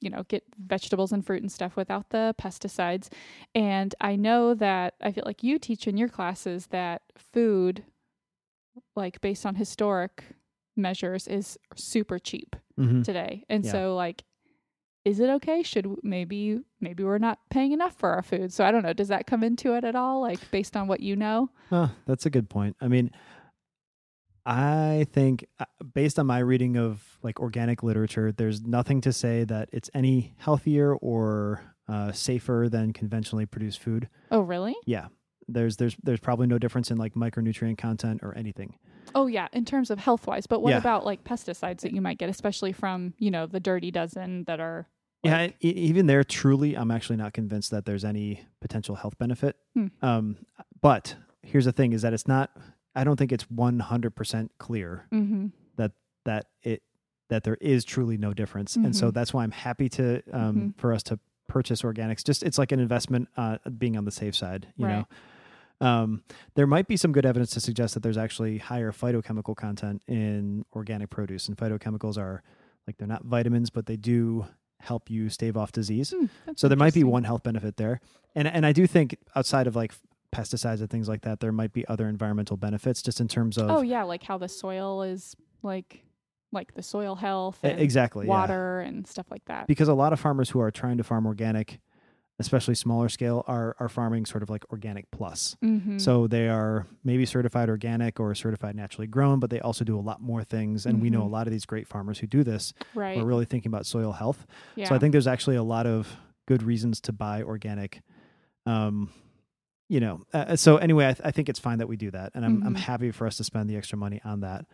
you 0.00 0.10
know, 0.10 0.24
get 0.24 0.42
vegetables 0.58 1.12
and 1.12 1.24
fruit 1.24 1.42
and 1.42 1.52
stuff 1.52 1.76
without 1.76 2.10
the 2.10 2.34
pesticides. 2.36 3.08
And 3.54 3.94
I 4.00 4.16
know 4.16 4.52
that 4.52 4.94
I 5.00 5.12
feel 5.12 5.22
like 5.24 5.44
you 5.44 5.60
teach 5.60 5.86
in 5.86 5.96
your 5.96 6.08
classes 6.08 6.66
that 6.72 7.02
food, 7.16 7.84
like 8.96 9.20
based 9.20 9.44
on 9.46 9.54
historic 9.56 10.24
measures, 10.76 11.28
is 11.28 11.58
super 11.76 12.18
cheap 12.18 12.56
Mhm. 12.78 13.04
today. 13.04 13.44
And 13.48 13.64
Yeah. 13.64 13.72
so, 13.72 13.94
like, 13.94 14.24
is 15.04 15.18
it 15.20 15.28
okay? 15.30 15.62
Should 15.62 15.86
maybe 16.04 16.60
maybe 16.80 17.02
we're 17.04 17.18
not 17.18 17.38
paying 17.50 17.72
enough 17.72 17.94
for 17.96 18.10
our 18.10 18.22
food? 18.22 18.52
So 18.52 18.64
I 18.64 18.70
don't 18.70 18.82
know. 18.84 18.92
Does 18.92 19.08
that 19.08 19.26
come 19.26 19.42
into 19.42 19.74
it 19.74 19.84
at 19.84 19.96
all? 19.96 20.20
Like 20.20 20.48
based 20.50 20.76
on 20.76 20.86
what 20.86 21.00
you 21.00 21.16
know? 21.16 21.50
Oh, 21.72 21.90
that's 22.06 22.24
a 22.26 22.30
good 22.30 22.48
point. 22.48 22.76
I 22.80 22.86
mean, 22.88 23.10
I 24.44 25.06
think 25.12 25.46
uh, 25.60 25.64
based 25.94 26.18
on 26.18 26.26
my 26.26 26.38
reading 26.40 26.76
of 26.76 27.18
like 27.22 27.38
organic 27.40 27.82
literature, 27.82 28.32
there's 28.32 28.62
nothing 28.62 29.00
to 29.02 29.12
say 29.12 29.44
that 29.44 29.68
it's 29.72 29.88
any 29.94 30.34
healthier 30.38 30.94
or 30.96 31.62
uh, 31.88 32.12
safer 32.12 32.68
than 32.70 32.92
conventionally 32.92 33.46
produced 33.46 33.78
food. 33.80 34.08
Oh, 34.30 34.40
really? 34.40 34.74
Yeah, 34.84 35.08
there's 35.48 35.76
there's 35.76 35.96
there's 36.02 36.20
probably 36.20 36.46
no 36.46 36.58
difference 36.58 36.90
in 36.90 36.96
like 36.98 37.14
micronutrient 37.14 37.78
content 37.78 38.20
or 38.22 38.36
anything. 38.36 38.74
Oh, 39.14 39.26
yeah. 39.26 39.48
In 39.52 39.64
terms 39.64 39.90
of 39.90 39.98
health 39.98 40.26
wise, 40.26 40.46
but 40.46 40.60
what 40.62 40.70
Yeah. 40.70 40.78
about 40.78 41.04
like 41.04 41.24
pesticides 41.24 41.80
that 41.80 41.92
you 41.92 42.00
might 42.00 42.18
get, 42.18 42.28
especially 42.30 42.72
from 42.72 43.14
you 43.18 43.30
know 43.30 43.46
the 43.46 43.60
dirty 43.60 43.90
dozen 43.90 44.44
that 44.44 44.60
are? 44.60 44.88
yeah, 45.24 45.38
like- 45.42 45.56
e- 45.62 45.68
even 45.70 46.06
there, 46.06 46.24
truly, 46.24 46.76
I'm 46.76 46.90
actually 46.90 47.16
not 47.16 47.32
convinced 47.32 47.70
that 47.72 47.84
there's 47.84 48.04
any 48.04 48.42
potential 48.60 48.94
health 48.96 49.16
benefit. 49.18 49.56
Hmm. 49.74 49.86
Um, 50.02 50.36
but 50.80 51.14
here's 51.42 51.64
the 51.64 51.72
thing: 51.72 51.92
is 51.92 52.02
that 52.02 52.12
it's 52.12 52.26
not. 52.28 52.50
I 52.94 53.04
don't 53.04 53.16
think 53.16 53.32
it's 53.32 53.44
100% 53.44 54.48
clear 54.58 55.06
Mm-hmm. 55.12 55.46
that 56.24 56.46
it 56.62 56.82
that 57.30 57.42
there 57.44 57.56
is 57.60 57.84
truly 57.84 58.16
no 58.18 58.32
difference 58.34 58.76
and 58.76 58.94
so 58.94 59.10
Mhm. 59.10 59.14
that's 59.14 59.32
why 59.34 59.42
i'm 59.42 59.50
happy 59.50 59.88
to 59.88 60.22
um 60.32 60.54
Mhm. 60.56 60.78
for 60.78 60.92
us 60.92 61.02
to 61.04 61.18
purchase 61.48 61.82
organics 61.82 62.22
just 62.22 62.42
it's 62.44 62.58
like 62.58 62.70
an 62.72 62.78
investment 62.78 63.28
uh 63.36 63.56
being 63.78 63.96
on 63.96 64.04
the 64.04 64.10
safe 64.12 64.36
side 64.36 64.68
you 64.76 64.86
Right. 64.86 64.98
know 64.98 65.06
um 65.82 66.22
there 66.54 66.66
might 66.66 66.86
be 66.86 66.96
some 66.96 67.12
good 67.12 67.26
evidence 67.26 67.50
to 67.50 67.60
suggest 67.60 67.94
that 67.94 68.02
there's 68.02 68.16
actually 68.18 68.58
higher 68.58 68.92
phytochemical 68.92 69.54
content 69.56 70.02
in 70.06 70.64
organic 70.74 71.10
produce 71.10 71.48
and 71.48 71.56
phytochemicals 71.56 72.16
are 72.16 72.42
like 72.86 72.96
they're 72.98 73.08
not 73.08 73.24
vitamins 73.24 73.68
but 73.70 73.86
they 73.86 73.96
do 73.96 74.46
help 74.80 75.10
you 75.10 75.28
stave 75.28 75.56
off 75.56 75.70
disease 75.72 76.12
so 76.56 76.68
there 76.68 76.76
might 76.78 76.94
be 76.94 77.04
one 77.04 77.24
health 77.24 77.42
benefit 77.42 77.76
there 77.76 78.00
and 78.34 78.48
and 78.48 78.64
i 78.66 78.72
do 78.72 78.86
think 78.86 79.16
outside 79.36 79.66
of 79.66 79.76
like 79.76 79.92
pesticides 80.34 80.80
and 80.80 80.88
things 80.90 81.08
like 81.08 81.20
that 81.22 81.40
there 81.40 81.52
might 81.52 81.72
be 81.72 81.86
other 81.88 82.08
environmental 82.08 82.56
benefits 82.56 83.02
just 83.02 83.20
in 83.20 83.28
terms 83.28 83.58
of 83.58 83.70
Oh 83.70 83.82
yeah, 83.82 84.02
like 84.02 84.22
how 84.22 84.38
the 84.38 84.48
soil 84.48 85.02
is 85.02 85.36
like 85.62 86.02
like 86.52 86.74
the 86.74 86.82
soil 86.82 87.14
health 87.16 87.58
and 87.62 87.78
exactly 87.78 88.26
yeah. 88.26 88.30
water 88.30 88.80
and 88.80 89.06
stuff 89.06 89.26
like 89.30 89.44
that. 89.44 89.66
because 89.66 89.88
a 89.88 89.94
lot 89.94 90.12
of 90.12 90.18
farmers 90.20 90.48
who 90.50 90.58
are 90.60 90.70
trying 90.70 90.96
to 90.96 91.04
farm 91.04 91.26
organic, 91.26 91.80
especially 92.38 92.74
smaller 92.74 93.08
scale, 93.08 93.44
are 93.46 93.76
are 93.78 93.88
farming 93.88 94.26
sort 94.26 94.42
of 94.42 94.50
like 94.50 94.64
organic 94.70 95.10
plus. 95.10 95.56
mm-hmm. 95.62 95.98
So 95.98 96.26
they 96.26 96.48
are 96.48 96.86
maybe 97.04 97.24
certified 97.26 97.68
organic 97.68 98.18
or 98.18 98.34
certified 98.34 98.74
naturally 98.74 99.06
grown, 99.06 99.38
but 99.40 99.50
they 99.50 99.60
also 99.60 99.84
do 99.84 99.98
a 99.98 100.00
lot 100.00 100.20
more 100.20 100.42
things. 100.44 100.86
And 100.86 101.00
we 101.00 101.10
know 101.10 101.22
a 101.22 101.26
Mhm. 101.26 101.30
lot 101.32 101.46
of 101.46 101.52
these 101.52 101.66
great 101.66 101.86
farmers 101.86 102.18
who 102.18 102.26
do 102.26 102.42
this 102.42 102.72
right. 102.94 103.18
are 103.18 103.24
really 103.24 103.44
thinking 103.44 103.70
about 103.70 103.86
soil 103.86 104.12
health. 104.12 104.46
yeah. 104.76 104.88
So 104.88 104.94
I 104.94 104.98
think 104.98 105.12
there's 105.12 105.26
actually 105.26 105.56
a 105.56 105.62
lot 105.62 105.86
of 105.86 106.16
good 106.46 106.62
reasons 106.62 107.00
to 107.02 107.12
buy 107.12 107.42
organic. 107.42 108.02
Um, 108.66 109.10
you 109.88 110.00
know, 110.00 110.22
uh, 110.32 110.56
so 110.56 110.78
anyway, 110.78 111.06
I, 111.08 111.12
th- 111.12 111.20
I 111.26 111.30
think 111.32 111.48
it's 111.48 111.58
fine 111.60 111.78
that 111.78 111.86
we 111.88 111.96
do 111.96 112.10
that, 112.12 112.32
and 112.34 112.44
I'm 112.44 112.62
I'm 112.64 112.74
Mhm. 112.74 112.78
happy 112.78 113.10
for 113.10 113.26
us 113.26 113.36
to 113.36 113.44
spend 113.44 113.68
the 113.68 113.76
extra 113.76 113.98
money 113.98 114.20
on 114.24 114.40
that. 114.40 114.64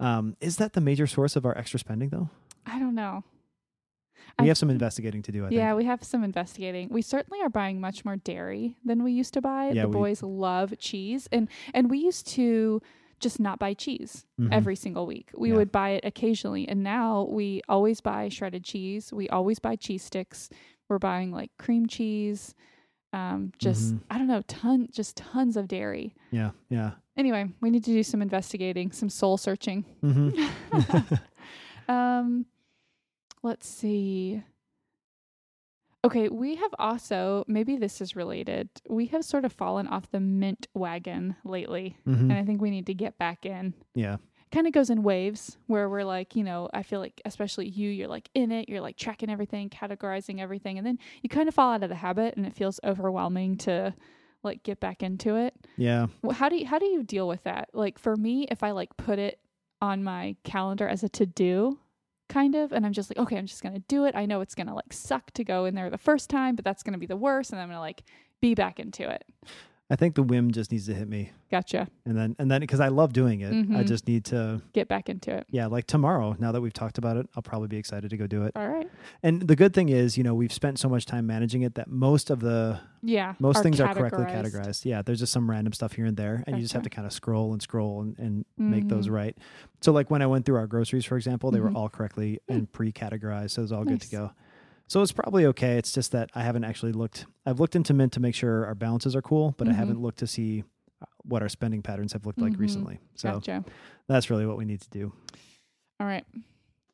Um, 0.00 0.36
is 0.40 0.56
that 0.56 0.72
the 0.74 0.80
major 0.80 1.06
source 1.06 1.34
of 1.36 1.44
our 1.44 1.56
extra 1.58 1.78
spending 1.80 2.10
though? 2.10 2.30
I 2.66 2.78
don't 2.78 2.94
know. 2.94 3.24
We 4.38 4.44
I 4.44 4.48
have 4.48 4.58
some 4.58 4.70
investigating 4.70 5.22
to 5.22 5.32
do. 5.32 5.46
I 5.46 5.50
yeah, 5.50 5.68
think. 5.68 5.78
we 5.78 5.84
have 5.84 6.02
some 6.04 6.24
investigating. 6.24 6.88
We 6.90 7.02
certainly 7.02 7.40
are 7.42 7.48
buying 7.48 7.80
much 7.80 8.04
more 8.04 8.16
dairy 8.16 8.76
than 8.84 9.02
we 9.04 9.12
used 9.12 9.34
to 9.34 9.40
buy. 9.40 9.70
Yeah, 9.70 9.82
the 9.82 9.88
we- 9.88 9.92
boys 9.92 10.22
love 10.22 10.74
cheese, 10.78 11.28
and 11.32 11.48
and 11.72 11.90
we 11.90 11.98
used 11.98 12.26
to 12.28 12.80
just 13.20 13.38
not 13.40 13.58
buy 13.58 13.74
cheese 13.74 14.26
Mhm. 14.40 14.52
every 14.52 14.76
single 14.76 15.06
week. 15.06 15.30
We 15.36 15.50
Yeah. 15.50 15.56
would 15.56 15.72
buy 15.72 15.90
it 15.90 16.04
occasionally, 16.04 16.68
and 16.68 16.82
now 16.82 17.24
we 17.30 17.62
always 17.68 18.00
buy 18.00 18.28
shredded 18.28 18.64
cheese. 18.64 19.12
We 19.12 19.28
always 19.28 19.58
buy 19.60 19.76
cheese 19.76 20.02
sticks. 20.02 20.50
We're 20.88 20.98
buying 20.98 21.30
like 21.30 21.50
cream 21.56 21.86
cheese. 21.86 22.54
Um, 23.12 23.52
just 23.58 23.94
Mhm. 23.94 24.00
I 24.10 24.18
don't 24.18 24.26
know, 24.26 24.42
ton, 24.48 24.88
just 24.90 25.16
tons 25.16 25.56
of 25.56 25.68
dairy. 25.68 26.16
Yeah, 26.32 26.50
yeah. 26.68 26.92
Anyway, 27.16 27.48
we 27.60 27.70
need 27.70 27.84
to 27.84 27.92
do 27.92 28.02
some 28.02 28.20
investigating, 28.20 28.90
some 28.90 29.08
soul 29.08 29.36
searching. 29.36 29.84
hmm 30.00 30.30
um, 31.88 32.46
let's 33.44 33.68
see. 33.68 34.42
Okay, 36.04 36.28
we 36.28 36.56
have 36.56 36.74
also, 36.78 37.44
maybe 37.46 37.76
this 37.76 38.00
is 38.02 38.14
related. 38.14 38.68
We 38.88 39.06
have 39.06 39.24
sort 39.24 39.46
of 39.46 39.52
fallen 39.52 39.86
off 39.86 40.10
the 40.10 40.20
mint 40.20 40.66
wagon 40.74 41.36
lately, 41.44 41.96
hmm 42.04 42.12
and 42.30 42.32
I 42.32 42.42
think 42.44 42.60
we 42.60 42.70
need 42.70 42.86
to 42.86 42.94
get 42.94 43.16
back 43.18 43.46
in. 43.46 43.72
Yeah, 43.94 44.16
Kind 44.52 44.66
of 44.66 44.72
goes 44.72 44.90
in 44.90 45.02
waves 45.02 45.56
where 45.66 45.88
we're 45.88 46.04
like, 46.04 46.36
you 46.36 46.44
know, 46.44 46.68
I 46.72 46.82
feel 46.84 47.00
like, 47.00 47.20
especially 47.24 47.68
you, 47.68 47.88
you're 47.90 48.06
like 48.08 48.28
in 48.34 48.52
it, 48.52 48.68
you're 48.68 48.82
like 48.82 48.96
tracking 48.96 49.30
everything, 49.30 49.68
categorizing 49.70 50.40
everything, 50.40 50.76
and 50.78 50.86
then 50.86 50.98
you 51.22 51.28
kind 51.28 51.48
of 51.48 51.54
fall 51.54 51.72
out 51.72 51.82
of 51.82 51.88
the 51.88 51.94
habit, 51.96 52.36
and 52.36 52.44
it 52.46 52.54
feels 52.54 52.78
overwhelming 52.84 53.56
to 53.58 53.94
like 54.42 54.62
get 54.62 54.78
back 54.80 55.02
into 55.02 55.36
it. 55.36 55.54
yeah. 55.78 56.06
Well, 56.22 56.32
how 56.36 56.50
do 56.50 56.56
you 56.56 56.66
how 56.66 56.78
do 56.78 56.84
you 56.86 57.02
deal 57.02 57.26
with 57.26 57.44
that? 57.44 57.70
Like 57.72 57.98
for 57.98 58.14
me, 58.14 58.46
if 58.50 58.62
I 58.62 58.72
like 58.72 58.94
put 58.98 59.18
it 59.18 59.40
on 59.80 60.04
my 60.04 60.36
calendar 60.44 60.86
as 60.86 61.02
a 61.02 61.08
to 61.08 61.24
do, 61.26 61.78
kind 62.28 62.54
of, 62.54 62.72
and 62.72 62.84
I'm 62.86 62.92
just 62.92 63.10
like, 63.10 63.18
okay, 63.18 63.36
I'm 63.36 63.46
just 63.46 63.62
gonna 63.62 63.80
do 63.80 64.04
it. 64.04 64.14
I 64.14 64.26
know 64.26 64.40
it's 64.40 64.54
gonna 64.54 64.74
like 64.74 64.92
suck 64.92 65.30
to 65.32 65.44
go 65.44 65.64
in 65.64 65.74
there 65.74 65.90
the 65.90 65.98
first 65.98 66.30
time, 66.30 66.56
but 66.56 66.64
that's 66.64 66.82
gonna 66.82 66.98
be 66.98 67.06
the 67.06 67.16
worst, 67.16 67.52
and 67.52 67.60
I'm 67.60 67.68
gonna 67.68 67.80
like 67.80 68.02
be 68.40 68.54
back 68.54 68.78
into 68.80 69.08
it. 69.08 69.24
I 69.90 69.96
think 69.96 70.14
the 70.14 70.22
whim 70.22 70.50
just 70.50 70.72
needs 70.72 70.86
to 70.86 70.94
hit 70.94 71.08
me, 71.08 71.30
Gotcha. 71.50 71.86
and 72.06 72.16
then 72.16 72.34
and 72.38 72.50
then 72.50 72.60
because 72.62 72.80
I 72.80 72.88
love 72.88 73.12
doing 73.12 73.42
it, 73.42 73.50
I 73.52 73.54
Mhm. 73.82 73.86
just 73.86 74.08
need 74.08 74.24
to. 74.26 74.62
Get 74.72 74.88
back 74.88 75.10
into 75.10 75.30
it. 75.30 75.46
Yeah, 75.50 75.66
like 75.66 75.86
tomorrow. 75.86 76.34
Now 76.38 76.52
that 76.52 76.62
we've 76.62 76.72
talked 76.72 76.96
about 76.96 77.18
it, 77.18 77.28
I'll 77.36 77.42
probably 77.42 77.68
be 77.68 77.76
excited 77.76 78.08
to 78.08 78.16
go 78.16 78.26
do 78.26 78.44
it. 78.44 78.52
All 78.56 78.66
right. 78.66 78.90
And 79.22 79.42
the 79.42 79.54
good 79.54 79.74
thing 79.74 79.90
is, 79.90 80.16
you 80.16 80.24
know, 80.24 80.34
we've 80.34 80.52
spent 80.54 80.78
so 80.78 80.88
much 80.88 81.04
time 81.04 81.26
managing 81.26 81.60
it 81.62 81.74
that 81.74 81.88
most 81.90 82.30
of 82.30 82.40
the 82.40 82.80
Yeah. 83.02 83.34
most 83.38 83.62
things 83.62 83.78
are 83.78 83.92
correctly 83.94 84.24
categorized. 84.24 84.86
Yeah, 84.86 85.02
there's 85.02 85.20
just 85.20 85.34
some 85.34 85.50
random 85.50 85.74
stuff 85.74 85.92
here 85.92 86.06
and 86.06 86.16
there, 86.16 86.42
and 86.46 86.56
you 86.56 86.62
just 86.62 86.72
have 86.72 86.82
to 86.84 86.90
kind 86.90 87.06
of 87.06 87.12
scroll 87.12 87.52
and 87.52 87.60
scroll 87.60 88.00
and, 88.00 88.18
and 88.18 88.44
make 88.56 88.88
those 88.88 89.08
Mhm. 89.08 89.12
right. 89.12 89.38
So, 89.82 89.92
like 89.92 90.10
when 90.10 90.22
I 90.22 90.26
went 90.26 90.46
through 90.46 90.56
our 90.56 90.66
groceries, 90.66 91.04
for 91.04 91.16
example, 91.18 91.50
they 91.50 91.58
Mhm. 91.58 91.62
were 91.72 91.72
all 91.78 91.90
correctly 91.90 92.40
and 92.48 92.72
pre-categorized, 92.72 93.50
so 93.50 93.60
it 93.60 93.64
was 93.64 93.72
all 93.72 93.84
good 93.84 94.00
to 94.00 94.10
go. 94.10 94.30
So 94.86 95.00
it's 95.02 95.12
probably 95.12 95.46
okay. 95.46 95.76
It's 95.78 95.92
just 95.92 96.12
that 96.12 96.30
I 96.34 96.42
haven't 96.42 96.64
actually 96.64 96.92
looked. 96.92 97.26
I've 97.46 97.58
looked 97.58 97.74
into 97.74 97.94
Mint 97.94 98.12
to 98.14 98.20
make 98.20 98.34
sure 98.34 98.66
our 98.66 98.74
balances 98.74 99.16
are 99.16 99.22
cool, 99.22 99.54
but 99.56 99.66
I 99.68 99.72
Mhm. 99.72 99.76
haven't 99.76 100.00
looked 100.00 100.18
to 100.18 100.26
see 100.26 100.62
uh, 101.00 101.06
what 101.24 101.42
our 101.42 101.48
spending 101.48 101.82
patterns 101.82 102.12
have 102.12 102.26
looked 102.26 102.40
like 102.40 102.52
Mhm. 102.54 102.58
recently. 102.60 102.98
So 103.14 103.32
Gotcha. 103.32 103.64
that's 104.06 104.30
really 104.30 104.46
what 104.46 104.56
we 104.56 104.64
need 104.64 104.80
to 104.82 104.90
do. 104.90 105.12
All 106.00 106.06
right. 106.06 106.24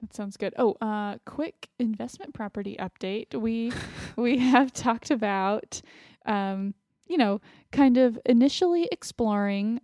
That 0.01 0.15
sounds 0.15 0.37
good. 0.37 0.55
Oh, 0.57 0.73
uh 0.81 1.19
quick 1.27 1.69
investment 1.79 2.33
property 2.33 2.77
update. 2.79 3.35
We 3.39 3.73
we 4.17 4.39
have 4.39 4.73
talked 4.73 5.11
about 5.11 5.83
um, 6.27 6.75
you 7.07 7.17
know, 7.19 7.41
kind 7.73 7.97
of 7.99 8.19
initially 8.25 8.89
exploring 8.93 9.81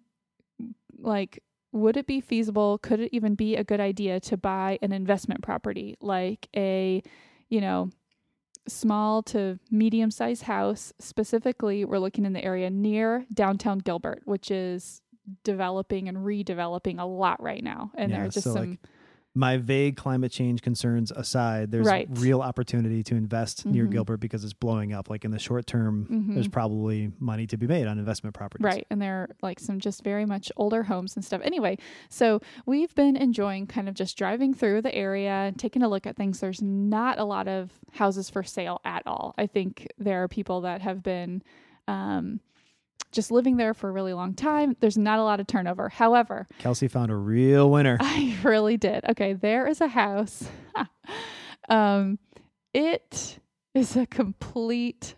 like 0.99 1.43
would 1.73 1.97
it 1.97 2.07
be 2.07 2.21
feasible, 2.21 2.79
could 2.79 3.01
it 3.01 3.11
even 3.13 3.35
be 3.35 3.57
a 3.57 3.65
good 3.65 3.81
idea 3.81 4.19
to 4.21 4.37
buy 4.37 4.79
an 4.81 4.93
investment 4.93 5.43
property 5.43 5.97
like 6.01 6.49
a, 6.57 7.03
you 7.49 7.61
know, 7.61 7.91
small 8.69 9.23
to 9.23 9.59
medium 9.71 10.11
sized 10.11 10.43
house. 10.43 10.93
Specifically, 10.99 11.85
we're 11.85 11.99
looking 11.99 12.25
in 12.25 12.33
the 12.33 12.45
area 12.45 12.71
near 12.71 13.27
downtown 13.33 13.79
Gilbert, 13.79 14.23
which 14.25 14.51
is 14.51 15.03
developing 15.45 16.09
and 16.09 16.19
redeveloping 16.19 17.01
a 17.01 17.05
lot 17.05 17.43
right 17.43 17.63
now. 17.63 17.91
And 17.95 18.13
there 18.13 18.25
are 18.25 18.29
just 18.29 18.45
so, 18.45 18.55
some 18.55 18.71
like, 18.71 18.79
My 19.37 19.59
vague 19.59 19.97
climate 19.97 20.33
change 20.33 20.63
concerns 20.63 21.11
aside, 21.11 21.71
there's 21.71 21.87
Right. 21.87 22.09
real 22.11 22.41
opportunity 22.41 23.03
to 23.03 23.15
invest 23.15 23.67
near 23.67 23.87
Mhm. 23.87 23.91
Gilbert 23.93 24.17
because 24.17 24.43
it's 24.45 24.55
blowing 24.55 24.95
up. 24.95 25.11
Like 25.11 25.27
in 25.27 25.31
the 25.31 25.39
short 25.39 25.67
term, 25.67 26.07
there's 26.33 26.49
Mhm. 26.49 26.53
probably 26.53 27.13
money 27.19 27.47
to 27.49 27.59
be 27.59 27.67
made 27.67 27.87
on 27.87 27.99
investment 27.99 28.35
properties. 28.35 28.65
Right. 28.65 28.87
And 28.91 29.01
there 29.03 29.15
are 29.25 29.29
like 29.43 29.61
some 29.61 29.79
just 29.79 30.03
very 30.03 30.25
much 30.25 30.51
older 30.57 30.85
homes 30.85 31.17
and 31.17 31.25
stuff. 31.25 31.43
Anyway, 31.45 31.77
so 32.09 32.41
we've 32.65 32.95
been 32.95 33.15
enjoying 33.15 33.67
kind 33.67 33.91
of 33.91 33.95
just 33.95 34.17
driving 34.17 34.55
through 34.55 34.81
the 34.81 34.95
area 34.95 35.31
and 35.31 35.59
taking 35.59 35.83
a 35.83 35.89
look 35.89 36.07
at 36.07 36.17
things. 36.17 36.41
There's 36.41 36.63
not 36.63 37.19
a 37.19 37.25
lot 37.25 37.47
of 37.47 37.73
houses 37.93 38.31
for 38.31 38.43
sale 38.43 38.81
at 38.87 39.03
all. 39.07 39.35
I 39.37 39.47
think 39.47 39.87
there 39.99 40.23
are 40.23 40.29
people 40.29 40.63
that 40.63 40.81
have 40.81 41.03
been 41.03 41.43
um, 41.89 42.41
just 43.17 43.33
living 43.33 43.57
there 43.57 43.75
for 43.75 43.89
a 43.89 43.93
really 43.93 44.13
long 44.13 44.35
time. 44.35 44.77
There's 44.79 44.99
not 44.99 45.19
a 45.19 45.25
lot 45.25 45.41
of 45.41 45.49
turnover. 45.49 45.89
However, 45.89 46.47
Kelsey 46.59 46.87
found 46.87 47.11
a 47.11 47.17
real 47.17 47.69
winner. 47.71 47.97
I 48.01 48.37
really 48.45 48.77
did. 48.77 49.05
Okay, 49.09 49.33
there 49.33 49.67
is 49.67 49.81
a 49.81 49.89
house. 49.89 50.49
um, 51.69 52.21
it 52.73 53.41
is 53.75 53.97
a 53.97 54.07
complete 54.07 55.17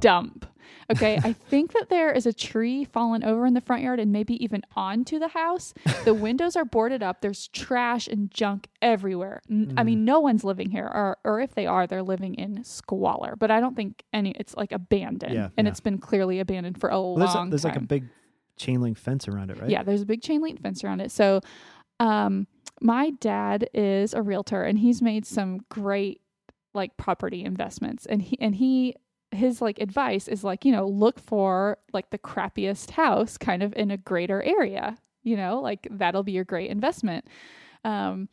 dump. 0.00 0.46
Okay, 0.90 1.20
I 1.22 1.32
think 1.34 1.72
that 1.74 1.88
there 1.88 2.10
is 2.10 2.26
a 2.26 2.32
tree 2.32 2.84
fallen 2.84 3.22
over 3.22 3.46
in 3.46 3.54
the 3.54 3.60
front 3.60 3.82
yard 3.82 4.00
and 4.00 4.10
maybe 4.10 4.42
even 4.42 4.62
onto 4.74 5.20
the 5.20 5.28
house. 5.28 5.72
The 6.04 6.14
windows 6.14 6.56
are 6.56 6.64
boarded 6.64 7.00
up. 7.00 7.20
There's 7.20 7.46
trash 7.48 8.08
and 8.08 8.28
junk 8.30 8.66
everywhere. 8.82 9.40
I 9.76 9.84
mean, 9.84 10.04
no 10.04 10.18
one's 10.18 10.42
living 10.42 10.70
here, 10.70 10.86
or 10.86 11.18
or 11.24 11.40
if 11.40 11.54
they 11.54 11.66
are, 11.66 11.86
they're 11.86 12.02
living 12.02 12.34
in 12.34 12.64
squalor. 12.64 13.36
But 13.36 13.52
I 13.52 13.60
don't 13.60 13.76
think 13.76 14.02
any. 14.12 14.32
It's 14.32 14.56
like 14.56 14.72
abandoned, 14.72 15.32
Yeah, 15.34 15.50
and 15.56 15.66
yeah. 15.66 15.70
it's 15.70 15.80
been 15.80 15.98
clearly 15.98 16.40
abandoned 16.40 16.80
for 16.80 16.88
a 16.90 17.00
Well, 17.00 17.14
there's 17.16 17.34
a- 17.34 17.36
long 17.36 17.50
there's 17.50 17.62
time. 17.62 17.72
like 17.74 17.82
a 17.82 17.86
big 17.86 18.04
chain 18.56 18.80
link 18.80 18.98
fence 18.98 19.28
around 19.28 19.50
it, 19.52 19.60
right? 19.60 19.70
Yeah, 19.70 19.84
there's 19.84 20.02
a 20.02 20.06
big 20.06 20.22
chain 20.22 20.40
link 20.42 20.60
fence 20.60 20.82
around 20.82 21.00
it. 21.00 21.12
So, 21.12 21.40
um, 22.00 22.46
my 22.80 23.10
dad 23.10 23.68
is 23.74 24.12
a 24.12 24.22
realtor, 24.22 24.64
and 24.64 24.76
he's 24.78 25.00
made 25.02 25.24
some 25.24 25.60
great 25.68 26.20
like 26.74 26.96
property 26.96 27.44
investments, 27.44 28.06
and 28.06 28.22
he 28.22 28.36
and 28.40 28.56
he 28.56 28.96
his 29.32 29.60
like 29.62 29.78
advice 29.78 30.28
is 30.28 30.42
like 30.44 30.64
you 30.64 30.72
know 30.72 30.86
look 30.86 31.18
for 31.20 31.78
like 31.92 32.10
the 32.10 32.18
crappiest 32.18 32.90
house 32.90 33.38
kind 33.38 33.62
of 33.62 33.72
in 33.76 33.90
a 33.90 33.96
greater 33.96 34.42
area 34.42 34.98
you 35.22 35.36
know 35.36 35.60
like 35.60 35.86
that'll 35.90 36.22
be 36.22 36.32
your 36.32 36.44
great 36.44 36.70
investment. 36.70 37.24
Um 37.84 38.28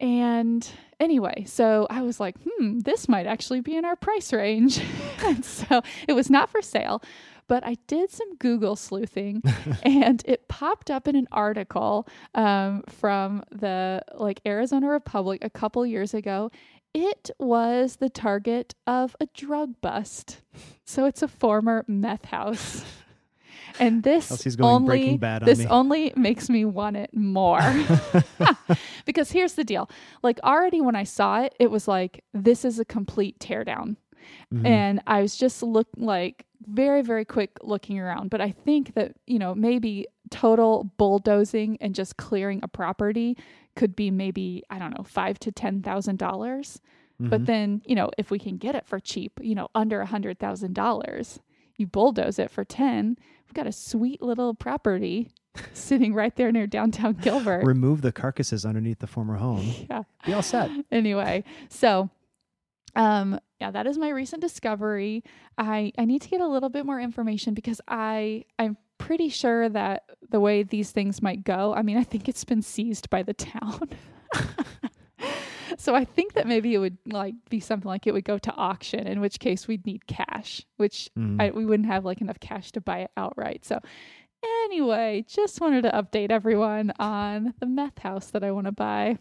and 0.00 0.66
anyway 0.98 1.44
so 1.46 1.86
i 1.90 2.00
was 2.00 2.18
like 2.18 2.34
hmm 2.42 2.78
this 2.80 3.06
might 3.06 3.26
actually 3.26 3.60
be 3.60 3.76
in 3.76 3.84
our 3.84 3.96
price 3.96 4.32
range. 4.32 4.80
And 5.22 5.44
so 5.44 5.82
it 6.08 6.14
was 6.14 6.30
not 6.30 6.48
for 6.48 6.62
sale 6.62 7.02
but 7.46 7.62
i 7.66 7.76
did 7.86 8.10
some 8.10 8.36
google 8.36 8.74
sleuthing 8.74 9.42
and 9.82 10.22
it 10.24 10.48
popped 10.48 10.90
up 10.90 11.06
in 11.06 11.14
an 11.14 11.28
article 11.30 12.08
um, 12.34 12.82
from 12.88 13.42
the 13.50 14.02
like 14.14 14.40
arizona 14.46 14.88
republic 14.88 15.44
a 15.44 15.50
couple 15.50 15.84
years 15.84 16.14
ago 16.14 16.50
it 16.94 17.30
was 17.38 17.96
the 17.96 18.08
target 18.08 18.74
of 18.86 19.16
a 19.20 19.26
drug 19.26 19.80
bust. 19.80 20.40
So 20.84 21.04
it's 21.04 21.22
a 21.22 21.28
former 21.28 21.84
meth 21.86 22.26
house. 22.26 22.84
And 23.78 24.02
this 24.02 24.58
only 24.60 24.86
Breaking 24.88 25.18
Bad 25.18 25.42
on 25.42 25.46
this 25.46 25.60
me. 25.60 25.66
only 25.66 26.12
makes 26.16 26.50
me 26.50 26.64
want 26.66 26.96
it 26.96 27.16
more. 27.16 27.60
Because 29.06 29.30
here's 29.30 29.54
the 29.54 29.64
deal. 29.64 29.88
Like 30.22 30.38
already 30.44 30.80
when 30.80 30.96
i 30.96 31.04
saw 31.04 31.40
it 31.42 31.54
it 31.58 31.70
was 31.70 31.88
like 31.88 32.22
this 32.34 32.64
is 32.64 32.78
a 32.78 32.84
complete 32.84 33.38
teardown. 33.38 33.96
Mhm. 34.52 34.66
and 34.66 35.00
I 35.06 35.22
was 35.22 35.34
just 35.36 35.62
look 35.62 35.88
like 35.96 36.44
very 36.66 37.00
very 37.00 37.24
quick 37.24 37.52
looking 37.62 37.98
around. 37.98 38.28
But 38.30 38.40
I 38.40 38.50
think 38.50 38.94
that 38.94 39.12
you 39.26 39.38
know 39.38 39.54
maybe 39.54 40.06
total 40.30 40.90
bulldozing 40.98 41.78
and 41.80 41.94
just 41.94 42.16
clearing 42.16 42.60
a 42.62 42.68
property 42.68 43.36
could 43.80 43.94
be 43.96 44.10
maybe 44.10 44.62
I 44.68 44.78
don't 44.78 44.92
know 44.96 45.04
5 45.04 45.38
to 45.40 45.50
10 45.50 45.82
thousand 45.82 46.18
dollars 46.18 46.80
but 47.18 47.40
Mhm. 47.42 47.46
then 47.46 47.82
you 47.90 47.94
know 47.98 48.08
if 48.22 48.30
we 48.30 48.38
can 48.38 48.56
get 48.58 48.74
it 48.74 48.86
for 48.86 48.98
cheap 49.00 49.32
you 49.42 49.54
know 49.54 49.68
under 49.74 49.98
a 50.00 50.06
hundred 50.14 50.38
thousand 50.38 50.72
dollars 50.74 51.40
you 51.78 51.86
bulldoze 51.86 52.38
it 52.38 52.50
for 52.50 52.64
10 52.64 53.16
we've 53.46 53.54
got 53.60 53.66
a 53.66 53.72
sweet 53.72 54.20
little 54.22 54.54
property 54.54 55.16
sitting 55.72 56.12
right 56.14 56.34
there 56.36 56.52
near 56.52 56.66
downtown 56.66 57.12
Gilbert 57.26 57.64
remove 57.66 58.02
the 58.02 58.12
carcasses 58.12 58.64
underneath 58.70 59.00
the 59.00 59.06
former 59.16 59.36
home. 59.36 59.66
yeah 59.90 60.02
Be 60.26 60.32
all 60.34 60.42
set. 60.42 60.70
anyway, 60.92 61.42
so 61.68 62.10
um 62.96 63.38
yeah, 63.60 63.70
that 63.70 63.86
is 63.86 63.98
my 63.98 64.08
recent 64.08 64.40
discovery. 64.40 65.22
I 65.58 65.92
I 65.98 66.04
need 66.06 66.22
to 66.22 66.28
get 66.28 66.40
a 66.40 66.48
little 66.48 66.70
bit 66.70 66.84
more 66.86 66.98
information 67.00 67.54
because 67.54 67.80
I 67.86 68.44
I'm 68.58 68.76
pretty 69.00 69.30
sure 69.30 69.68
that 69.68 70.04
the 70.30 70.38
way 70.38 70.62
these 70.62 70.90
things 70.92 71.22
might 71.22 71.42
go, 71.42 71.74
I 71.74 71.82
mean, 71.82 71.96
I 71.96 72.04
think 72.04 72.28
it's 72.28 72.44
been 72.44 72.62
seized 72.62 73.08
by 73.10 73.22
the 73.22 73.32
town. 73.34 73.88
so 75.78 75.94
I 75.94 76.04
think 76.04 76.34
that 76.34 76.46
maybe 76.46 76.74
it 76.74 76.78
would 76.78 76.98
like 77.06 77.34
be 77.48 77.60
something 77.60 77.88
like 77.88 78.06
it 78.06 78.12
would 78.12 78.24
go 78.24 78.38
to 78.38 78.52
auction, 78.54 79.06
in 79.06 79.20
which 79.20 79.38
case 79.40 79.66
we'd 79.66 79.86
need 79.86 80.06
cash, 80.06 80.64
which 80.76 81.10
Mm. 81.18 81.40
I, 81.40 81.50
we 81.50 81.64
wouldn't 81.64 81.88
have 81.88 82.04
like 82.04 82.20
enough 82.20 82.40
cash 82.40 82.72
to 82.72 82.80
buy 82.80 82.98
it 83.00 83.10
outright. 83.16 83.64
So 83.64 83.80
anyway, 84.64 85.24
just 85.26 85.60
wanted 85.60 85.82
to 85.82 85.90
update 85.90 86.30
everyone 86.30 86.92
on 86.98 87.54
the 87.58 87.66
meth 87.66 87.98
house 88.00 88.30
that 88.32 88.44
I 88.44 88.50
want 88.50 88.66
to 88.66 88.72
buy. 88.72 89.18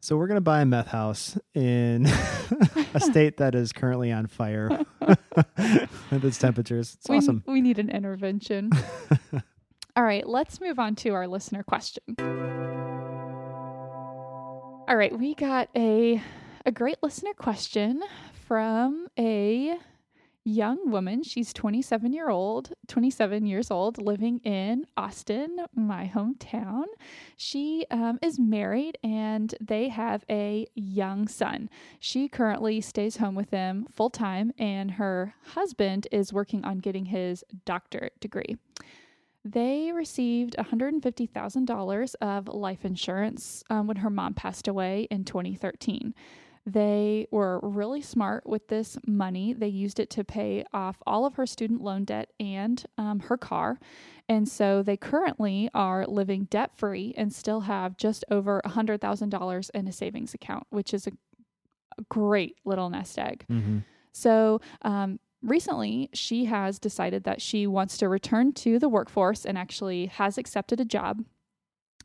So 0.00 0.16
we're 0.16 0.26
gonna 0.28 0.40
buy 0.40 0.60
a 0.60 0.66
meth 0.66 0.88
house 0.88 1.36
in 1.54 2.06
a 2.94 3.00
state 3.00 3.38
that 3.38 3.54
is 3.54 3.72
currently 3.72 4.12
on 4.12 4.26
fire 4.26 4.84
with 5.00 6.24
its 6.24 6.38
temperatures. 6.38 6.96
It's 6.98 7.08
we, 7.08 7.16
awesome. 7.16 7.42
we 7.46 7.60
need 7.60 7.78
an 7.78 7.90
intervention. 7.90 8.70
All 9.96 10.04
right, 10.04 10.28
let's 10.28 10.60
move 10.60 10.78
on 10.78 10.94
to 10.96 11.10
our 11.10 11.26
listener 11.26 11.62
question. 11.62 12.02
All 14.88 14.96
right, 14.96 15.18
we 15.18 15.34
got 15.34 15.68
a 15.74 16.22
a 16.64 16.72
great 16.72 16.98
listener 17.02 17.32
question 17.34 18.02
from 18.46 19.08
a 19.18 19.76
young 20.46 20.90
woman. 20.90 21.24
She's 21.24 21.52
27 21.52 22.12
year 22.12 22.30
old, 22.30 22.72
27 22.86 23.46
years 23.46 23.70
old, 23.70 23.98
living 23.98 24.38
in 24.38 24.86
Austin, 24.96 25.56
my 25.74 26.10
hometown. 26.14 26.84
She 27.36 27.84
um, 27.90 28.18
is 28.22 28.38
married 28.38 28.96
and 29.02 29.54
they 29.60 29.88
have 29.88 30.24
a 30.30 30.66
young 30.74 31.26
son. 31.26 31.68
She 31.98 32.28
currently 32.28 32.80
stays 32.80 33.16
home 33.16 33.34
with 33.34 33.50
them 33.50 33.86
full 33.92 34.10
time, 34.10 34.52
and 34.58 34.92
her 34.92 35.34
husband 35.48 36.06
is 36.12 36.32
working 36.32 36.64
on 36.64 36.78
getting 36.78 37.06
his 37.06 37.44
doctorate 37.64 38.18
degree. 38.20 38.56
They 39.44 39.92
received 39.92 40.56
$150,000 40.58 42.14
of 42.20 42.48
life 42.48 42.84
insurance 42.84 43.62
um, 43.70 43.86
when 43.86 43.98
her 43.98 44.10
mom 44.10 44.34
passed 44.34 44.66
away 44.66 45.06
in 45.10 45.24
2013. 45.24 46.14
They 46.66 47.28
were 47.30 47.60
really 47.62 48.02
smart 48.02 48.44
with 48.44 48.66
this 48.66 48.98
money. 49.06 49.52
They 49.52 49.68
used 49.68 50.00
it 50.00 50.10
to 50.10 50.24
pay 50.24 50.64
off 50.72 51.00
all 51.06 51.24
of 51.24 51.36
her 51.36 51.46
student 51.46 51.80
loan 51.80 52.04
debt 52.04 52.32
and 52.40 52.84
um, 52.98 53.20
her 53.20 53.36
car. 53.36 53.78
And 54.28 54.48
so 54.48 54.82
they 54.82 54.96
currently 54.96 55.70
are 55.72 56.04
living 56.06 56.48
debt 56.50 56.72
free 56.76 57.14
and 57.16 57.32
still 57.32 57.60
have 57.60 57.96
just 57.96 58.24
over 58.32 58.60
$100,000 58.66 59.70
in 59.70 59.86
a 59.86 59.92
savings 59.92 60.34
account, 60.34 60.66
which 60.70 60.92
is 60.92 61.06
a, 61.06 61.12
great 62.10 62.58
little 62.66 62.90
nest 62.90 63.18
egg. 63.18 63.44
hmm 63.48 63.78
So, 64.12 64.60
um, 64.82 65.18
recently, 65.42 66.10
she 66.12 66.44
has 66.46 66.78
decided 66.78 67.24
that 67.24 67.40
she 67.40 67.66
wants 67.66 67.96
to 67.98 68.08
return 68.08 68.52
to 68.54 68.78
the 68.78 68.88
workforce 68.88 69.46
and 69.46 69.56
actually 69.56 70.06
has 70.06 70.36
accepted 70.36 70.80
a 70.80 70.84
job. 70.84 71.24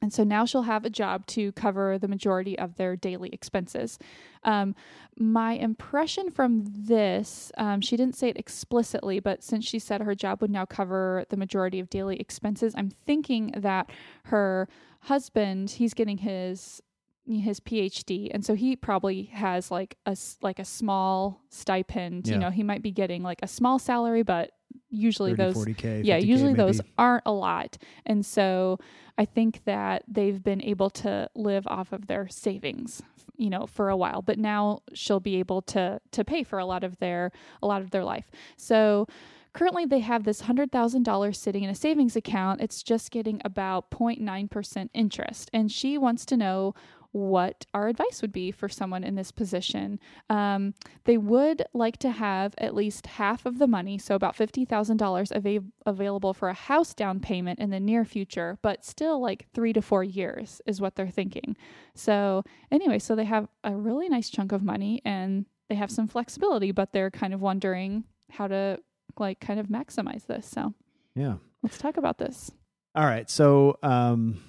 And 0.01 0.11
so 0.11 0.23
now 0.23 0.45
she'll 0.45 0.63
have 0.63 0.83
a 0.83 0.89
job 0.89 1.27
to 1.27 1.51
cover 1.51 1.99
the 1.99 2.07
majority 2.07 2.57
of 2.57 2.75
their 2.75 2.95
daily 2.95 3.29
expenses. 3.29 3.99
Um, 4.43 4.73
my 5.15 5.53
impression 5.53 6.31
from 6.31 6.63
this, 6.65 7.51
um, 7.57 7.81
she 7.81 7.97
didn't 7.97 8.15
say 8.15 8.29
it 8.29 8.37
explicitly, 8.37 9.19
but 9.19 9.43
since 9.43 9.63
she 9.63 9.77
said 9.77 10.01
her 10.01 10.15
job 10.15 10.41
would 10.41 10.49
now 10.49 10.65
cover 10.65 11.25
the 11.29 11.37
majority 11.37 11.79
of 11.79 11.89
daily 11.89 12.17
expenses, 12.19 12.73
I'm 12.75 12.89
thinking 12.89 13.53
that 13.55 13.91
her 14.25 14.67
husband, 15.01 15.69
he's 15.71 15.93
getting 15.93 16.17
his 16.17 16.81
his 17.27 17.59
PhD, 17.59 18.29
and 18.33 18.43
so 18.43 18.55
he 18.55 18.75
probably 18.75 19.25
has 19.25 19.69
like 19.69 19.95
a 20.07 20.17
like 20.41 20.57
a 20.57 20.65
small 20.65 21.41
stipend. 21.49 22.27
Yeah. 22.27 22.33
You 22.33 22.39
know, 22.39 22.49
he 22.49 22.63
might 22.63 22.81
be 22.81 22.91
getting 22.91 23.21
like 23.21 23.39
a 23.43 23.47
small 23.47 23.77
salary, 23.77 24.23
but 24.23 24.51
usually 24.91 25.35
30, 25.35 25.43
those 25.43 25.65
40K, 25.65 26.01
yeah 26.05 26.19
50K 26.19 26.25
usually 26.25 26.53
those 26.53 26.81
aren't 26.97 27.23
a 27.25 27.31
lot. 27.31 27.77
And 28.05 28.25
so 28.25 28.77
i 29.17 29.25
think 29.25 29.63
that 29.65 30.03
they've 30.07 30.41
been 30.43 30.61
able 30.61 30.89
to 30.89 31.29
live 31.35 31.65
off 31.67 31.91
of 31.91 32.07
their 32.07 32.27
savings 32.27 33.01
you 33.37 33.49
know 33.49 33.65
for 33.65 33.89
a 33.89 33.97
while 33.97 34.21
but 34.21 34.37
now 34.37 34.81
she'll 34.93 35.19
be 35.19 35.37
able 35.37 35.61
to 35.61 35.99
to 36.11 36.23
pay 36.23 36.43
for 36.43 36.59
a 36.59 36.65
lot 36.65 36.83
of 36.83 36.97
their 36.99 37.31
a 37.61 37.67
lot 37.67 37.81
of 37.81 37.91
their 37.91 38.03
life. 38.03 38.29
So 38.57 39.07
currently 39.53 39.85
they 39.85 39.99
have 39.99 40.23
this 40.23 40.43
$100000 40.43 41.35
sitting 41.35 41.63
in 41.63 41.69
a 41.69 41.75
savings 41.75 42.15
account. 42.15 42.61
It's 42.61 42.83
just 42.83 43.11
getting 43.11 43.41
about 43.43 43.89
0.9% 43.91 44.89
interest. 44.93 45.49
And 45.53 45.71
she 45.71 45.97
wants 45.97 46.25
to 46.27 46.37
know 46.37 46.73
what 47.13 47.65
our 47.73 47.87
advice 47.89 48.21
would 48.21 48.31
be 48.31 48.51
for 48.51 48.69
someone 48.69 49.03
in 49.03 49.15
this 49.15 49.31
position. 49.31 49.99
Um, 50.29 50.73
they 51.03 51.17
would 51.17 51.63
like 51.73 51.97
to 51.97 52.11
have 52.11 52.53
at 52.57 52.73
least 52.73 53.05
half 53.05 53.45
of 53.45 53.59
the 53.59 53.67
money, 53.67 53.97
so 53.97 54.15
about 54.15 54.35
$50,000 54.37 55.35
ava- 55.35 55.65
available 55.85 56.33
for 56.33 56.47
a 56.49 56.53
house 56.53 56.93
down 56.93 57.19
payment 57.19 57.59
in 57.59 57.69
the 57.69 57.79
near 57.79 58.05
future, 58.05 58.57
but 58.61 58.85
still 58.85 59.21
like 59.21 59.47
three 59.53 59.73
to 59.73 59.81
four 59.81 60.03
years 60.03 60.61
is 60.65 60.79
what 60.79 60.95
they're 60.95 61.09
thinking. 61.09 61.57
So, 61.95 62.43
anyway, 62.71 62.99
so 62.99 63.15
they 63.15 63.25
have 63.25 63.47
a 63.63 63.75
really 63.75 64.07
nice 64.07 64.29
chunk 64.29 64.51
of 64.53 64.63
money 64.63 65.01
and 65.03 65.45
they 65.69 65.75
have 65.75 65.91
some 65.91 66.07
flexibility, 66.07 66.71
but 66.71 66.93
they're 66.93 67.11
kind 67.11 67.33
of 67.33 67.41
wondering 67.41 68.05
how 68.29 68.47
to 68.47 68.79
like 69.19 69.39
kind 69.41 69.59
of 69.59 69.67
maximize 69.67 70.25
this. 70.27 70.47
So, 70.47 70.73
Yeah. 71.15 71.35
let's 71.61 71.77
talk 71.77 71.97
about 71.97 72.17
this. 72.17 72.51
All 72.95 73.05
right. 73.05 73.29
So 73.29 73.77
um, 73.83 74.41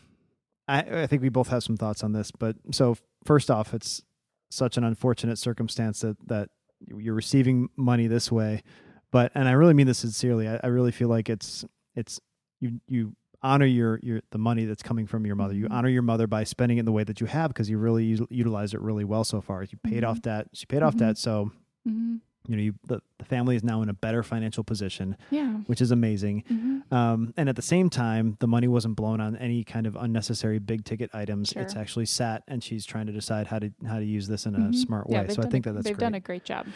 I, 0.69 1.03
I 1.03 1.07
think 1.07 1.23
we 1.23 1.29
both 1.29 1.49
have 1.49 1.63
some 1.63 1.77
thoughts 1.77 2.03
on 2.05 2.13
this. 2.13 2.31
But 2.31 2.57
so 2.73 2.97
first 3.25 3.51
off, 3.51 3.75
it's 3.75 4.03
such 4.51 4.77
an 4.77 4.85
unfortunate 4.85 5.39
circumstance 5.39 6.01
that 6.01 6.17
that 6.29 6.49
you're 6.87 7.15
receiving 7.15 7.69
money 7.77 8.07
this 8.07 8.31
way. 8.33 8.63
But 9.11 9.33
and 9.35 9.49
I 9.49 9.53
really 9.53 9.75
mean 9.75 9.87
this 9.87 9.99
sincerely. 9.99 10.49
I, 10.49 10.61
I 10.63 10.67
really 10.69 10.93
feel 10.93 11.09
like 11.09 11.29
it's 11.29 11.65
it's 11.95 12.21
you 12.61 12.81
you 12.89 13.15
honor 13.43 13.67
your 13.67 13.99
your 14.03 14.21
the 14.31 14.39
money 14.39 14.65
that's 14.65 14.83
coming 14.83 15.07
from 15.07 15.27
your 15.27 15.35
mother. 15.37 15.55
You 15.55 15.67
Mhm. 15.67 15.73
honor 15.73 15.89
your 15.89 16.03
mother 16.03 16.27
by 16.27 16.45
spending 16.45 16.79
it 16.79 16.81
in 16.81 16.87
the 16.87 16.93
way 16.93 17.05
that 17.05 17.21
you 17.21 17.27
have 17.27 17.49
because 17.51 17.69
you 17.69 17.77
really 17.79 18.17
util- 18.17 18.27
utilized 18.31 18.73
it 18.75 18.81
really 18.81 19.05
well 19.05 19.25
so 19.25 19.41
far. 19.41 19.63
You 19.65 19.79
paid 19.83 20.03
Mhm. 20.05 20.09
off 20.09 20.23
debt. 20.23 20.49
She 20.55 20.65
paid 20.67 20.83
off 20.83 20.95
Mhm. 20.95 20.99
debt. 20.99 21.19
So 21.19 21.51
hmm 21.85 22.17
you 22.49 22.57
know, 22.57 22.63
you, 22.63 22.75
the, 22.87 23.01
the 23.19 23.25
family 23.25 23.55
is 23.57 23.63
now 23.63 23.83
in 23.83 23.89
a 23.89 23.93
better 23.95 24.23
financial 24.23 24.65
position, 24.65 25.17
Yeah. 25.31 25.49
which 25.67 25.81
is 25.81 25.91
amazing. 25.91 26.45
hmm 26.49 26.79
Um, 26.95 27.33
and 27.37 27.49
at 27.49 27.57
the 27.57 27.63
same 27.63 27.89
time, 27.89 28.37
the 28.41 28.47
money 28.49 28.69
wasn't 28.69 28.97
blown 28.97 29.21
on 29.21 29.37
any 29.37 29.65
kind 29.65 29.87
of 29.87 29.97
unnecessary 29.97 30.59
big 30.59 30.85
ticket 30.85 31.11
items. 31.15 31.53
It's 31.53 31.77
actually 31.77 32.07
sat, 32.07 32.43
and 32.49 32.63
she's 32.63 32.85
trying 32.85 33.07
to 33.07 33.13
decide 33.13 33.47
how 33.47 33.59
to 33.61 33.71
how 33.87 33.99
to 33.99 34.05
use 34.05 34.27
this 34.29 34.45
in 34.47 34.55
a 34.55 34.59
Mhm. 34.59 34.75
smart 34.75 35.09
way. 35.09 35.27
So 35.29 35.43
I 35.43 35.47
think 35.47 35.67
a, 35.67 35.71
that 35.71 35.75
that's 35.77 35.85
they've 35.87 35.97
great. 35.97 36.05
done 36.07 36.15
a 36.15 36.21
great 36.21 36.45
job. 36.45 36.67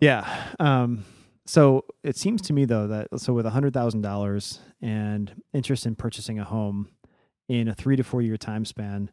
Yeah. 0.00 0.26
Um, 0.60 1.04
so 1.46 1.84
it 2.04 2.16
seems 2.16 2.42
to 2.42 2.52
me 2.52 2.64
though 2.66 2.86
that 2.88 3.08
so 3.20 3.32
with 3.32 3.46
a 3.46 3.50
hundred 3.50 3.72
thousand 3.74 4.02
dollars 4.02 4.60
and 4.80 5.32
interest 5.52 5.86
in 5.86 5.94
purchasing 5.96 6.38
a 6.38 6.44
home 6.44 6.88
in 7.48 7.68
a 7.68 7.74
three 7.74 7.96
to 7.96 8.04
four 8.04 8.22
year 8.22 8.36
time 8.36 8.64
span, 8.64 9.10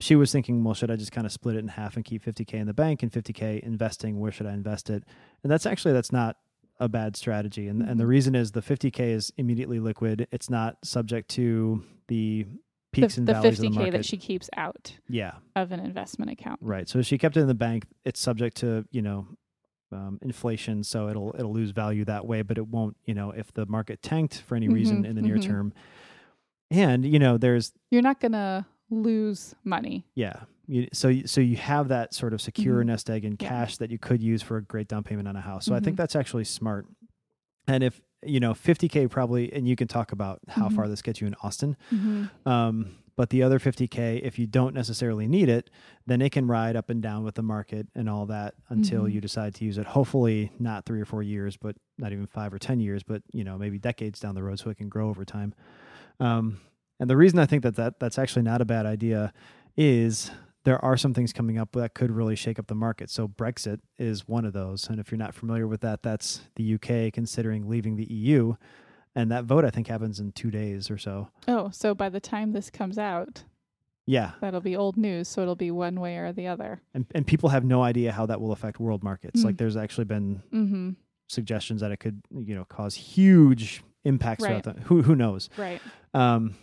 she 0.00 0.14
was 0.16 0.30
thinking, 0.32 0.62
well, 0.62 0.74
should 0.74 0.90
I 0.90 0.96
just 0.96 1.12
kind 1.12 1.26
of 1.26 1.32
split 1.32 1.56
it 1.56 1.60
in 1.60 1.68
half 1.68 1.96
and 1.96 2.04
keep 2.04 2.22
fifty 2.22 2.44
k 2.44 2.58
in 2.58 2.66
the 2.66 2.74
bank 2.74 3.02
and 3.02 3.12
fifty 3.12 3.32
k 3.32 3.60
investing? 3.62 4.18
Where 4.20 4.30
should 4.32 4.46
I 4.46 4.52
invest 4.52 4.90
it? 4.90 5.04
And 5.42 5.50
that's 5.50 5.66
actually 5.66 5.92
that's 5.94 6.12
not 6.12 6.36
a 6.78 6.88
bad 6.88 7.16
strategy. 7.16 7.68
And 7.68 7.80
and 7.82 7.98
the 7.98 8.04
Mhm. 8.04 8.08
reason 8.08 8.34
is 8.34 8.52
the 8.52 8.60
fifty 8.62 8.90
k 8.90 9.12
is 9.12 9.32
immediately 9.38 9.80
liquid. 9.80 10.28
It's 10.30 10.50
not 10.50 10.76
subject 10.84 11.30
to 11.30 11.82
the 12.08 12.44
The, 12.92 13.02
peaks 13.02 13.16
and 13.18 13.26
the 13.26 13.32
valleys 13.34 13.58
of 13.58 13.62
the 13.62 13.68
50K 13.70 13.74
market. 13.74 13.90
that 13.92 14.04
she 14.04 14.16
keeps 14.16 14.48
out 14.56 14.96
yeah. 15.08 15.32
of 15.54 15.72
an 15.72 15.80
investment 15.80 16.30
account. 16.30 16.60
Right. 16.62 16.88
So 16.88 17.02
she 17.02 17.18
kept 17.18 17.36
it 17.36 17.40
in 17.40 17.46
the 17.46 17.54
bank. 17.54 17.84
It's 18.04 18.20
subject 18.20 18.56
to 18.58 18.86
you 18.90 19.00
know 19.02 19.26
um, 19.92 20.18
inflation, 20.20 20.82
so 20.82 21.08
it'll 21.08 21.34
it'll 21.38 21.52
lose 21.54 21.70
value 21.70 22.04
that 22.06 22.26
way, 22.26 22.42
but 22.42 22.58
it 22.58 22.66
won't. 22.68 22.96
You 23.06 23.14
know, 23.14 23.30
if 23.30 23.52
the 23.52 23.64
market 23.66 24.02
tanked 24.02 24.42
for 24.42 24.56
any 24.56 24.68
reason 24.68 25.04
Mhm, 25.04 25.06
in 25.08 25.14
the 25.16 25.22
near 25.22 25.36
mhm. 25.36 25.42
term, 25.46 25.72
and 26.70 27.04
you 27.06 27.18
know, 27.18 27.38
there's 27.38 27.72
You're 27.90 28.02
not 28.02 28.20
going 28.20 28.32
to 28.32 28.66
lose 28.90 29.54
money. 29.64 30.04
yeah. 30.14 30.40
You, 30.68 30.88
so 30.92 31.12
so 31.26 31.40
you 31.40 31.56
have 31.58 31.86
that 31.88 32.12
sort 32.12 32.32
of 32.34 32.40
secure 32.40 32.82
Mhm. 32.82 32.86
nest 32.86 33.08
egg 33.08 33.24
in 33.24 33.36
Yeah. 33.40 33.48
cash 33.48 33.76
that 33.76 33.90
you 33.92 33.98
could 33.98 34.20
use 34.20 34.42
for 34.42 34.56
a 34.56 34.62
great 34.62 34.88
down 34.88 35.04
payment 35.04 35.28
on 35.28 35.36
a 35.36 35.40
house. 35.40 35.64
So 35.64 35.74
I 35.76 35.80
think 35.80 35.94
Mhm. 35.94 35.98
that's 35.98 36.16
actually 36.16 36.42
smart. 36.42 36.86
And 37.68 37.84
if 37.84 38.00
you 38.24 38.40
know 38.40 38.52
50k 38.52 39.06
probably, 39.08 39.52
and 39.52 39.68
you 39.68 39.76
can 39.76 39.86
talk 39.86 40.10
about 40.10 40.40
how 40.48 40.68
Mhm. 40.68 40.72
far 40.74 40.88
this 40.88 41.02
gets 41.02 41.20
you 41.20 41.28
in 41.28 41.36
Austin. 41.42 41.76
hmm 41.90 42.24
Um, 42.44 42.96
but 43.14 43.30
the 43.30 43.42
other 43.44 43.58
50K, 43.60 44.16
if 44.24 44.38
you 44.40 44.46
don't 44.48 44.74
necessarily 44.74 45.26
need 45.28 45.48
it, 45.48 45.70
then 46.06 46.20
it 46.20 46.32
can 46.32 46.46
ride 46.48 46.74
up 46.76 46.90
and 46.90 47.00
down 47.00 47.22
with 47.24 47.36
the 47.36 47.42
market 47.44 47.86
and 47.94 48.08
all 48.10 48.26
that 48.26 48.54
until 48.68 49.08
you 49.08 49.20
decide 49.20 49.54
to 49.54 49.64
use 49.64 49.78
it. 49.78 49.86
Hopefully, 49.86 50.50
not 50.58 50.84
three 50.84 51.00
or 51.00 51.04
four 51.06 51.22
years, 51.22 51.56
but 51.56 51.76
not 51.96 52.10
even 52.12 52.26
five 52.26 52.52
or 52.52 52.58
10 52.58 52.80
years, 52.80 53.02
but 53.04 53.22
you 53.32 53.44
know, 53.44 53.56
maybe 53.56 53.78
decades 53.78 54.18
down 54.18 54.34
the 54.34 54.42
road 54.42 54.58
so 54.58 54.68
it 54.68 54.76
can 54.78 54.88
grow 54.88 55.08
over 55.08 55.24
time. 55.24 55.54
Um, 56.18 56.58
and 57.00 57.08
the 57.10 57.16
reason 57.16 57.38
I 57.38 57.46
think 57.46 57.62
that, 57.62 57.76
that 57.76 58.00
that's 58.00 58.18
actually 58.18 58.42
not 58.42 58.60
a 58.60 58.64
bad 58.64 58.86
idea 58.86 59.32
is 59.76 60.30
there 60.64 60.84
are 60.84 60.96
some 60.96 61.14
things 61.14 61.32
coming 61.32 61.58
up 61.58 61.72
that 61.72 61.94
could 61.94 62.10
really 62.10 62.34
shake 62.34 62.58
up 62.58 62.66
the 62.66 62.74
market. 62.74 63.08
So 63.10 63.28
Brexit 63.28 63.80
is 63.98 64.26
one 64.26 64.44
of 64.44 64.52
those. 64.52 64.88
And 64.88 64.98
if 64.98 65.10
you're 65.12 65.18
not 65.18 65.34
familiar 65.34 65.66
with 65.68 65.80
that, 65.82 66.02
that's 66.02 66.40
the 66.56 66.74
UK 66.74 67.12
considering 67.12 67.68
leaving 67.68 67.96
the 67.96 68.10
EU. 68.12 68.54
And 69.14 69.30
that 69.30 69.44
vote, 69.44 69.64
I 69.64 69.70
think, 69.70 69.86
happens 69.86 70.18
in 70.18 70.32
two 70.32 70.50
days 70.50 70.90
or 70.90 70.98
so. 70.98 71.28
Oh, 71.46 71.70
so 71.70 71.94
by 71.94 72.08
the 72.08 72.20
time 72.20 72.52
this 72.52 72.68
comes 72.70 72.98
out, 72.98 73.44
Yeah, 74.06 74.32
that'll 74.40 74.60
be 74.60 74.74
old 74.76 74.96
news. 74.96 75.28
So 75.28 75.40
it'll 75.42 75.54
be 75.56 75.70
one 75.70 76.00
way 76.00 76.16
or 76.16 76.32
the 76.32 76.48
other. 76.48 76.80
and 76.94 77.06
and 77.14 77.26
people 77.26 77.50
have 77.50 77.64
no 77.64 77.82
idea 77.82 78.10
how 78.12 78.26
that 78.26 78.40
will 78.40 78.52
affect 78.52 78.80
world 78.80 79.02
markets. 79.04 79.42
Mm. 79.42 79.44
Like 79.44 79.56
there's 79.58 79.76
actually 79.76 80.04
been 80.06 80.42
hmm 80.50 80.90
suggestions 81.28 81.80
that 81.80 81.90
it 81.90 81.96
could 81.98 82.22
you 82.38 82.54
know 82.54 82.64
cause 82.64 82.94
huge 82.94 83.82
impacts 84.04 84.44
Right. 84.44 84.62
throughout 84.62 84.76
the 84.76 84.82
who 84.82 85.02
who 85.02 85.14
knows. 85.16 85.48
Right. 85.56 85.80
Um, 86.14 86.54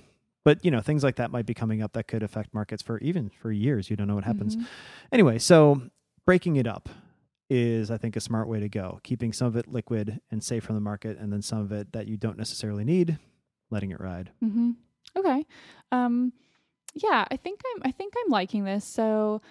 but 0.44 0.64
you 0.64 0.72
know 0.72 0.82
things 0.82 1.04
like 1.04 1.16
that 1.18 1.32
might 1.32 1.46
be 1.46 1.54
coming 1.54 1.82
up 1.82 1.94
that 1.94 2.08
could 2.08 2.24
affect 2.24 2.54
markets 2.54 2.82
for 2.82 3.00
even 3.00 3.30
for 3.30 3.52
years. 3.52 3.90
You 3.90 3.96
don't 3.96 4.08
know 4.08 4.16
what 4.16 4.24
happens. 4.24 4.56
Mhm. 4.56 4.66
Anyway, 5.12 5.40
so 5.40 5.82
breaking 6.26 6.56
it 6.58 6.68
up 6.68 6.90
is 7.50 7.92
I 7.92 7.98
think 7.98 8.16
a 8.16 8.20
smart 8.22 8.48
way 8.48 8.60
to 8.60 8.70
go. 8.70 9.00
Keeping 9.04 9.34
some 9.34 9.48
of 9.48 9.56
it 9.56 9.68
liquid 9.68 10.20
and 10.32 10.44
safe 10.44 10.64
from 10.64 10.76
the 10.76 10.82
market, 10.82 11.18
and 11.20 11.32
then 11.32 11.42
some 11.42 11.60
of 11.60 11.72
it 11.72 11.92
that 11.94 12.08
you 12.08 12.18
don't 12.18 12.38
necessarily 12.38 12.84
need, 12.84 13.20
letting 13.70 13.92
it 13.92 14.00
ride. 14.00 14.32
Mm-hmm. 14.44 14.72
Okay. 15.18 15.46
Um, 15.92 16.34
yeah, 16.96 17.26
I 17.30 17.38
think 17.38 17.60
I'm. 17.76 17.82
I 17.86 17.92
think 17.92 18.14
I'm 18.24 18.32
liking 18.32 18.64
this. 18.66 18.86
So, 18.86 19.42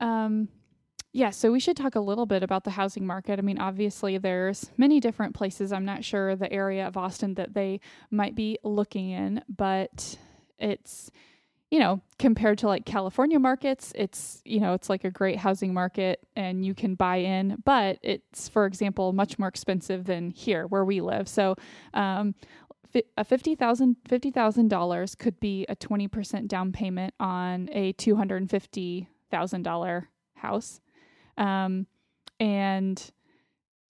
um, 0.00 0.48
yeah. 1.12 1.30
So 1.30 1.50
we 1.52 1.60
should 1.60 1.76
talk 1.76 1.94
a 1.94 2.00
little 2.00 2.26
bit 2.26 2.42
about 2.42 2.64
the 2.64 2.70
housing 2.70 3.06
market. 3.06 3.38
I 3.38 3.42
mean, 3.42 3.58
obviously, 3.58 4.18
there's 4.18 4.70
many 4.76 5.00
different 5.00 5.34
places. 5.34 5.72
I'm 5.72 5.84
not 5.84 6.04
sure 6.04 6.36
the 6.36 6.52
area 6.52 6.86
of 6.86 6.96
Austin 6.96 7.34
that 7.34 7.54
they 7.54 7.80
might 8.10 8.34
be 8.34 8.58
looking 8.64 9.10
in, 9.10 9.42
but 9.48 10.18
it's 10.58 11.10
you 11.70 11.80
know 11.80 12.00
compared 12.18 12.58
to 12.58 12.68
like 12.68 12.86
california 12.86 13.38
markets 13.38 13.92
it's 13.96 14.40
you 14.44 14.60
know 14.60 14.72
it's 14.72 14.88
like 14.88 15.04
a 15.04 15.10
great 15.10 15.36
housing 15.36 15.74
market 15.74 16.20
and 16.36 16.64
you 16.64 16.74
can 16.74 16.94
buy 16.94 17.16
in 17.16 17.56
but 17.64 17.98
it's 18.02 18.48
for 18.48 18.66
example 18.66 19.12
much 19.12 19.38
more 19.38 19.48
expensive 19.48 20.04
than 20.04 20.30
here 20.30 20.66
where 20.66 20.84
we 20.84 21.00
live. 21.00 21.28
So 21.28 21.56
um, 21.94 22.34
a 23.16 23.24
fifty 23.24 23.54
thousand 23.54 23.96
fifty 24.06 24.30
thousand 24.30 24.68
dollars 24.68 25.14
could 25.14 25.38
be 25.40 25.66
a 25.68 25.74
twenty 25.74 26.08
percent 26.08 26.48
down 26.48 26.72
payment 26.72 27.14
on 27.20 27.68
a 27.72 27.92
two 27.92 28.16
hundred 28.16 28.38
and 28.38 28.50
fifty 28.50 29.08
thousand 29.30 29.62
dollar 29.62 30.08
house, 30.34 30.80
um, 31.36 31.86
and 32.40 33.10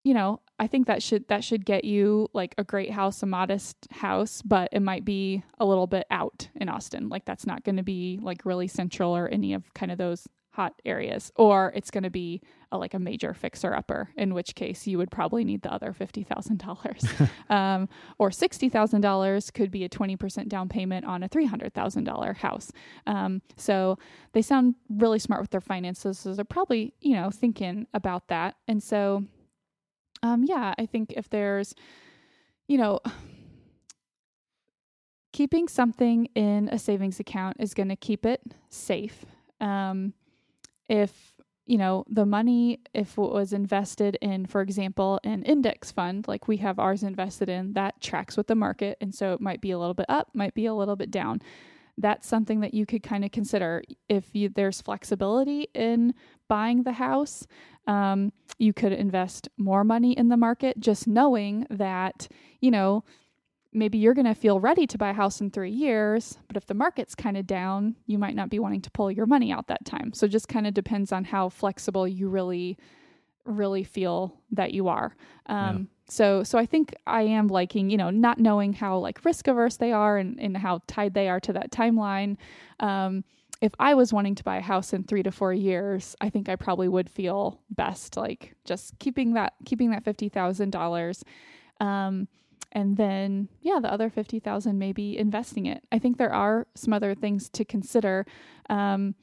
you 0.03 0.13
know 0.13 0.39
I 0.57 0.67
think 0.67 0.87
that 0.87 1.03
should 1.03 1.27
that 1.27 1.43
should 1.43 1.65
get 1.65 1.83
you 1.83 2.29
like 2.33 2.55
a 2.57 2.63
great 2.63 2.91
house, 2.91 3.21
a 3.21 3.25
modest 3.25 3.75
house, 3.91 4.41
but 4.41 4.69
it 4.71 4.81
might 4.81 5.03
be 5.03 5.43
a 5.59 5.65
little 5.65 5.87
bit 5.87 6.05
out 6.09 6.47
in 6.55 6.69
Austin. 6.69 7.09
Like 7.09 7.25
that's 7.25 7.45
not 7.45 7.63
going 7.63 7.77
to 7.77 7.83
be 7.83 8.19
like 8.21 8.45
really 8.45 8.67
central 8.67 9.15
or 9.15 9.27
any 9.27 9.53
of 9.53 9.73
kind 9.73 9.91
of 9.91 9.97
those 9.97 10.27
hot 10.51 10.73
areas, 10.85 11.33
or 11.35 11.73
it's 11.75 11.91
going 11.91 12.05
to 12.05 12.09
be 12.09 12.41
a, 12.71 12.77
like 12.77 12.93
a 12.93 12.99
major 12.99 13.33
fixer 13.33 13.75
upper. 13.75 14.09
In 14.15 14.33
which 14.33 14.55
case, 14.55 14.87
you 14.87 14.97
would 14.97 15.11
probably 15.11 15.43
need 15.43 15.61
the 15.61 15.73
other 15.73 15.91
fifty 15.91 16.23
thousand 16.23 16.59
dollars 16.59 17.03
um, 17.49 17.89
or 18.17 18.29
$60,000 18.29 19.53
could 19.53 19.71
be 19.71 19.83
a 19.83 19.89
20% 19.89 20.47
down 20.47 20.69
payment 20.69 21.05
on 21.05 21.23
a 21.23 21.29
$300,000 21.29 22.37
house. 22.37 22.71
Um, 23.05 23.41
so 23.57 23.97
they 24.31 24.41
sound 24.41 24.75
really 24.89 25.19
smart 25.19 25.41
with 25.41 25.51
their 25.51 25.61
finances. 25.61 26.17
So 26.17 26.33
they're 26.33 26.45
probably, 26.45 26.93
you 27.01 27.13
know, 27.13 27.29
thinking 27.29 27.87
about 27.93 28.29
that. 28.29 28.55
And 28.67 28.81
so, 28.81 29.25
um, 30.25 30.43
yeah, 30.43 30.73
I 30.79 30.87
think 30.87 31.13
if 31.15 31.29
there's, 31.29 31.75
you 32.67 32.79
know, 32.79 32.99
keeping 35.33 35.67
something 35.67 36.27
in 36.33 36.67
a 36.69 36.79
savings 36.79 37.19
account 37.19 37.57
is 37.59 37.75
going 37.75 37.89
to 37.89 37.95
keep 37.95 38.25
it 38.25 38.41
safe. 38.69 39.23
Um, 39.61 40.13
if 40.89 41.33
you 41.67 41.79
know 41.79 42.05
the 42.07 42.27
money 42.27 42.79
if 42.93 43.17
it 43.17 43.17
was 43.17 43.51
invested 43.51 44.19
in 44.21 44.45
for 44.45 44.61
example 44.61 45.19
an 45.23 45.41
index 45.41 45.91
fund 45.91 46.27
like 46.27 46.47
we 46.47 46.57
have 46.57 46.77
ours 46.77 47.01
invested 47.01 47.49
in 47.49 47.73
that 47.73 47.99
tracks 47.99 48.37
with 48.37 48.45
the 48.45 48.53
market 48.53 48.95
and 49.01 49.15
so 49.15 49.33
it 49.33 49.41
might 49.41 49.61
be 49.61 49.71
a 49.71 49.79
little 49.79 49.95
bit 49.95 50.05
up 50.07 50.29
might 50.35 50.53
be 50.53 50.67
a 50.67 50.75
little 50.75 50.95
bit 50.95 51.09
down 51.09 51.41
that's 51.97 52.27
something 52.27 52.59
that 52.59 52.73
you 52.73 52.85
could 52.85 53.03
kind 53.03 53.23
of 53.23 53.31
consider 53.31 53.83
if 54.09 54.25
you, 54.33 54.49
there's 54.49 54.81
flexibility 54.81 55.67
in 55.73 56.13
buying 56.47 56.83
the 56.83 56.93
house 56.93 57.47
um, 57.87 58.31
you 58.57 58.73
could 58.73 58.93
invest 58.93 59.49
more 59.57 59.83
money 59.83 60.13
in 60.17 60.29
the 60.29 60.37
market 60.37 60.79
just 60.79 61.07
knowing 61.07 61.67
that 61.69 62.27
you 62.61 62.71
know 62.71 63.03
maybe 63.73 63.97
you're 63.97 64.13
going 64.13 64.25
to 64.25 64.33
feel 64.33 64.59
ready 64.59 64.87
to 64.87 64.97
buy 64.97 65.09
a 65.09 65.13
house 65.13 65.41
in 65.41 65.51
three 65.51 65.69
years, 65.69 66.37
but 66.47 66.55
if 66.55 66.65
the 66.65 66.73
market's 66.73 67.13
kind 67.13 67.35
of 67.35 67.45
down, 67.45 67.93
you 68.05 68.17
might 68.17 68.33
not 68.33 68.49
be 68.49 68.57
wanting 68.57 68.81
to 68.81 68.89
pull 68.89 69.11
your 69.11 69.25
money 69.25 69.51
out 69.51 69.67
that 69.67 69.83
time. 69.83 70.13
So 70.13 70.25
it 70.27 70.29
just 70.29 70.47
kind 70.47 70.65
of 70.65 70.73
depends 70.73 71.11
on 71.11 71.25
how 71.25 71.49
flexible 71.49 72.07
you 72.07 72.29
really, 72.29 72.77
really 73.43 73.83
feel 73.83 74.33
that 74.51 74.73
you 74.73 74.87
are. 74.87 75.17
Um, 75.47 75.89
So, 76.07 76.43
so 76.43 76.57
I 76.59 76.65
think 76.65 76.95
I 77.07 77.23
am 77.23 77.47
liking, 77.47 77.89
you 77.89 77.97
know, 77.97 78.11
not 78.11 78.39
knowing 78.39 78.73
how 78.73 78.99
like 78.99 79.25
risk 79.25 79.47
averse 79.47 79.77
they 79.77 79.91
are 79.91 80.17
and, 80.17 80.39
and 80.39 80.55
how 80.55 80.81
tied 80.87 81.13
they 81.13 81.27
are 81.27 81.39
to 81.41 81.53
that 81.53 81.71
timeline. 81.71 82.37
Um, 82.79 83.23
if 83.61 83.73
I 83.79 83.93
was 83.93 84.11
wanting 84.11 84.35
to 84.35 84.43
buy 84.43 84.57
a 84.57 84.61
house 84.61 84.93
in 84.93 85.03
three 85.03 85.23
to 85.23 85.31
four 85.31 85.53
years, 85.53 86.15
I 86.19 86.29
think 86.29 86.49
I 86.49 86.55
probably 86.55 86.87
would 86.87 87.09
feel 87.09 87.61
best 87.69 88.17
like 88.17 88.55
just 88.65 88.97
keeping 88.99 89.33
that 89.33 89.53
keeping 89.65 89.91
that 89.91 90.03
fifty 90.03 90.29
thousand 90.29 90.71
dollars. 90.71 91.23
Um, 91.79 92.27
and 92.71 92.97
then 92.97 93.47
yeah 93.61 93.79
the 93.81 93.91
other 93.91 94.09
50000 94.09 94.77
maybe 94.77 95.17
investing 95.17 95.65
it. 95.65 95.83
I 95.91 95.99
think 95.99 96.17
there 96.17 96.33
are 96.33 96.67
some 96.75 96.93
other 96.93 97.15
things 97.15 97.49
to 97.49 97.63
consider 97.63 98.25
um, 98.69 99.15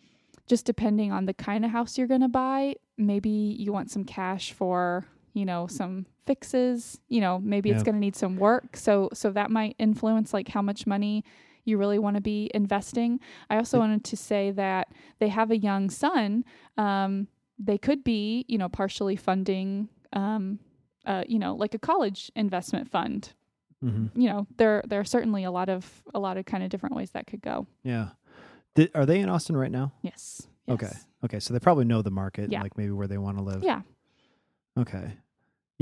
just 0.46 0.64
depending 0.64 1.12
on 1.12 1.26
the 1.26 1.34
kind 1.34 1.64
of 1.64 1.70
house 1.70 1.98
you're 1.98 2.06
going 2.06 2.22
to 2.22 2.28
buy. 2.28 2.74
Maybe 2.96 3.28
you 3.30 3.72
want 3.72 3.90
some 3.90 4.04
cash 4.04 4.52
for 4.52 5.04
you 5.34 5.44
know 5.44 5.66
some 5.66 6.06
fixes 6.26 7.00
you 7.08 7.20
know 7.20 7.38
maybe 7.38 7.70
it's 7.70 7.82
going 7.82 7.94
to 7.94 8.00
need 8.00 8.16
some 8.16 8.36
work. 8.36 8.76
So 8.76 9.10
so 9.12 9.30
that 9.32 9.50
might 9.50 9.76
influence 9.78 10.32
like 10.32 10.48
how 10.48 10.62
much 10.62 10.86
money 10.86 11.24
you 11.64 11.78
really 11.78 11.98
want 11.98 12.16
to 12.16 12.22
be 12.22 12.50
investing 12.54 13.20
i 13.50 13.56
also 13.56 13.78
wanted 13.78 14.02
to 14.04 14.16
say 14.16 14.50
that 14.50 14.88
they 15.18 15.28
have 15.28 15.50
a 15.50 15.56
young 15.58 15.88
son 15.90 16.44
um, 16.76 17.28
they 17.58 17.78
could 17.78 18.02
be 18.04 18.44
you 18.48 18.58
know 18.58 18.68
partially 18.68 19.16
funding 19.16 19.88
um, 20.12 20.58
uh, 21.06 21.22
you 21.26 21.38
know 21.38 21.54
like 21.54 21.74
a 21.74 21.78
college 21.78 22.30
investment 22.36 22.90
fund 22.90 23.32
hmm 23.80 24.06
you 24.14 24.28
know 24.28 24.46
there 24.58 24.82
there 24.86 25.00
are 25.00 25.04
certainly 25.04 25.44
a 25.44 25.50
lot 25.50 25.68
of 25.68 26.02
a 26.14 26.18
lot 26.20 26.36
of 26.36 26.44
kind 26.44 26.62
of 26.62 26.70
different 26.70 26.94
ways 26.94 27.10
that 27.12 27.26
could 27.26 27.42
go 27.42 27.66
Yeah. 27.84 28.10
Are 28.94 29.04
they 29.04 29.20
in 29.20 29.28
Austin 29.28 29.54
right 29.56 29.70
now? 29.70 29.92
yes, 30.02 30.48
Okay. 30.68 30.90
Okay, 31.24 31.38
so 31.40 31.52
they 31.52 31.60
probably 31.60 31.84
know 31.84 32.00
the 32.02 32.10
market, 32.10 32.50
Yeah. 32.50 32.62
like 32.62 32.76
maybe 32.78 32.90
where 32.92 33.06
they 33.06 33.18
want 33.18 33.36
to 33.38 33.44
live. 33.44 33.62
yeah 33.62 33.82
Okay. 34.78 35.12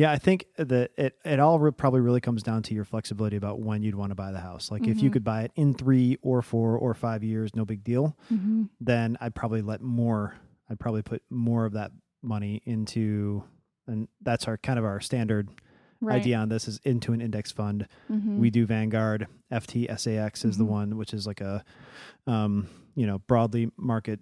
Yeah, 0.01 0.13
I 0.13 0.17
think 0.19 0.47
that 0.57 0.93
it 0.97 1.19
it 1.27 1.41
all 1.41 1.59
re- 1.59 1.73
probably 1.73 2.01
really 2.01 2.23
comes 2.23 2.43
down 2.43 2.63
to 2.63 2.75
your 2.75 2.85
flexibility 2.85 3.37
about 3.37 3.61
when 3.61 3.83
you'd 3.83 3.95
want 3.97 4.13
to 4.13 4.15
buy 4.15 4.33
the 4.33 4.41
house. 4.41 4.71
Like 4.71 4.87
if 4.89 5.03
you 5.03 5.11
Mhm. 5.11 5.13
could 5.13 5.25
buy 5.25 5.43
it 5.43 5.53
in 5.57 5.75
three 5.75 6.17
or 6.23 6.41
four 6.41 6.79
or 6.79 6.95
five 6.95 7.23
years, 7.23 7.55
no 7.55 7.67
big 7.67 7.85
deal. 7.85 8.17
Mm-hmm. 8.33 8.65
Then 8.81 9.19
I'd 9.21 9.35
probably 9.35 9.61
let 9.61 9.83
more. 9.83 10.37
I'd 10.71 10.81
probably 10.81 11.03
put 11.03 11.23
more 11.29 11.67
of 11.67 11.75
that 11.75 11.93
money 12.23 12.63
into, 12.65 13.45
and 13.87 14.09
that's 14.23 14.49
our 14.49 14.57
kind 14.57 14.79
of 14.79 14.87
our 14.87 15.01
standard 15.01 15.51
Right. 16.01 16.21
idea 16.23 16.39
on 16.39 16.49
this 16.49 16.67
is 16.67 16.79
into 16.85 17.13
an 17.13 17.21
index 17.21 17.53
fund. 17.53 17.87
Mhm. 18.11 18.39
We 18.39 18.49
do 18.49 18.65
Vanguard. 18.65 19.27
VTSAX 19.53 20.47
is 20.47 20.57
the 20.57 20.65
Mhm. 20.65 20.69
one, 20.69 20.97
which 20.97 21.13
is 21.13 21.27
like 21.27 21.43
a, 21.43 21.63
um, 22.27 22.69
you 22.95 23.07
know, 23.07 23.19
broadly 23.19 23.71
market 23.77 24.21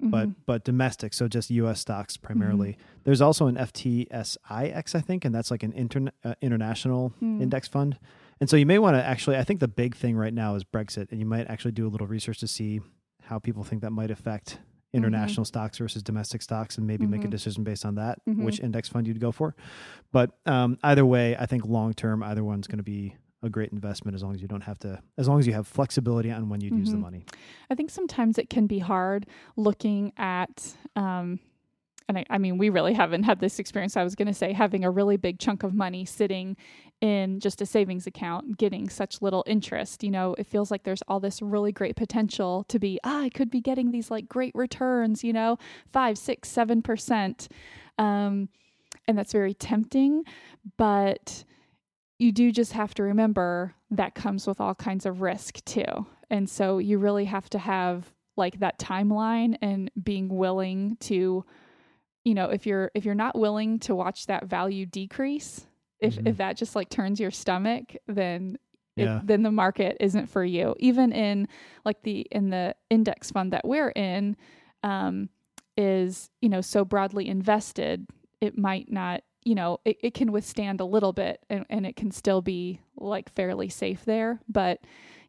but 0.00 0.28
Mhm. 0.28 0.34
but 0.46 0.64
domestic, 0.64 1.14
so 1.14 1.26
just 1.28 1.50
U.S. 1.50 1.80
stocks 1.80 2.16
primarily. 2.16 2.72
Mm-hmm. 2.72 3.00
There's 3.04 3.20
also 3.20 3.46
an 3.46 3.56
FTSIX, 3.56 4.94
I 4.94 5.00
think, 5.00 5.24
and 5.24 5.34
that's 5.34 5.50
like 5.50 5.62
an 5.62 5.72
intern, 5.72 6.10
uh, 6.24 6.34
international 6.40 7.10
Hmm. 7.20 7.40
index 7.40 7.68
fund. 7.68 7.98
And 8.40 8.50
so 8.50 8.56
you 8.56 8.66
may 8.66 8.78
want 8.78 8.96
to 8.96 9.02
actually, 9.04 9.36
I 9.38 9.44
think 9.44 9.60
the 9.60 9.68
big 9.68 9.94
thing 9.96 10.16
right 10.16 10.34
now 10.34 10.54
is 10.54 10.64
Brexit, 10.64 11.10
and 11.10 11.18
you 11.20 11.26
might 11.26 11.46
actually 11.48 11.72
do 11.72 11.86
a 11.86 11.90
little 11.90 12.06
research 12.06 12.38
to 12.40 12.46
see 12.46 12.80
how 13.22 13.38
people 13.38 13.64
think 13.64 13.80
that 13.82 13.90
might 13.92 14.10
affect 14.10 14.58
international 14.92 15.44
stocks 15.44 15.78
versus 15.78 16.02
domestic 16.02 16.40
stocks, 16.42 16.78
and 16.78 16.86
maybe 16.86 17.06
make 17.06 17.24
a 17.24 17.26
Mhm. 17.26 17.30
decision 17.30 17.64
based 17.64 17.84
on 17.84 17.94
that, 17.96 18.18
Mhm. 18.28 18.44
which 18.44 18.60
index 18.60 18.88
fund 18.88 19.06
you'd 19.06 19.20
go 19.20 19.32
for. 19.32 19.54
But 20.12 20.38
um, 20.46 20.78
either 20.82 21.04
way, 21.04 21.36
I 21.36 21.46
think 21.46 21.66
long 21.66 21.92
term, 21.94 22.22
either 22.22 22.44
one's 22.44 22.66
going 22.66 22.78
to 22.78 22.84
be 22.84 23.14
a 23.46 23.50
great 23.50 23.72
investment 23.72 24.14
as 24.14 24.22
long 24.22 24.34
as 24.34 24.42
you 24.42 24.48
don't 24.48 24.62
have 24.62 24.78
to, 24.80 25.00
as 25.16 25.28
long 25.28 25.38
as 25.38 25.46
you 25.46 25.52
have 25.54 25.66
flexibility 25.66 26.30
on 26.30 26.48
when 26.48 26.60
you'd 26.60 26.76
use 26.76 26.90
the 26.90 26.96
Mhm. 26.98 27.00
money. 27.02 27.24
I 27.70 27.74
think 27.74 27.90
sometimes 27.90 28.38
it 28.38 28.50
can 28.50 28.66
be 28.66 28.78
hard 28.80 29.26
looking 29.56 30.12
at, 30.18 30.76
um, 30.94 31.40
and 32.08 32.18
I, 32.18 32.24
I 32.30 32.38
mean, 32.38 32.58
we 32.58 32.68
really 32.68 32.92
haven't 32.94 33.24
had 33.24 33.40
this 33.40 33.58
experience. 33.58 33.96
I 33.96 34.04
was 34.04 34.14
going 34.14 34.28
to 34.28 34.34
say 34.34 34.52
having 34.52 34.84
a 34.84 34.90
really 34.90 35.16
big 35.16 35.38
chunk 35.38 35.62
of 35.64 35.74
money 35.74 36.04
sitting 36.04 36.56
in 37.00 37.40
just 37.40 37.60
a 37.60 37.66
savings 37.66 38.06
account, 38.06 38.56
getting 38.58 38.88
such 38.88 39.20
little 39.20 39.42
interest. 39.46 40.02
You 40.04 40.10
know, 40.10 40.34
it 40.38 40.46
feels 40.46 40.70
like 40.70 40.84
there's 40.84 41.02
all 41.08 41.20
this 41.20 41.42
really 41.42 41.72
great 41.72 41.96
potential 41.96 42.64
to 42.68 42.78
be, 42.78 42.98
ah, 43.04 43.22
I 43.22 43.28
could 43.28 43.50
be 43.50 43.60
getting 43.60 43.90
these 43.90 44.10
like 44.10 44.28
great 44.28 44.54
returns, 44.54 45.24
you 45.24 45.32
know, 45.32 45.58
five, 45.92 46.16
six, 46.16 46.48
seven 46.48 46.80
percent. 46.80 47.48
Um, 47.98 48.48
and 49.08 49.18
that's 49.18 49.32
very 49.32 49.52
tempting. 49.54 50.24
But 50.76 51.44
you 52.18 52.32
do 52.32 52.50
just 52.52 52.72
have 52.72 52.94
to 52.94 53.02
remember 53.02 53.74
that 53.90 54.14
comes 54.14 54.46
with 54.46 54.60
all 54.60 54.74
kinds 54.74 55.06
of 55.06 55.20
risk 55.20 55.64
too. 55.64 56.06
And 56.30 56.48
so 56.48 56.78
you 56.78 56.98
really 56.98 57.26
have 57.26 57.48
to 57.50 57.58
have 57.58 58.12
like 58.36 58.58
that 58.60 58.78
timeline 58.78 59.56
and 59.62 59.90
being 60.02 60.28
willing 60.28 60.96
to 61.00 61.44
you 62.24 62.34
know, 62.34 62.46
if 62.50 62.66
you're 62.66 62.90
if 62.94 63.04
you're 63.04 63.14
not 63.14 63.38
willing 63.38 63.78
to 63.78 63.94
watch 63.94 64.26
that 64.26 64.46
value 64.46 64.84
decrease, 64.84 65.68
if 66.00 66.16
Mhm. 66.16 66.26
if 66.26 66.36
that 66.38 66.56
just 66.56 66.74
like 66.74 66.88
turns 66.88 67.20
your 67.20 67.30
stomach, 67.30 67.94
then 68.08 68.58
it, 68.96 69.04
Yeah. 69.04 69.20
then 69.22 69.42
the 69.42 69.52
market 69.52 69.96
isn't 70.00 70.26
for 70.26 70.44
you. 70.44 70.74
Even 70.80 71.12
in 71.12 71.46
like 71.84 72.02
the 72.02 72.26
in 72.32 72.50
the 72.50 72.74
index 72.90 73.30
fund 73.30 73.52
that 73.52 73.64
we're 73.64 73.90
in 73.90 74.36
um 74.82 75.28
is, 75.76 76.30
you 76.40 76.48
know, 76.48 76.60
so 76.62 76.84
broadly 76.84 77.28
invested, 77.28 78.06
it 78.40 78.58
might 78.58 78.90
not 78.90 79.22
you 79.46 79.54
know, 79.54 79.78
it, 79.84 79.96
it 80.02 80.12
can 80.14 80.32
withstand 80.32 80.80
a 80.80 80.84
little 80.84 81.12
bit 81.12 81.44
and, 81.48 81.64
and 81.70 81.86
it 81.86 81.94
can 81.96 82.10
still 82.10 82.42
be 82.42 82.80
like 82.96 83.32
fairly 83.34 83.68
safe 83.68 84.04
there. 84.04 84.40
But 84.48 84.80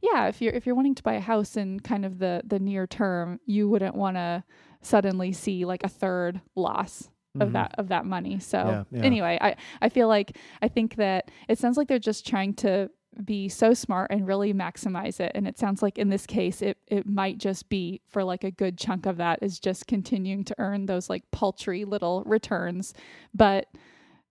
yeah, 0.01 0.28
if 0.28 0.41
you're 0.41 0.53
if 0.53 0.65
you're 0.65 0.76
wanting 0.76 0.95
to 0.95 1.03
buy 1.03 1.13
a 1.13 1.20
house 1.20 1.55
in 1.55 1.80
kind 1.80 2.03
of 2.03 2.18
the 2.20 2.41
the 2.45 2.59
near 2.59 2.88
term, 2.88 3.39
you 3.45 3.70
wouldn't 3.70 3.95
want 3.95 4.18
to 4.18 4.43
suddenly 4.82 5.32
see 5.34 5.65
like 5.65 5.84
a 5.84 5.88
third 5.89 6.41
loss 6.55 7.09
of 7.39 7.49
Mhm. 7.49 7.53
that 7.53 7.76
of 7.78 7.88
that 7.89 8.05
money. 8.05 8.39
So 8.39 8.57
Yeah, 8.57 8.84
yeah. 8.99 9.03
anyway, 9.05 9.38
I 9.39 9.55
I 9.82 9.89
feel 9.89 10.07
like 10.07 10.36
I 10.63 10.68
think 10.68 10.95
that 10.95 11.30
it 11.47 11.59
sounds 11.59 11.78
like 11.78 11.88
they're 11.88 11.99
just 11.99 12.26
trying 12.28 12.55
to 12.55 12.89
be 13.24 13.49
so 13.49 13.74
smart 13.74 14.11
and 14.11 14.28
really 14.28 14.53
maximize 14.53 15.20
it 15.20 15.32
and 15.34 15.47
it 15.47 15.57
sounds 15.57 15.82
like 15.82 15.97
in 15.97 16.09
this 16.09 16.28
case 16.28 16.61
it 16.61 16.78
it 16.88 17.07
might 17.07 17.39
just 17.39 17.68
be 17.68 17.99
for 18.07 18.24
like 18.24 18.43
a 18.43 18.51
good 18.51 18.78
chunk 18.78 19.07
of 19.07 19.18
that 19.18 19.39
is 19.41 19.59
just 19.59 19.88
continuing 19.88 20.43
to 20.43 20.53
earn 20.59 20.86
those 20.86 21.09
like 21.09 21.24
paltry 21.32 21.84
little 21.84 22.22
returns 22.28 22.93
but 23.34 23.65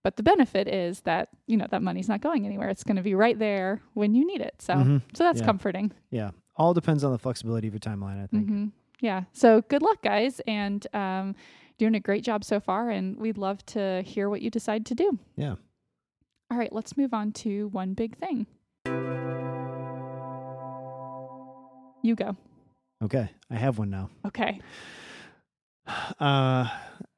but 0.06 0.14
the 0.16 0.22
benefit 0.22 0.68
is 0.68 1.00
that 1.00 1.28
you 1.48 1.56
know 1.56 1.66
that 1.72 1.82
money's 1.82 2.08
not 2.08 2.20
going 2.20 2.46
anywhere 2.46 2.68
it's 2.68 2.84
going 2.84 2.94
to 2.96 3.02
be 3.02 3.14
right 3.16 3.38
there 3.40 3.80
when 3.94 4.14
you 4.14 4.24
need 4.24 4.40
it 4.40 4.54
so 4.60 4.74
Mhm. 4.74 5.02
so 5.16 5.24
that's 5.24 5.40
Yeah. 5.40 5.46
comforting 5.46 5.90
Yeah. 6.10 6.30
All 6.54 6.72
depends 6.74 7.02
on 7.04 7.10
the 7.12 7.18
flexibility 7.18 7.66
of 7.68 7.74
your 7.74 7.80
timeline, 7.80 8.22
I 8.22 8.26
think. 8.28 8.46
hmm 8.48 8.66
Yeah. 9.00 9.24
So 9.32 9.48
good 9.72 9.82
luck, 9.82 10.00
guys, 10.02 10.40
and 10.46 10.86
um, 10.94 11.34
doing 11.76 11.94
a 11.94 12.00
great 12.08 12.24
job 12.24 12.44
so 12.44 12.60
far. 12.60 12.88
And 12.88 13.18
we'd 13.18 13.36
love 13.36 13.58
to 13.76 14.02
hear 14.12 14.30
what 14.30 14.40
you 14.40 14.48
decide 14.50 14.86
to 14.86 14.94
do. 14.94 15.18
Yeah. 15.36 15.56
All 16.50 16.56
right, 16.56 16.72
let's 16.72 16.96
move 16.96 17.12
on 17.12 17.32
to 17.44 17.68
one 17.68 17.92
big 17.92 18.16
thing. 18.16 18.46
You 22.02 22.14
go. 22.14 22.36
Okay. 23.02 23.28
I 23.50 23.56
have 23.56 23.76
one 23.78 23.90
now. 23.90 24.08
Okay. 24.24 24.60
Uh, 26.18 26.68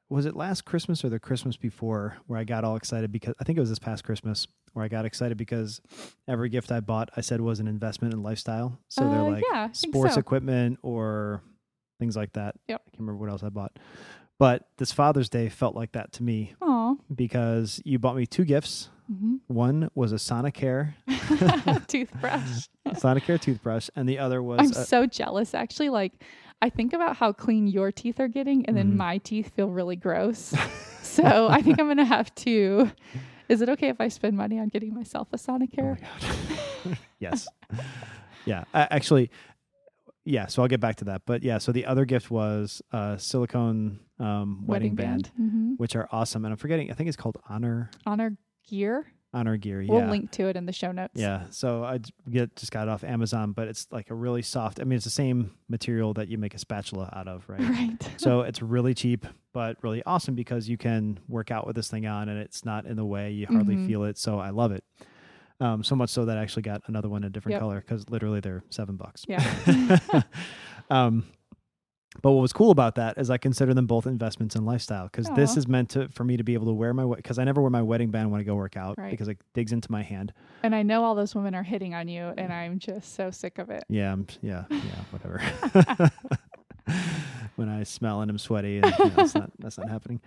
was 0.09 0.25
it 0.25 0.35
last 0.35 0.65
Christmas 0.65 1.03
or 1.05 1.09
the 1.09 1.19
Christmas 1.19 1.55
before 1.55 2.17
where 2.27 2.39
I 2.39 2.43
got 2.43 2.63
all 2.63 2.75
excited 2.75 3.11
because 3.11 3.35
I 3.39 3.43
think 3.43 3.57
it 3.57 3.61
was 3.61 3.69
this 3.69 3.79
past 3.79 4.03
Christmas 4.03 4.47
where 4.73 4.83
I 4.83 4.87
got 4.87 5.05
excited 5.05 5.37
because 5.37 5.81
every 6.27 6.49
gift 6.49 6.71
I 6.71 6.79
bought 6.79 7.09
I 7.15 7.21
said 7.21 7.41
was 7.41 7.59
an 7.59 7.67
investment 7.67 8.13
in 8.13 8.23
lifestyle. 8.23 8.79
So 8.87 9.03
Uh, 9.05 9.09
they're 9.11 9.31
like 9.31 9.43
yeah, 9.51 9.71
sports 9.71 10.15
so. 10.15 10.19
equipment 10.19 10.79
or 10.81 11.41
things 11.99 12.15
like 12.15 12.33
that. 12.33 12.55
Yep. 12.67 12.81
I 12.85 12.89
can't 12.89 12.99
remember 13.01 13.17
what 13.21 13.29
else 13.29 13.43
I 13.43 13.49
bought. 13.49 13.77
But 14.39 14.67
this 14.77 14.91
Father's 14.93 15.27
Day 15.29 15.49
felt 15.49 15.75
like 15.75 15.91
that 15.91 16.13
to 16.13 16.23
me 16.23 16.53
Aw. 16.61 16.95
because 17.13 17.81
you 17.83 17.99
bought 17.99 18.15
me 18.15 18.25
two 18.25 18.45
gifts. 18.45 18.89
hmm 19.07 19.35
One 19.47 19.89
was 19.95 20.11
a 20.13 20.15
Sonicare, 20.15 20.93
Toothbrush. 21.87 22.67
Sonicare 22.87 23.39
toothbrush, 23.39 23.89
and 23.95 24.07
the 24.07 24.17
other 24.17 24.41
was 24.41 24.59
I'm 24.61 24.71
a, 24.81 24.85
so 24.85 25.05
jealous, 25.05 25.53
actually. 25.53 25.89
Like, 25.89 26.13
I 26.61 26.69
think 26.69 26.93
about 26.93 27.15
how 27.17 27.31
clean 27.31 27.67
your 27.67 27.91
teeth 27.91 28.19
are 28.19 28.27
getting, 28.27 28.65
and 28.65 28.75
then 28.75 28.91
Mhm. 28.93 28.97
my 28.97 29.17
teeth 29.19 29.53
feel 29.55 29.69
really 29.69 29.95
gross. 29.95 30.53
so 31.01 31.47
I 31.47 31.61
think 31.61 31.79
I'm 31.79 31.85
going 31.87 31.97
to 31.97 32.05
have 32.05 32.33
to. 32.35 32.91
Is 33.47 33.61
it 33.61 33.69
okay 33.69 33.89
if 33.89 33.99
I 34.01 34.09
spend 34.09 34.35
money 34.37 34.59
on 34.59 34.67
getting 34.67 34.93
myself 34.93 35.29
a 35.33 35.37
Sonicare? 35.37 35.97
Oh 36.03 36.89
my 36.89 36.97
yes. 37.19 37.47
Yeah. 38.45 38.63
Uh, 38.73 38.87
actually, 38.91 39.31
yeah. 40.25 40.45
So 40.47 40.61
I'll 40.61 40.67
get 40.67 40.79
back 40.79 40.97
to 40.97 41.05
that. 41.05 41.23
But 41.25 41.43
yeah. 41.43 41.57
So 41.57 41.71
the 41.71 41.85
other 41.85 42.05
gift 42.05 42.29
was 42.29 42.81
a 42.91 43.15
silicone 43.17 43.99
um, 44.19 44.65
wedding, 44.67 44.95
band, 44.95 45.31
hmm 45.35 45.73
which 45.77 45.95
are 45.95 46.07
awesome. 46.11 46.43
And 46.45 46.51
I'm 46.51 46.57
forgetting. 46.57 46.91
I 46.91 46.93
think 46.93 47.07
it's 47.07 47.17
called 47.17 47.37
Honor 47.49 47.89
Honor 48.05 48.37
Gear. 48.67 49.07
Honor 49.33 49.57
Gear. 49.57 49.85
We'll 49.87 49.99
yeah. 49.99 50.09
link 50.09 50.31
to 50.31 50.47
it 50.47 50.55
in 50.55 50.65
the 50.65 50.71
show 50.73 50.91
notes. 50.91 51.13
Yeah. 51.15 51.43
So 51.51 51.83
I 51.83 51.99
get 52.29 52.55
just 52.55 52.71
got 52.71 52.87
it 52.87 52.91
off 52.91 53.03
Amazon, 53.03 53.51
but 53.51 53.67
it's 53.67 53.87
like 53.91 54.09
a 54.09 54.15
really 54.15 54.41
soft. 54.41 54.79
I 54.79 54.83
mean, 54.85 54.95
it's 54.97 55.03
the 55.05 55.11
same 55.11 55.51
material 55.67 56.13
that 56.15 56.27
you 56.29 56.37
make 56.39 56.55
a 56.55 56.57
spatula 56.57 57.11
out 57.15 57.27
of, 57.27 57.47
right? 57.47 57.59
Right. 57.69 58.09
so 58.17 58.41
it's 58.41 58.61
really 58.61 58.93
cheap, 58.95 59.25
but 59.53 59.77
really 59.83 60.01
awesome 60.05 60.33
because 60.35 60.67
you 60.67 60.77
can 60.77 61.19
work 61.27 61.51
out 61.51 61.67
with 61.67 61.75
this 61.75 61.89
thing 61.89 62.07
on, 62.07 62.27
and 62.29 62.39
it's 62.39 62.65
not 62.65 62.85
in 62.85 62.95
the 62.95 63.05
way. 63.05 63.31
You 63.31 63.45
hardly 63.45 63.75
Mhm. 63.75 63.87
feel 63.87 64.03
it. 64.05 64.17
So 64.17 64.39
I 64.39 64.49
love 64.49 64.71
it. 64.71 64.83
Um, 65.61 65.83
so 65.83 65.93
much 65.95 66.09
so 66.09 66.25
that 66.25 66.37
I 66.37 66.41
actually 66.41 66.63
got 66.63 66.81
another 66.87 67.09
one 67.09 67.23
in 67.23 67.27
a 67.27 67.29
different 67.29 67.53
Yep. 67.53 67.61
color 67.61 67.81
because 67.81 68.09
literally 68.09 68.39
they're 68.39 68.63
seven 68.69 68.95
bucks. 68.95 69.25
Yeah. 69.27 69.43
um, 70.89 71.25
but 72.21 72.31
what 72.31 72.41
was 72.41 72.53
cool 72.53 72.71
about 72.71 72.95
that 72.95 73.17
is 73.17 73.29
I 73.29 73.37
consider 73.37 73.73
them 73.73 73.85
both 73.87 74.05
investments 74.07 74.55
in 74.55 74.65
lifestyle 74.65 75.05
because 75.05 75.27
this 75.35 75.57
is 75.57 75.67
meant 75.67 75.89
to 75.91 76.07
for 76.09 76.23
me 76.23 76.37
to 76.37 76.43
be 76.43 76.53
able 76.53 76.65
to 76.67 76.73
wear 76.73 76.93
my 76.93 77.05
because 77.15 77.39
I 77.39 77.43
never 77.43 77.61
wear 77.61 77.69
my 77.69 77.81
wedding 77.81 78.11
band 78.11 78.31
when 78.31 78.39
I 78.41 78.43
go 78.43 78.55
work 78.55 78.75
out 78.77 78.97
Right. 78.97 79.11
because 79.11 79.27
it 79.27 79.37
digs 79.53 79.71
into 79.71 79.91
my 79.91 80.01
hand. 80.03 80.33
and 80.63 80.73
I 80.75 80.83
know 80.83 81.03
all 81.03 81.15
those 81.15 81.33
women 81.35 81.55
are 81.55 81.63
hitting 81.63 81.93
on 81.93 82.07
you, 82.07 82.33
and 82.37 82.51
I'm 82.53 82.79
just 82.79 83.15
so 83.15 83.31
sick 83.31 83.57
of 83.59 83.69
it. 83.69 83.83
Yeah, 83.89 84.11
I'm, 84.11 84.27
yeah, 84.41 84.65
yeah, 84.69 84.79
whatever. 85.11 85.41
when 87.55 87.69
I 87.69 87.83
smell 87.83 88.21
and 88.21 88.31
I'm 88.31 88.37
sweaty, 88.37 88.77
and 88.79 88.85
you 88.97 89.05
know, 89.05 89.09
that's 89.11 89.35
not 89.35 89.51
that's 89.59 89.77
not 89.77 89.89
happening. 89.89 90.21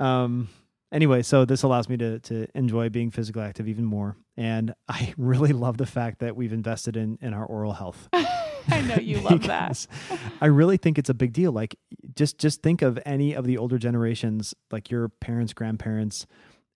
Um, 0.00 0.48
anyway, 0.92 1.22
so 1.22 1.44
this 1.44 1.62
allows 1.62 1.88
me 1.88 1.96
to 1.98 2.18
to 2.20 2.46
enjoy 2.56 2.88
being 2.88 3.10
physically 3.10 3.42
active 3.42 3.68
even 3.68 3.84
more, 3.84 4.16
and 4.36 4.74
I 4.88 5.14
really 5.18 5.52
love 5.52 5.76
the 5.78 5.86
fact 5.86 6.20
that 6.20 6.36
we've 6.36 6.52
invested 6.52 6.96
in 6.96 7.18
in 7.20 7.34
our 7.34 7.44
oral 7.44 7.72
health. 7.72 8.08
I 8.68 8.80
know 8.82 8.96
you 8.96 9.20
love 9.20 9.42
that. 9.46 9.86
I 10.40 10.46
really 10.46 10.76
think 10.76 10.98
it's 10.98 11.10
a 11.10 11.14
big 11.14 11.32
deal. 11.32 11.52
Like 11.52 11.76
just 12.14 12.38
just 12.38 12.62
think 12.62 12.82
of 12.82 12.98
any 13.04 13.34
of 13.34 13.44
the 13.46 13.58
older 13.58 13.78
generations, 13.78 14.54
like 14.70 14.90
your 14.90 15.08
parents, 15.08 15.52
grandparents, 15.52 16.26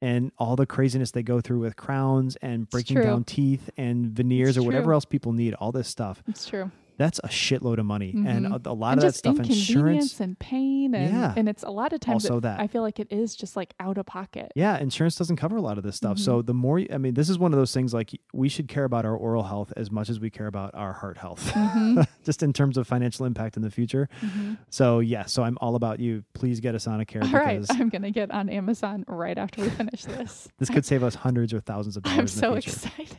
and 0.00 0.32
all 0.38 0.56
the 0.56 0.66
craziness 0.66 1.10
they 1.10 1.22
go 1.22 1.40
through 1.40 1.60
with 1.60 1.76
crowns 1.76 2.36
and 2.36 2.68
breaking 2.70 3.00
down 3.00 3.24
teeth 3.24 3.70
and 3.76 4.06
veneers 4.06 4.50
It's 4.50 4.58
or 4.58 4.62
whatever 4.62 4.92
else 4.92 5.04
people 5.04 5.32
need. 5.32 5.54
All 5.54 5.72
this 5.72 5.88
stuff. 5.88 6.22
It's 6.28 6.46
true. 6.46 6.70
That's 6.98 7.18
a 7.20 7.28
shitload 7.28 7.78
of 7.78 7.86
money, 7.86 8.10
and 8.10 8.44
Mhm. 8.46 8.66
a, 8.66 8.70
a 8.70 8.74
lot 8.74 8.92
and 8.92 8.98
of 8.98 9.04
that 9.04 9.14
stuff, 9.14 9.38
insurance. 9.38 10.20
and 10.20 10.38
pain, 10.38 10.94
and 10.94 11.12
Yeah. 11.14 11.32
and 11.36 11.48
it's 11.48 11.62
a 11.62 11.70
lot 11.70 11.92
of 11.92 12.00
times. 12.00 12.24
Also 12.26 12.40
that. 12.40 12.58
I 12.60 12.66
feel 12.66 12.82
like 12.82 12.98
it 13.00 13.06
is 13.10 13.34
just 13.36 13.56
like 13.56 13.72
out 13.80 13.96
of 13.98 14.04
pocket. 14.06 14.52
Yeah, 14.56 14.76
insurance 14.78 15.14
doesn't 15.16 15.36
cover 15.36 15.56
a 15.56 15.60
lot 15.62 15.78
of 15.78 15.84
this 15.84 15.96
stuff. 15.96 16.16
Mm-hmm. 16.16 16.24
So 16.24 16.42
the 16.42 16.54
more, 16.54 16.82
I 16.92 16.98
mean, 16.98 17.14
this 17.14 17.30
is 17.30 17.38
one 17.38 17.52
of 17.52 17.58
those 17.58 17.72
things 17.72 17.94
like 17.94 18.10
we 18.34 18.48
should 18.48 18.66
care 18.68 18.84
about 18.84 19.04
our 19.06 19.16
oral 19.16 19.44
health 19.44 19.72
as 19.76 19.90
much 19.90 20.10
as 20.10 20.18
we 20.20 20.28
care 20.28 20.48
about 20.48 20.74
our 20.74 20.92
heart 20.92 21.18
health, 21.18 21.50
Mhm. 21.54 22.04
just 22.24 22.42
in 22.42 22.52
terms 22.52 22.76
of 22.76 22.86
financial 22.88 23.24
impact 23.26 23.56
in 23.56 23.62
the 23.62 23.70
future. 23.70 24.08
Mhm. 24.20 24.58
So 24.68 24.98
yeah, 24.98 25.24
so 25.24 25.44
I'm 25.44 25.56
all 25.60 25.76
about 25.76 26.00
you. 26.00 26.24
Please 26.34 26.58
get 26.60 26.74
a 26.74 26.78
Sonicare 26.78 27.22
All 27.22 27.30
right, 27.38 27.60
because 27.60 27.80
I'm 27.80 27.88
gonna 27.90 28.10
get 28.10 28.30
on 28.32 28.48
Amazon 28.48 29.04
right 29.06 29.38
after 29.38 29.62
we 29.62 29.70
finish 29.70 30.04
this. 30.04 30.48
this 30.58 30.68
could 30.68 30.84
save 30.84 31.04
us 31.04 31.14
hundreds 31.14 31.54
or 31.54 31.60
thousands 31.60 31.96
of 31.96 32.02
dollars. 32.04 32.18
I'm 32.18 32.26
so 32.26 32.54
excited. 32.54 33.16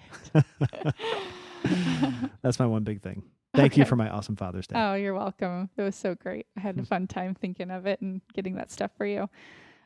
That's 2.42 2.60
my 2.60 2.66
one 2.66 2.84
big 2.84 3.02
thing. 3.02 3.24
Thank 3.54 3.78
you 3.78 3.86
for 3.86 3.96
my 3.96 4.10
awesome 4.10 4.36
Father's 4.36 4.68
Day. 4.68 4.76
Oh, 4.78 4.94
you're 4.94 5.14
welcome. 5.14 5.70
It 5.76 5.82
was 5.82 5.96
so 5.96 6.16
great. 6.16 6.46
I 6.56 6.60
had 6.60 6.78
a 6.78 6.86
fun 6.86 7.08
time 7.08 7.34
thinking 7.34 7.72
of 7.72 7.86
it 7.88 8.00
and 8.02 8.22
getting 8.34 8.56
that 8.56 8.72
stuff 8.72 8.92
for 8.96 9.06
you. 9.06 9.30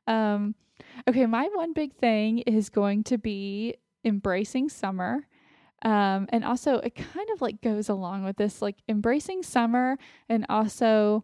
Um, 0.06 0.56
okay, 1.08 1.26
my 1.26 1.50
one 1.54 1.74
big 1.74 1.96
thing 1.96 2.40
is 2.40 2.70
going 2.70 3.04
to 3.06 3.18
be 3.18 3.76
embracing 4.04 4.70
summer. 4.70 5.28
Um, 5.82 6.28
and 6.30 6.44
also, 6.44 6.76
it 6.76 6.96
kind 6.96 7.30
of 7.34 7.42
like 7.42 7.62
goes 7.62 7.90
along 7.90 8.24
with 8.24 8.38
this, 8.38 8.62
like 8.62 8.78
embracing 8.88 9.44
summer 9.44 9.98
and 10.30 10.46
also 10.50 11.24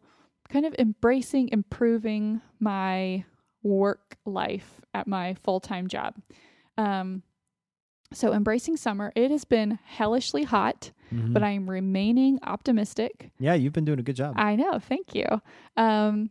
kind 0.49 0.65
of 0.65 0.75
embracing 0.79 1.49
improving 1.49 2.41
my 2.59 3.23
work 3.63 4.17
life 4.25 4.81
at 4.93 5.07
my 5.07 5.35
full 5.35 5.59
time 5.59 5.87
job. 5.87 6.15
Um, 6.77 7.23
so, 8.11 8.33
embracing 8.33 8.75
summer, 8.77 9.11
it 9.15 9.29
has 9.31 9.45
been 9.45 9.77
hellishly 9.85 10.43
hot, 10.43 10.91
Mhm. 11.13 11.33
but 11.33 11.43
I'm 11.43 11.69
remaining 11.69 12.39
optimistic. 12.43 13.31
yeah, 13.39 13.53
you've 13.53 13.73
been 13.73 13.85
doing 13.85 13.99
a 13.99 14.03
good 14.03 14.15
job. 14.15 14.33
I 14.37 14.55
know. 14.55 14.79
Thank 14.79 15.13
you. 15.15 15.25
Um, 15.77 16.29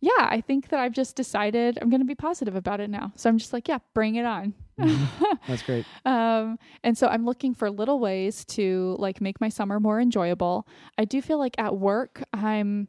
yeah, 0.00 0.10
I 0.18 0.40
think 0.40 0.68
that 0.68 0.78
I've 0.80 0.92
just 0.92 1.16
decided 1.16 1.78
I'm 1.80 1.90
going 1.90 2.00
to 2.00 2.06
be 2.06 2.14
positive 2.14 2.54
about 2.54 2.80
it 2.80 2.90
now. 2.90 3.12
So 3.16 3.28
I'm 3.30 3.38
just 3.38 3.52
like, 3.52 3.66
yeah, 3.68 3.78
bring 3.94 4.14
it 4.16 4.24
on. 4.24 4.54
Mhm. 4.78 5.06
That's 5.48 5.62
great. 5.62 5.84
um, 6.04 6.58
and 6.84 6.96
so 6.98 7.06
I'm 7.08 7.24
looking 7.24 7.54
for 7.54 7.70
little 7.70 7.98
ways 7.98 8.44
to 8.46 8.94
like 8.98 9.20
make 9.20 9.40
my 9.40 9.48
summer 9.48 9.80
more 9.80 10.00
enjoyable. 10.00 10.66
I 10.98 11.04
do 11.06 11.22
feel 11.22 11.38
like 11.38 11.54
at 11.58 11.76
work, 11.76 12.22
I'm, 12.32 12.88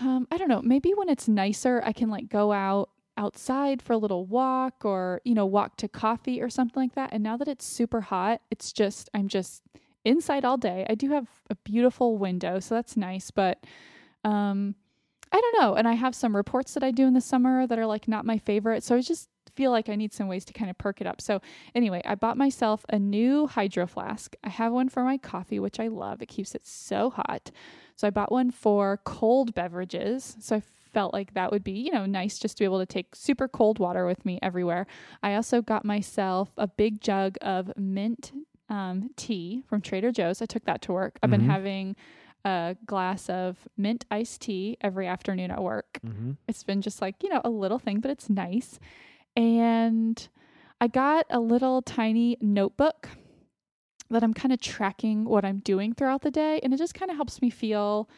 um, 0.00 0.28
I 0.30 0.36
don't 0.38 0.48
know, 0.48 0.62
maybe 0.62 0.92
when 0.94 1.08
it's 1.08 1.28
nicer, 1.28 1.82
I 1.84 1.92
can 1.92 2.08
like 2.08 2.28
go 2.28 2.52
out 2.52 2.90
outside 3.18 3.82
for 3.82 3.92
a 3.92 3.98
little 3.98 4.24
walk 4.24 4.84
or, 4.84 5.20
you 5.24 5.34
know, 5.34 5.44
walk 5.44 5.76
to 5.76 5.88
coffee 5.88 6.40
or 6.40 6.48
something 6.48 6.82
like 6.82 6.94
that. 6.94 7.12
And 7.12 7.22
now 7.22 7.36
that 7.36 7.48
it's 7.48 7.66
super 7.66 8.00
hot, 8.00 8.40
it's 8.50 8.72
just, 8.72 9.10
I'm 9.12 9.28
just 9.28 9.62
inside 10.04 10.44
all 10.44 10.56
day. 10.56 10.86
I 10.88 10.94
do 10.94 11.10
have 11.10 11.28
a 11.50 11.56
beautiful 11.56 12.16
window, 12.16 12.60
so 12.60 12.76
that's 12.76 12.96
nice, 12.96 13.30
but, 13.30 13.66
um, 14.24 14.76
I 15.30 15.40
don't 15.40 15.60
know. 15.60 15.74
And 15.74 15.86
I 15.86 15.92
have 15.92 16.14
some 16.14 16.34
reports 16.34 16.72
that 16.74 16.82
I 16.82 16.90
do 16.90 17.06
in 17.06 17.12
the 17.12 17.20
summer 17.20 17.66
that 17.66 17.78
are 17.78 17.86
like 17.86 18.08
not 18.08 18.24
my 18.24 18.38
favorite. 18.38 18.82
So 18.82 18.96
I 18.96 19.02
just 19.02 19.28
feel 19.54 19.70
like 19.70 19.88
I 19.88 19.96
need 19.96 20.14
some 20.14 20.28
ways 20.28 20.44
to 20.46 20.52
kind 20.52 20.70
of 20.70 20.78
perk 20.78 21.00
it 21.00 21.06
up. 21.06 21.20
So 21.20 21.42
anyway, 21.74 22.00
I 22.04 22.14
bought 22.14 22.36
myself 22.36 22.86
a 22.88 22.98
new 22.98 23.46
hydro 23.46 23.86
flask. 23.86 24.36
I 24.44 24.48
have 24.48 24.72
one 24.72 24.88
for 24.88 25.02
my 25.02 25.18
coffee, 25.18 25.58
which 25.58 25.80
I 25.80 25.88
love. 25.88 26.22
It 26.22 26.28
keeps 26.28 26.54
it 26.54 26.66
so 26.66 27.10
hot. 27.10 27.50
So 27.96 28.06
I 28.06 28.10
bought 28.10 28.32
one 28.32 28.50
for 28.50 29.00
cold 29.04 29.54
beverages. 29.54 30.36
So 30.40 30.56
I 30.56 30.62
felt 30.92 31.12
like 31.12 31.34
that 31.34 31.50
would 31.52 31.64
be, 31.64 31.72
you 31.72 31.90
know, 31.90 32.06
nice 32.06 32.38
just 32.38 32.56
to 32.56 32.62
be 32.62 32.64
able 32.64 32.78
to 32.80 32.86
take 32.86 33.14
super 33.14 33.48
cold 33.48 33.78
water 33.78 34.06
with 34.06 34.24
me 34.24 34.38
everywhere. 34.42 34.86
I 35.22 35.34
also 35.34 35.62
got 35.62 35.84
myself 35.84 36.50
a 36.56 36.66
big 36.66 37.00
jug 37.00 37.36
of 37.40 37.70
mint 37.76 38.32
um, 38.68 39.10
tea 39.16 39.62
from 39.66 39.80
Trader 39.80 40.12
Joe's. 40.12 40.42
I 40.42 40.46
took 40.46 40.64
that 40.64 40.82
to 40.82 40.92
work. 40.92 41.18
I've 41.22 41.28
Mhm. 41.30 41.32
been 41.32 41.46
having 41.46 41.96
a 42.44 42.76
glass 42.86 43.28
of 43.30 43.66
mint 43.76 44.04
iced 44.10 44.40
tea 44.42 44.76
every 44.80 45.06
afternoon 45.06 45.50
at 45.50 45.62
work. 45.62 45.98
hmm 46.02 46.32
It's 46.46 46.64
been 46.64 46.82
just 46.82 47.00
like, 47.00 47.22
you 47.22 47.28
know, 47.28 47.40
a 47.44 47.50
little 47.50 47.78
thing, 47.78 48.00
but 48.00 48.10
it's 48.10 48.28
nice. 48.30 48.78
And 49.36 50.28
I 50.80 50.86
got 50.88 51.26
a 51.30 51.40
little 51.40 51.82
tiny 51.82 52.36
notebook 52.40 53.08
that 54.10 54.22
I'm 54.22 54.32
kind 54.34 54.52
of 54.52 54.60
tracking 54.60 55.24
what 55.24 55.44
I'm 55.44 55.58
doing 55.58 55.92
throughout 55.92 56.22
the 56.22 56.30
day. 56.30 56.60
And 56.62 56.72
it 56.72 56.78
just 56.78 56.94
kind 56.94 57.10
of 57.10 57.16
helps 57.16 57.42
me 57.42 57.50
feel 57.50 58.08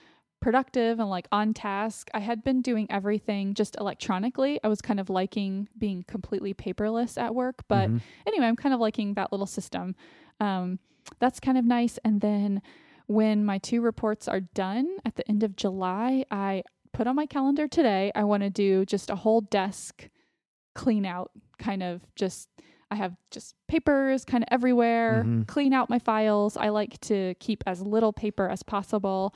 productive 0.41 0.99
and 0.99 1.09
like 1.11 1.28
on 1.30 1.53
task. 1.55 2.09
I 2.14 2.20
had 2.20 2.43
been 2.43 2.62
doing 2.62 2.86
everything 2.91 3.55
just 3.55 3.76
electronically. 3.78 4.59
I 4.64 4.68
was 4.68 4.80
kind 4.80 4.99
of 4.99 5.11
liking 5.11 5.68
being 5.78 6.03
completely 6.09 6.55
paperless 6.55 7.18
at 7.20 7.34
work. 7.34 7.62
But 7.68 7.91
Mhm. 7.91 8.01
anyway, 8.26 8.47
I'm 8.47 8.57
kind 8.57 8.74
of 8.74 8.80
liking 8.80 9.14
that 9.14 9.32
little 9.32 9.47
system. 9.47 9.95
Um, 10.41 10.78
that's 11.18 11.41
kind 11.41 11.59
of 11.59 11.64
nice. 11.64 11.99
And 12.05 12.20
then 12.20 12.62
when 13.07 13.45
my 13.45 13.59
two 13.59 13.80
reports 13.80 14.28
are 14.28 14.41
done 14.41 14.97
at 15.05 15.16
the 15.16 15.28
end 15.28 15.43
of 15.43 15.57
July, 15.57 16.24
I 16.30 16.62
put 16.93 17.07
on 17.07 17.16
my 17.16 17.26
calendar 17.26 17.68
today, 17.68 18.11
I 18.14 18.24
want 18.24 18.43
to 18.43 18.51
do 18.51 18.84
just 18.86 19.11
a 19.11 19.16
whole 19.16 19.41
desk 19.43 20.09
clean 20.74 21.05
out, 21.05 21.30
kind 21.59 21.82
of 21.82 22.03
just. 22.16 22.49
I 22.93 22.97
have 22.97 23.14
just 23.30 23.55
papers 23.68 24.24
kind 24.24 24.43
of 24.43 24.49
everywhere, 24.51 25.22
Mhm. 25.24 25.47
clean 25.47 25.72
out 25.72 25.88
my 25.88 26.01
files. 26.01 26.57
I 26.57 26.70
like 26.70 26.99
to 27.03 27.34
keep 27.38 27.62
as 27.64 27.80
little 27.82 28.12
paper 28.12 28.49
as 28.49 28.64
possible. 28.64 29.32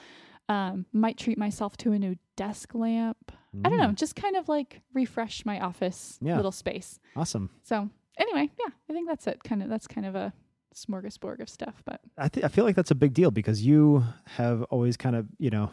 Um, 0.48 0.84
might 0.92 1.16
treat 1.16 1.38
myself 1.38 1.76
to 1.78 1.92
a 1.92 1.98
new 1.98 2.16
desk 2.36 2.74
lamp. 2.74 3.32
I 3.64 3.68
don't 3.68 3.78
know, 3.78 3.88
Mm. 3.88 3.94
just 3.94 4.14
kind 4.16 4.36
of 4.36 4.48
like 4.48 4.82
refresh 4.92 5.46
my 5.46 5.58
office 5.60 6.18
Yeah. 6.20 6.36
little 6.36 6.52
space. 6.52 6.98
Awesome. 7.16 7.48
So 7.62 7.88
anyway, 8.18 8.50
yeah, 8.58 8.72
I 8.90 8.92
think 8.92 9.08
that's 9.08 9.26
it. 9.26 9.42
Kind 9.44 9.62
of 9.62 9.68
that's 9.70 9.86
kind 9.86 10.06
of 10.06 10.14
a 10.14 10.32
smorgasbord 10.74 11.40
of 11.40 11.48
stuff, 11.48 11.82
but 11.84 12.00
I 12.18 12.28
th- 12.28 12.44
I 12.44 12.48
feel 12.48 12.64
like 12.64 12.74
that's 12.76 12.90
a 12.90 12.94
big 12.96 13.14
deal 13.14 13.30
because 13.30 13.64
you 13.64 14.04
have 14.26 14.62
always 14.64 14.96
kind 14.96 15.14
of 15.16 15.26
you 15.38 15.50
know, 15.50 15.70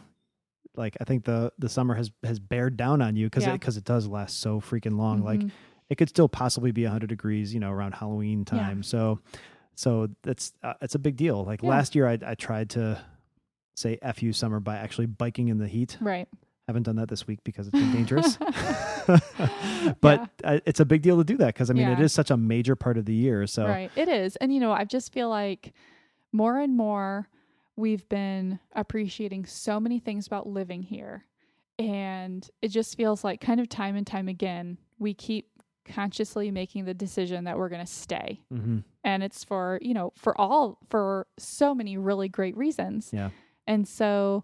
like 0.76 0.96
I 1.02 1.06
think 1.06 1.26
the 1.26 1.52
the 1.58 1.70
summer 1.70 1.96
has 1.96 2.12
has 2.24 2.40
bared 2.40 2.78
down 2.78 3.02
on 3.02 3.16
you 3.16 3.26
because 3.28 3.44
Yeah. 3.46 3.54
because 3.54 3.78
it, 3.78 3.84
does 3.84 4.08
last 4.08 4.40
so 4.40 4.62
freaking 4.62 4.96
long. 4.98 5.24
Like 5.24 5.40
Mhm. 5.42 5.52
it 5.90 5.96
could 5.98 6.08
still 6.10 6.30
possibly 6.30 6.72
be 6.72 6.86
100 6.86 7.08
degrees, 7.08 7.54
you 7.54 7.60
know, 7.60 7.72
around 7.72 7.96
Halloween 7.96 8.46
Yeah. 8.52 8.60
time. 8.60 8.84
So, 8.84 9.20
so 9.76 10.08
that's 10.22 10.54
uh, 10.64 10.76
it's 10.82 10.94
a 10.96 11.00
big 11.00 11.18
deal. 11.18 11.44
Like 11.44 11.64
Yeah. 11.64 11.70
last 11.70 11.96
year, 11.96 12.08
I 12.08 12.20
I 12.26 12.36
tried 12.36 12.70
to 12.72 13.04
say 13.76 13.98
"f 14.02 14.22
you 14.24 14.34
summer" 14.34 14.60
by 14.60 14.78
actually 14.78 15.06
biking 15.08 15.48
in 15.50 15.58
the 15.58 15.68
heat. 15.68 15.98
right. 16.02 16.28
Haven't 16.68 16.84
done 16.84 16.96
that 16.98 17.10
this 17.10 17.28
week 17.28 17.40
because 17.44 17.68
it's 17.68 17.78
been 17.78 17.92
dangerous. 17.92 18.38
but 20.02 20.30
uh, 20.44 20.60
it's 20.66 20.80
a 20.80 20.86
big 20.86 21.02
deal 21.02 21.18
to 21.18 21.24
do 21.24 21.38
that 21.38 21.48
because 21.48 21.70
I 21.70 21.74
mean 21.74 21.88
it 21.88 21.98
Yeah. 22.00 22.06
is 22.06 22.14
such 22.14 22.32
a 22.32 22.38
major 22.38 22.76
part 22.76 22.98
of 22.98 23.06
the 23.06 23.14
year. 23.14 23.48
So 23.48 23.66
Right. 23.68 23.92
It 23.96 24.08
is. 24.08 24.36
And 24.38 24.54
you 24.54 24.60
know, 24.60 24.72
I 24.72 24.86
just 24.86 25.12
feel 25.14 25.30
like 25.30 25.74
more 26.32 26.60
and 26.60 26.78
more 26.78 27.28
we've 27.76 28.08
been 28.10 28.60
appreciating 28.76 29.46
so 29.46 29.80
many 29.80 30.00
things 30.00 30.28
about 30.28 30.48
living 30.48 30.84
here. 30.84 31.26
And 31.80 32.48
it 32.62 32.68
just 32.70 32.96
feels 32.96 33.24
like 33.24 33.42
kind 33.42 33.60
of 33.60 33.68
time 33.68 33.96
and 33.96 34.06
time 34.06 34.28
again, 34.28 34.78
we 35.00 35.14
keep 35.14 35.48
consciously 35.86 36.52
making 36.52 36.86
the 36.86 36.94
decision 36.94 37.46
that 37.46 37.58
we're 37.58 37.70
going 37.70 37.82
to 37.86 37.92
stay. 37.92 38.40
Mhm. 38.54 38.84
And 39.04 39.24
it's 39.24 39.44
for, 39.44 39.80
you 39.82 39.94
know, 39.96 40.14
for 40.16 40.40
all, 40.40 40.78
for 40.90 41.26
so 41.40 41.74
many 41.74 41.98
really 41.98 42.30
great 42.30 42.56
reasons. 42.56 43.10
Yeah. 43.12 43.32
And 43.72 43.88
so 43.88 44.44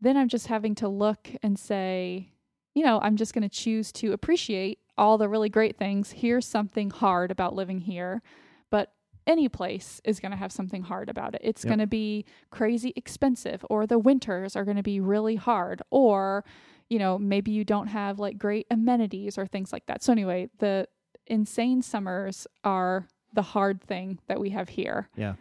then 0.00 0.16
I'm 0.16 0.28
just 0.28 0.48
having 0.48 0.74
to 0.76 0.88
look 0.88 1.30
and 1.42 1.58
say, 1.58 2.32
you 2.74 2.84
know, 2.84 3.00
I'm 3.00 3.16
just 3.16 3.32
going 3.32 3.48
to 3.48 3.48
choose 3.64 3.90
to 3.92 4.12
appreciate 4.12 4.78
all 4.98 5.16
the 5.16 5.28
really 5.28 5.48
great 5.48 5.78
things. 5.78 6.10
Here's 6.12 6.46
something 6.46 6.90
hard 6.90 7.30
about 7.30 7.54
living 7.54 7.80
here, 7.80 8.20
but 8.70 8.92
any 9.26 9.48
place 9.48 10.00
is 10.04 10.20
going 10.20 10.30
to 10.32 10.36
have 10.36 10.52
something 10.52 10.82
hard 10.82 11.08
about 11.08 11.34
it. 11.34 11.40
It's 11.42 11.64
Yep. 11.64 11.68
going 11.70 11.78
to 11.80 11.86
be 11.86 12.26
crazy 12.50 12.92
expensive, 12.96 13.64
or 13.70 13.86
the 13.86 13.98
winters 13.98 14.54
are 14.56 14.64
going 14.64 14.76
to 14.76 14.82
be 14.82 15.00
really 15.00 15.36
hard, 15.36 15.80
or, 15.90 16.44
you 16.90 16.98
know, 16.98 17.18
maybe 17.18 17.50
you 17.50 17.64
don't 17.64 17.88
have 17.88 18.18
like 18.18 18.36
great 18.38 18.66
amenities 18.70 19.38
or 19.38 19.46
things 19.46 19.72
like 19.72 19.86
that. 19.86 20.02
So, 20.02 20.12
anyway, 20.12 20.50
the 20.58 20.86
insane 21.26 21.80
summers 21.82 22.46
are 22.62 23.08
the 23.32 23.42
hard 23.42 23.82
thing 23.82 24.18
that 24.28 24.38
we 24.38 24.50
have 24.50 24.68
here. 24.68 25.08
Yeah. 25.16 25.34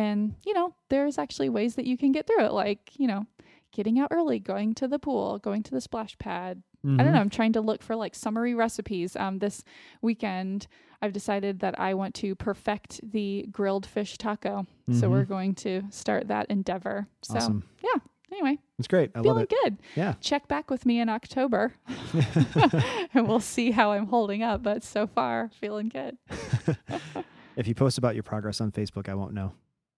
And, 0.00 0.34
you 0.46 0.54
know, 0.54 0.74
there's 0.88 1.18
actually 1.18 1.48
ways 1.48 1.74
that 1.74 1.86
you 1.86 1.96
can 1.98 2.12
get 2.12 2.26
through 2.26 2.44
it, 2.44 2.52
like, 2.52 2.92
you 2.96 3.06
know, 3.06 3.26
getting 3.72 3.98
out 4.00 4.08
early, 4.10 4.38
going 4.38 4.74
to 4.74 4.88
the 4.88 4.98
pool, 4.98 5.38
going 5.38 5.62
to 5.64 5.70
the 5.70 5.80
splash 5.80 6.16
pad. 6.18 6.62
I 6.82 7.02
don't 7.02 7.12
know. 7.12 7.20
I'm 7.20 7.28
trying 7.28 7.52
to 7.52 7.60
look 7.60 7.82
for 7.82 7.94
like 7.94 8.14
summery 8.14 8.54
recipes. 8.54 9.14
Um, 9.14 9.38
this 9.38 9.62
weekend, 10.00 10.66
I've 11.02 11.12
decided 11.12 11.60
that 11.60 11.78
I 11.78 11.92
want 11.92 12.14
to 12.16 12.34
perfect 12.34 13.00
the 13.02 13.46
grilled 13.52 13.84
fish 13.84 14.16
taco. 14.16 14.66
So 14.90 15.06
Mhm. 15.06 15.10
we're 15.10 15.24
going 15.26 15.54
to 15.56 15.82
start 15.90 16.28
that 16.28 16.46
endeavor. 16.50 17.06
So 17.20 17.36
awesome. 17.36 17.64
Yeah. 17.84 18.00
Anyway, 18.32 18.58
It's 18.78 18.88
great. 18.88 19.10
I 19.14 19.18
love 19.18 19.24
feeling 19.24 19.42
it. 19.42 19.50
good. 19.62 19.78
Yeah. 19.94 20.14
Check 20.22 20.48
back 20.48 20.70
with 20.70 20.86
me 20.86 21.00
in 21.00 21.10
October 21.10 21.74
and 23.14 23.28
we'll 23.28 23.40
see 23.40 23.72
how 23.72 23.92
I'm 23.92 24.06
holding 24.06 24.42
up. 24.42 24.62
But 24.62 24.82
so 24.82 25.06
far, 25.06 25.50
feeling 25.60 25.90
good. 25.90 26.16
if 27.56 27.66
you 27.68 27.74
post 27.74 27.98
about 27.98 28.14
your 28.14 28.22
progress 28.22 28.60
on 28.62 28.72
Facebook, 28.72 29.06
I 29.08 29.14
won't 29.14 29.34
know. 29.34 29.52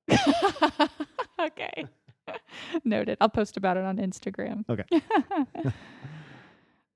okay. 1.41 1.87
Noted. 2.85 3.19
I'll 3.21 3.29
post 3.29 3.57
about 3.57 3.77
it 3.77 3.85
on 3.85 3.97
Instagram. 3.99 4.65
Okay. 4.69 4.85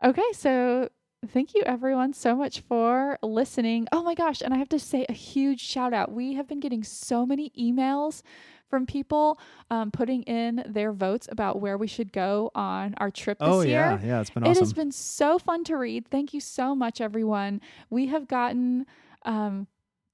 okay, 0.05 0.33
so 0.33 0.89
thank 1.29 1.55
you 1.55 1.63
everyone 1.67 2.13
so 2.13 2.37
much 2.37 2.61
for 2.61 3.19
listening. 3.23 3.87
Oh 3.93 4.03
my 4.03 4.15
gosh, 4.15 4.41
and 4.43 4.55
I 4.55 4.59
have 4.59 4.69
to 4.71 4.79
say 4.79 5.05
a 5.09 5.13
huge 5.13 5.61
shout 5.61 5.93
out. 5.93 6.13
We 6.13 6.35
have 6.35 6.47
been 6.49 6.61
getting 6.61 6.85
so 6.85 7.27
many 7.27 7.51
emails 7.59 8.23
from 8.69 8.85
people 8.85 9.39
um, 9.71 9.91
putting 9.93 10.23
in 10.25 10.65
their 10.69 10.93
votes 10.93 11.29
about 11.31 11.61
where 11.61 11.79
we 11.79 11.87
should 11.87 12.13
go 12.13 12.51
on 12.55 12.95
our 12.99 13.11
trip 13.13 13.39
this 13.39 13.49
Oh 13.49 13.61
year. 13.61 13.71
yeah, 13.73 14.01
yeah, 14.05 14.21
it's 14.21 14.31
been 14.31 14.43
awesome. 14.43 14.53
It 14.53 14.59
has 14.59 14.73
been 14.73 14.91
so 14.91 15.39
fun 15.39 15.63
to 15.65 15.77
read. 15.77 16.09
Thank 16.09 16.35
you 16.35 16.41
so 16.41 16.75
much, 16.75 17.01
everyone. 17.01 17.61
We 17.91 18.07
have 18.07 18.27
gotten 18.27 18.87
um, 19.25 19.69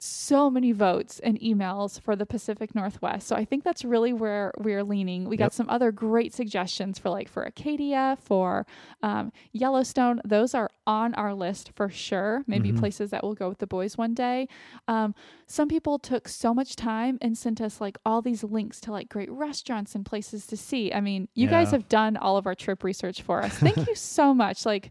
so 0.05 0.51
many 0.51 0.73
votes 0.73 1.21
and 1.21 1.39
emails 1.39 2.01
for 2.01 2.17
the 2.17 2.27
Pacific 2.27 2.75
Northwest. 2.75 3.29
So 3.29 3.37
I 3.37 3.45
think 3.45 3.63
that's 3.63 3.85
really 3.85 4.13
where 4.13 4.53
we're 4.59 4.83
leaning. 4.83 5.29
We 5.29 5.37
got 5.37 5.45
Yep. 5.45 5.53
some 5.53 5.69
other 5.71 5.93
great 5.93 6.35
suggestions 6.35 6.99
for 6.99 7.09
like 7.09 7.29
for 7.29 7.45
Acadia, 7.45 8.19
for 8.21 8.67
um, 9.03 9.31
Yellowstone. 9.53 10.21
Those 10.25 10.55
are 10.55 10.71
on 10.89 11.15
our 11.15 11.33
list 11.35 11.71
for 11.77 11.89
sure. 11.89 12.43
Maybe 12.49 12.73
Mhm. 12.73 12.79
places 12.81 13.11
that 13.11 13.23
will 13.23 13.35
go 13.35 13.49
with 13.49 13.59
the 13.59 13.67
boys 13.69 13.97
one 13.97 14.13
day. 14.13 14.49
Um, 14.89 15.15
some 15.47 15.69
people 15.69 16.01
took 16.01 16.27
so 16.27 16.53
much 16.53 16.75
time 16.75 17.17
and 17.21 17.39
sent 17.39 17.61
us 17.61 17.81
like 17.81 17.97
all 18.05 18.23
these 18.23 18.43
links 18.43 18.81
to 18.81 18.91
like 18.91 19.09
great 19.09 19.31
restaurants 19.31 19.95
and 19.95 20.05
places 20.05 20.49
to 20.49 20.57
see. 20.57 20.93
I 20.93 21.01
mean, 21.01 21.29
you 21.35 21.47
guys 21.47 21.71
have 21.71 21.89
done 21.89 22.17
all 22.17 22.37
of 22.37 22.47
our 22.49 22.57
trip 22.57 22.83
research 22.83 23.23
for 23.23 23.41
us. 23.43 23.57
Thank 23.57 23.77
you 23.87 23.95
so 23.95 24.35
much. 24.35 24.67
Like, 24.67 24.91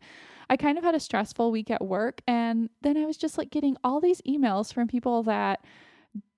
I 0.51 0.57
kind 0.57 0.77
of 0.77 0.83
had 0.83 0.93
a 0.93 0.99
stressful 0.99 1.49
week 1.51 1.71
at 1.71 1.83
work, 1.83 2.21
and 2.27 2.69
then 2.81 2.97
I 2.97 3.05
was 3.05 3.17
just 3.17 3.37
like 3.39 3.49
getting 3.49 3.77
all 3.83 3.99
these 4.01 4.21
emails 4.27 4.71
from 4.73 4.87
people 4.87 5.23
that 5.23 5.65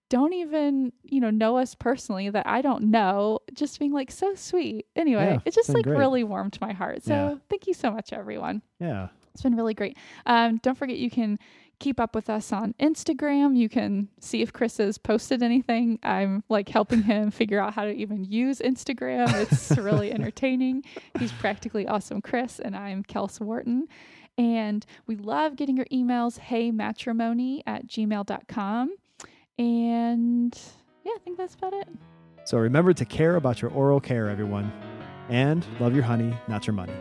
don't 0.09 0.33
even, 0.33 0.93
you 1.03 1.19
know, 1.19 1.31
know 1.31 1.57
us 1.57 1.73
personally 1.73 2.29
that 2.29 2.45
I 2.45 2.61
don't 2.61 2.83
know, 2.91 3.39
just 3.53 3.79
being 3.79 3.91
like 3.91 4.11
so 4.11 4.35
sweet. 4.35 4.85
Anyway, 4.95 5.23
Yeah, 5.25 5.33
it 5.35 5.41
it's 5.45 5.55
just 5.55 5.73
like 5.73 5.85
great. 5.85 5.97
really 5.97 6.23
warmed 6.23 6.59
my 6.61 6.71
heart. 6.73 7.03
So 7.03 7.13
Yeah. 7.13 7.35
thank 7.49 7.65
you 7.65 7.73
so 7.73 7.89
much, 7.91 8.13
everyone. 8.13 8.61
yeah. 8.79 9.07
It's 9.33 9.41
been 9.41 9.55
really 9.55 9.73
great. 9.73 9.97
Um, 10.27 10.57
don't 10.61 10.77
forget 10.77 10.97
you 10.97 11.09
can 11.09 11.39
keep 11.83 11.99
up 11.99 12.15
with 12.15 12.29
us 12.29 12.53
on 12.53 12.73
Instagram. 12.79 13.57
You 13.57 13.67
can 13.67 14.07
see 14.21 14.41
if 14.41 14.53
Chris 14.53 14.77
has 14.77 14.97
posted 14.97 15.43
anything. 15.43 15.99
I'm 16.01 16.41
like 16.47 16.69
helping 16.69 17.03
him 17.03 17.29
figure 17.29 17.59
out 17.59 17.73
how 17.73 17.83
to 17.83 17.91
even 17.91 18.23
use 18.23 18.59
Instagram. 18.59 19.33
It's 19.41 19.71
really 19.77 20.13
entertaining. 20.13 20.85
He's 21.19 21.33
practically 21.33 21.85
awesome, 21.85 22.21
Chris, 22.21 22.59
and 22.59 22.73
I'm 22.73 23.03
Kels 23.03 23.41
Wharton. 23.41 23.89
And 24.37 24.85
we 25.07 25.17
love 25.17 25.57
getting 25.57 25.75
your 25.75 25.85
emails. 25.87 26.39
Hey 26.39 26.71
matrimony 26.71 27.63
at 27.67 27.85
gmail.com. 27.85 28.95
And 29.59 30.61
yeah, 31.03 31.11
I 31.13 31.19
think 31.25 31.37
that's 31.37 31.55
about 31.55 31.73
it. 31.73 31.89
So 32.45 32.57
remember 32.59 32.93
to 32.93 33.03
care 33.03 33.35
about 33.35 33.61
your 33.61 33.71
oral 33.71 33.99
care, 33.99 34.29
everyone, 34.29 34.71
and 35.27 35.65
love 35.81 35.93
your 35.93 36.03
honey, 36.03 36.33
not 36.47 36.65
your 36.65 36.75
money. 36.75 36.93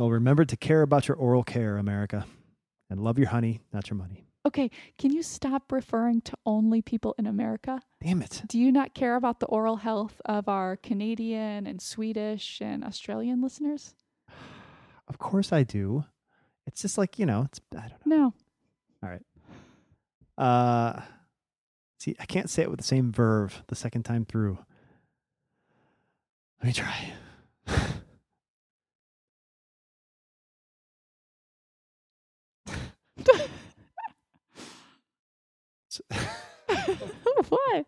Well, 0.00 0.08
remember 0.08 0.46
to 0.46 0.56
care 0.56 0.80
about 0.80 1.08
your 1.08 1.16
oral 1.18 1.42
care, 1.42 1.76
America, 1.76 2.24
and 2.88 3.04
love 3.04 3.18
your 3.18 3.28
honey, 3.28 3.60
not 3.70 3.90
your 3.90 3.98
money. 3.98 4.24
Okay, 4.46 4.70
can 4.96 5.12
you 5.12 5.22
stop 5.22 5.70
referring 5.70 6.22
to 6.22 6.32
only 6.46 6.80
people 6.80 7.14
in 7.18 7.26
America? 7.26 7.82
Damn 8.02 8.22
it. 8.22 8.40
Do 8.48 8.58
you 8.58 8.72
not 8.72 8.94
care 8.94 9.14
about 9.14 9.40
the 9.40 9.46
oral 9.48 9.76
health 9.76 10.18
of 10.24 10.48
our 10.48 10.78
Canadian 10.78 11.66
and 11.66 11.82
Swedish 11.82 12.62
and 12.62 12.82
Australian 12.82 13.42
listeners? 13.42 13.92
Of 15.06 15.18
course 15.18 15.52
I 15.52 15.64
do. 15.64 16.06
It's 16.66 16.80
just 16.80 16.96
like, 16.96 17.18
you 17.18 17.26
know, 17.26 17.42
it's 17.42 17.60
I 17.76 17.88
don't 17.88 18.06
know. 18.06 18.16
No. 18.16 18.34
All 19.02 19.10
right. 19.10 19.22
Uh 20.38 21.02
see, 21.98 22.16
I 22.18 22.24
can't 22.24 22.48
say 22.48 22.62
it 22.62 22.70
with 22.70 22.80
the 22.80 22.86
same 22.86 23.12
verve 23.12 23.64
the 23.68 23.76
second 23.76 24.04
time 24.04 24.24
through. 24.24 24.60
Let 26.62 26.68
me 26.68 26.72
try. 26.72 27.12
What? 37.48 37.86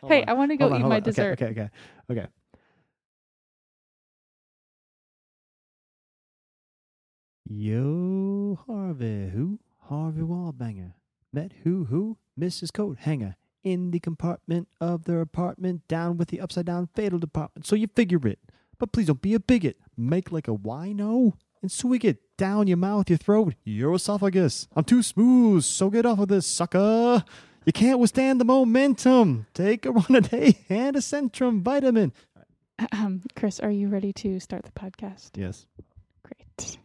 Hold 0.00 0.12
hey, 0.12 0.22
on, 0.22 0.28
I 0.28 0.32
want 0.32 0.50
to 0.50 0.56
go 0.56 0.72
on, 0.72 0.80
eat 0.80 0.84
my 0.84 0.84
on. 0.84 0.92
Okay, 0.92 1.00
dessert. 1.00 1.42
Okay, 1.42 1.46
okay, 1.46 1.70
okay. 2.10 2.26
Yo, 7.46 8.58
Harvey, 8.66 9.28
who? 9.28 9.60
Harvey 9.88 10.22
Wallbanger. 10.22 10.94
Met 11.32 11.52
who, 11.62 11.84
who? 11.84 12.16
Mrs. 12.40 12.72
Coat 12.72 12.98
Hanger. 13.00 13.36
In 13.62 13.90
the 13.90 14.00
compartment 14.00 14.68
of 14.80 15.04
their 15.04 15.20
apartment, 15.20 15.86
down 15.88 16.16
with 16.16 16.28
the 16.28 16.40
upside 16.40 16.66
down 16.66 16.88
fatal 16.94 17.18
department. 17.18 17.66
So 17.66 17.76
you 17.76 17.88
figure 17.94 18.26
it. 18.26 18.38
But 18.78 18.92
please 18.92 19.06
don't 19.06 19.22
be 19.22 19.34
a 19.34 19.40
bigot. 19.40 19.76
Make 19.96 20.32
like 20.32 20.48
a 20.48 20.56
wino 20.56 21.34
and 21.64 21.72
swig 21.72 22.04
it 22.04 22.18
down 22.36 22.66
your 22.66 22.76
mouth, 22.76 23.08
your 23.08 23.16
throat, 23.16 23.54
your 23.64 23.94
esophagus. 23.94 24.68
I'm 24.76 24.84
too 24.84 25.02
smooth, 25.02 25.64
so 25.64 25.88
get 25.88 26.04
off 26.04 26.18
of 26.18 26.28
this, 26.28 26.46
sucker. 26.46 27.24
You 27.64 27.72
can't 27.72 27.98
withstand 27.98 28.38
the 28.38 28.44
momentum. 28.44 29.46
Take 29.54 29.86
a 29.86 29.90
run 29.92 30.14
a 30.14 30.20
day 30.20 30.58
and 30.68 30.94
a 30.94 30.98
Centrum 30.98 31.62
vitamin. 31.62 32.12
Um, 32.92 33.22
Chris, 33.34 33.60
are 33.60 33.70
you 33.70 33.88
ready 33.88 34.12
to 34.12 34.38
start 34.40 34.64
the 34.64 34.72
podcast? 34.72 35.30
Yes. 35.36 35.64
Great. 36.22 36.76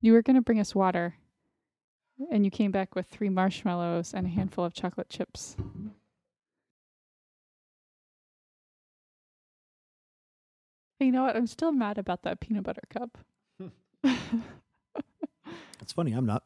You 0.00 0.14
were 0.14 0.22
going 0.22 0.34
to 0.34 0.42
bring 0.42 0.58
us 0.58 0.74
water, 0.74 1.14
and 2.32 2.44
you 2.44 2.50
came 2.50 2.72
back 2.72 2.96
with 2.96 3.06
three 3.06 3.28
marshmallows 3.28 4.14
and 4.14 4.26
a 4.26 4.30
handful 4.30 4.64
of 4.64 4.74
chocolate 4.74 5.08
chips. 5.08 5.54
You 11.00 11.12
know 11.12 11.24
what? 11.24 11.36
I'm 11.36 11.46
still 11.46 11.72
mad 11.72 11.98
about 11.98 12.22
that 12.22 12.40
peanut 12.40 12.64
butter 12.64 12.82
cup. 12.90 13.18
It's 15.80 15.92
funny, 15.92 16.12
I'm 16.12 16.24
not. 16.24 16.44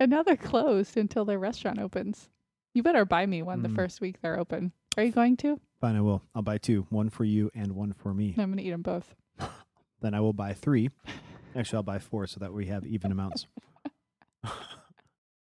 and 0.00 0.10
now 0.10 0.22
they're 0.22 0.36
closed 0.36 0.96
until 0.96 1.26
their 1.26 1.38
restaurant 1.38 1.78
opens. 1.78 2.30
You 2.74 2.82
better 2.82 3.04
buy 3.04 3.26
me 3.26 3.42
one 3.42 3.62
the 3.62 3.68
Mm. 3.68 3.74
first 3.76 4.00
week 4.00 4.20
they're 4.22 4.38
open. 4.38 4.72
Are 4.96 5.02
you 5.04 5.12
going 5.12 5.36
to? 5.38 5.60
Fine, 5.80 5.96
I 5.96 6.00
will. 6.00 6.22
I'll 6.34 6.40
buy 6.42 6.56
two. 6.56 6.86
One 6.88 7.10
for 7.10 7.24
you 7.24 7.50
and 7.54 7.72
one 7.72 7.92
for 7.92 8.14
me. 8.14 8.34
I'm 8.38 8.48
going 8.48 8.56
to 8.58 8.62
eat 8.64 8.70
them 8.70 8.80
both. 8.82 9.14
Then 10.00 10.14
I 10.14 10.20
will 10.20 10.32
buy 10.32 10.52
three. 10.54 10.88
Actually, 11.54 11.76
I'll 11.76 11.82
buy 11.82 11.98
four 11.98 12.26
so 12.26 12.40
that 12.40 12.52
we 12.54 12.66
have 12.66 12.84
even 12.86 13.12
amounts. 13.12 13.46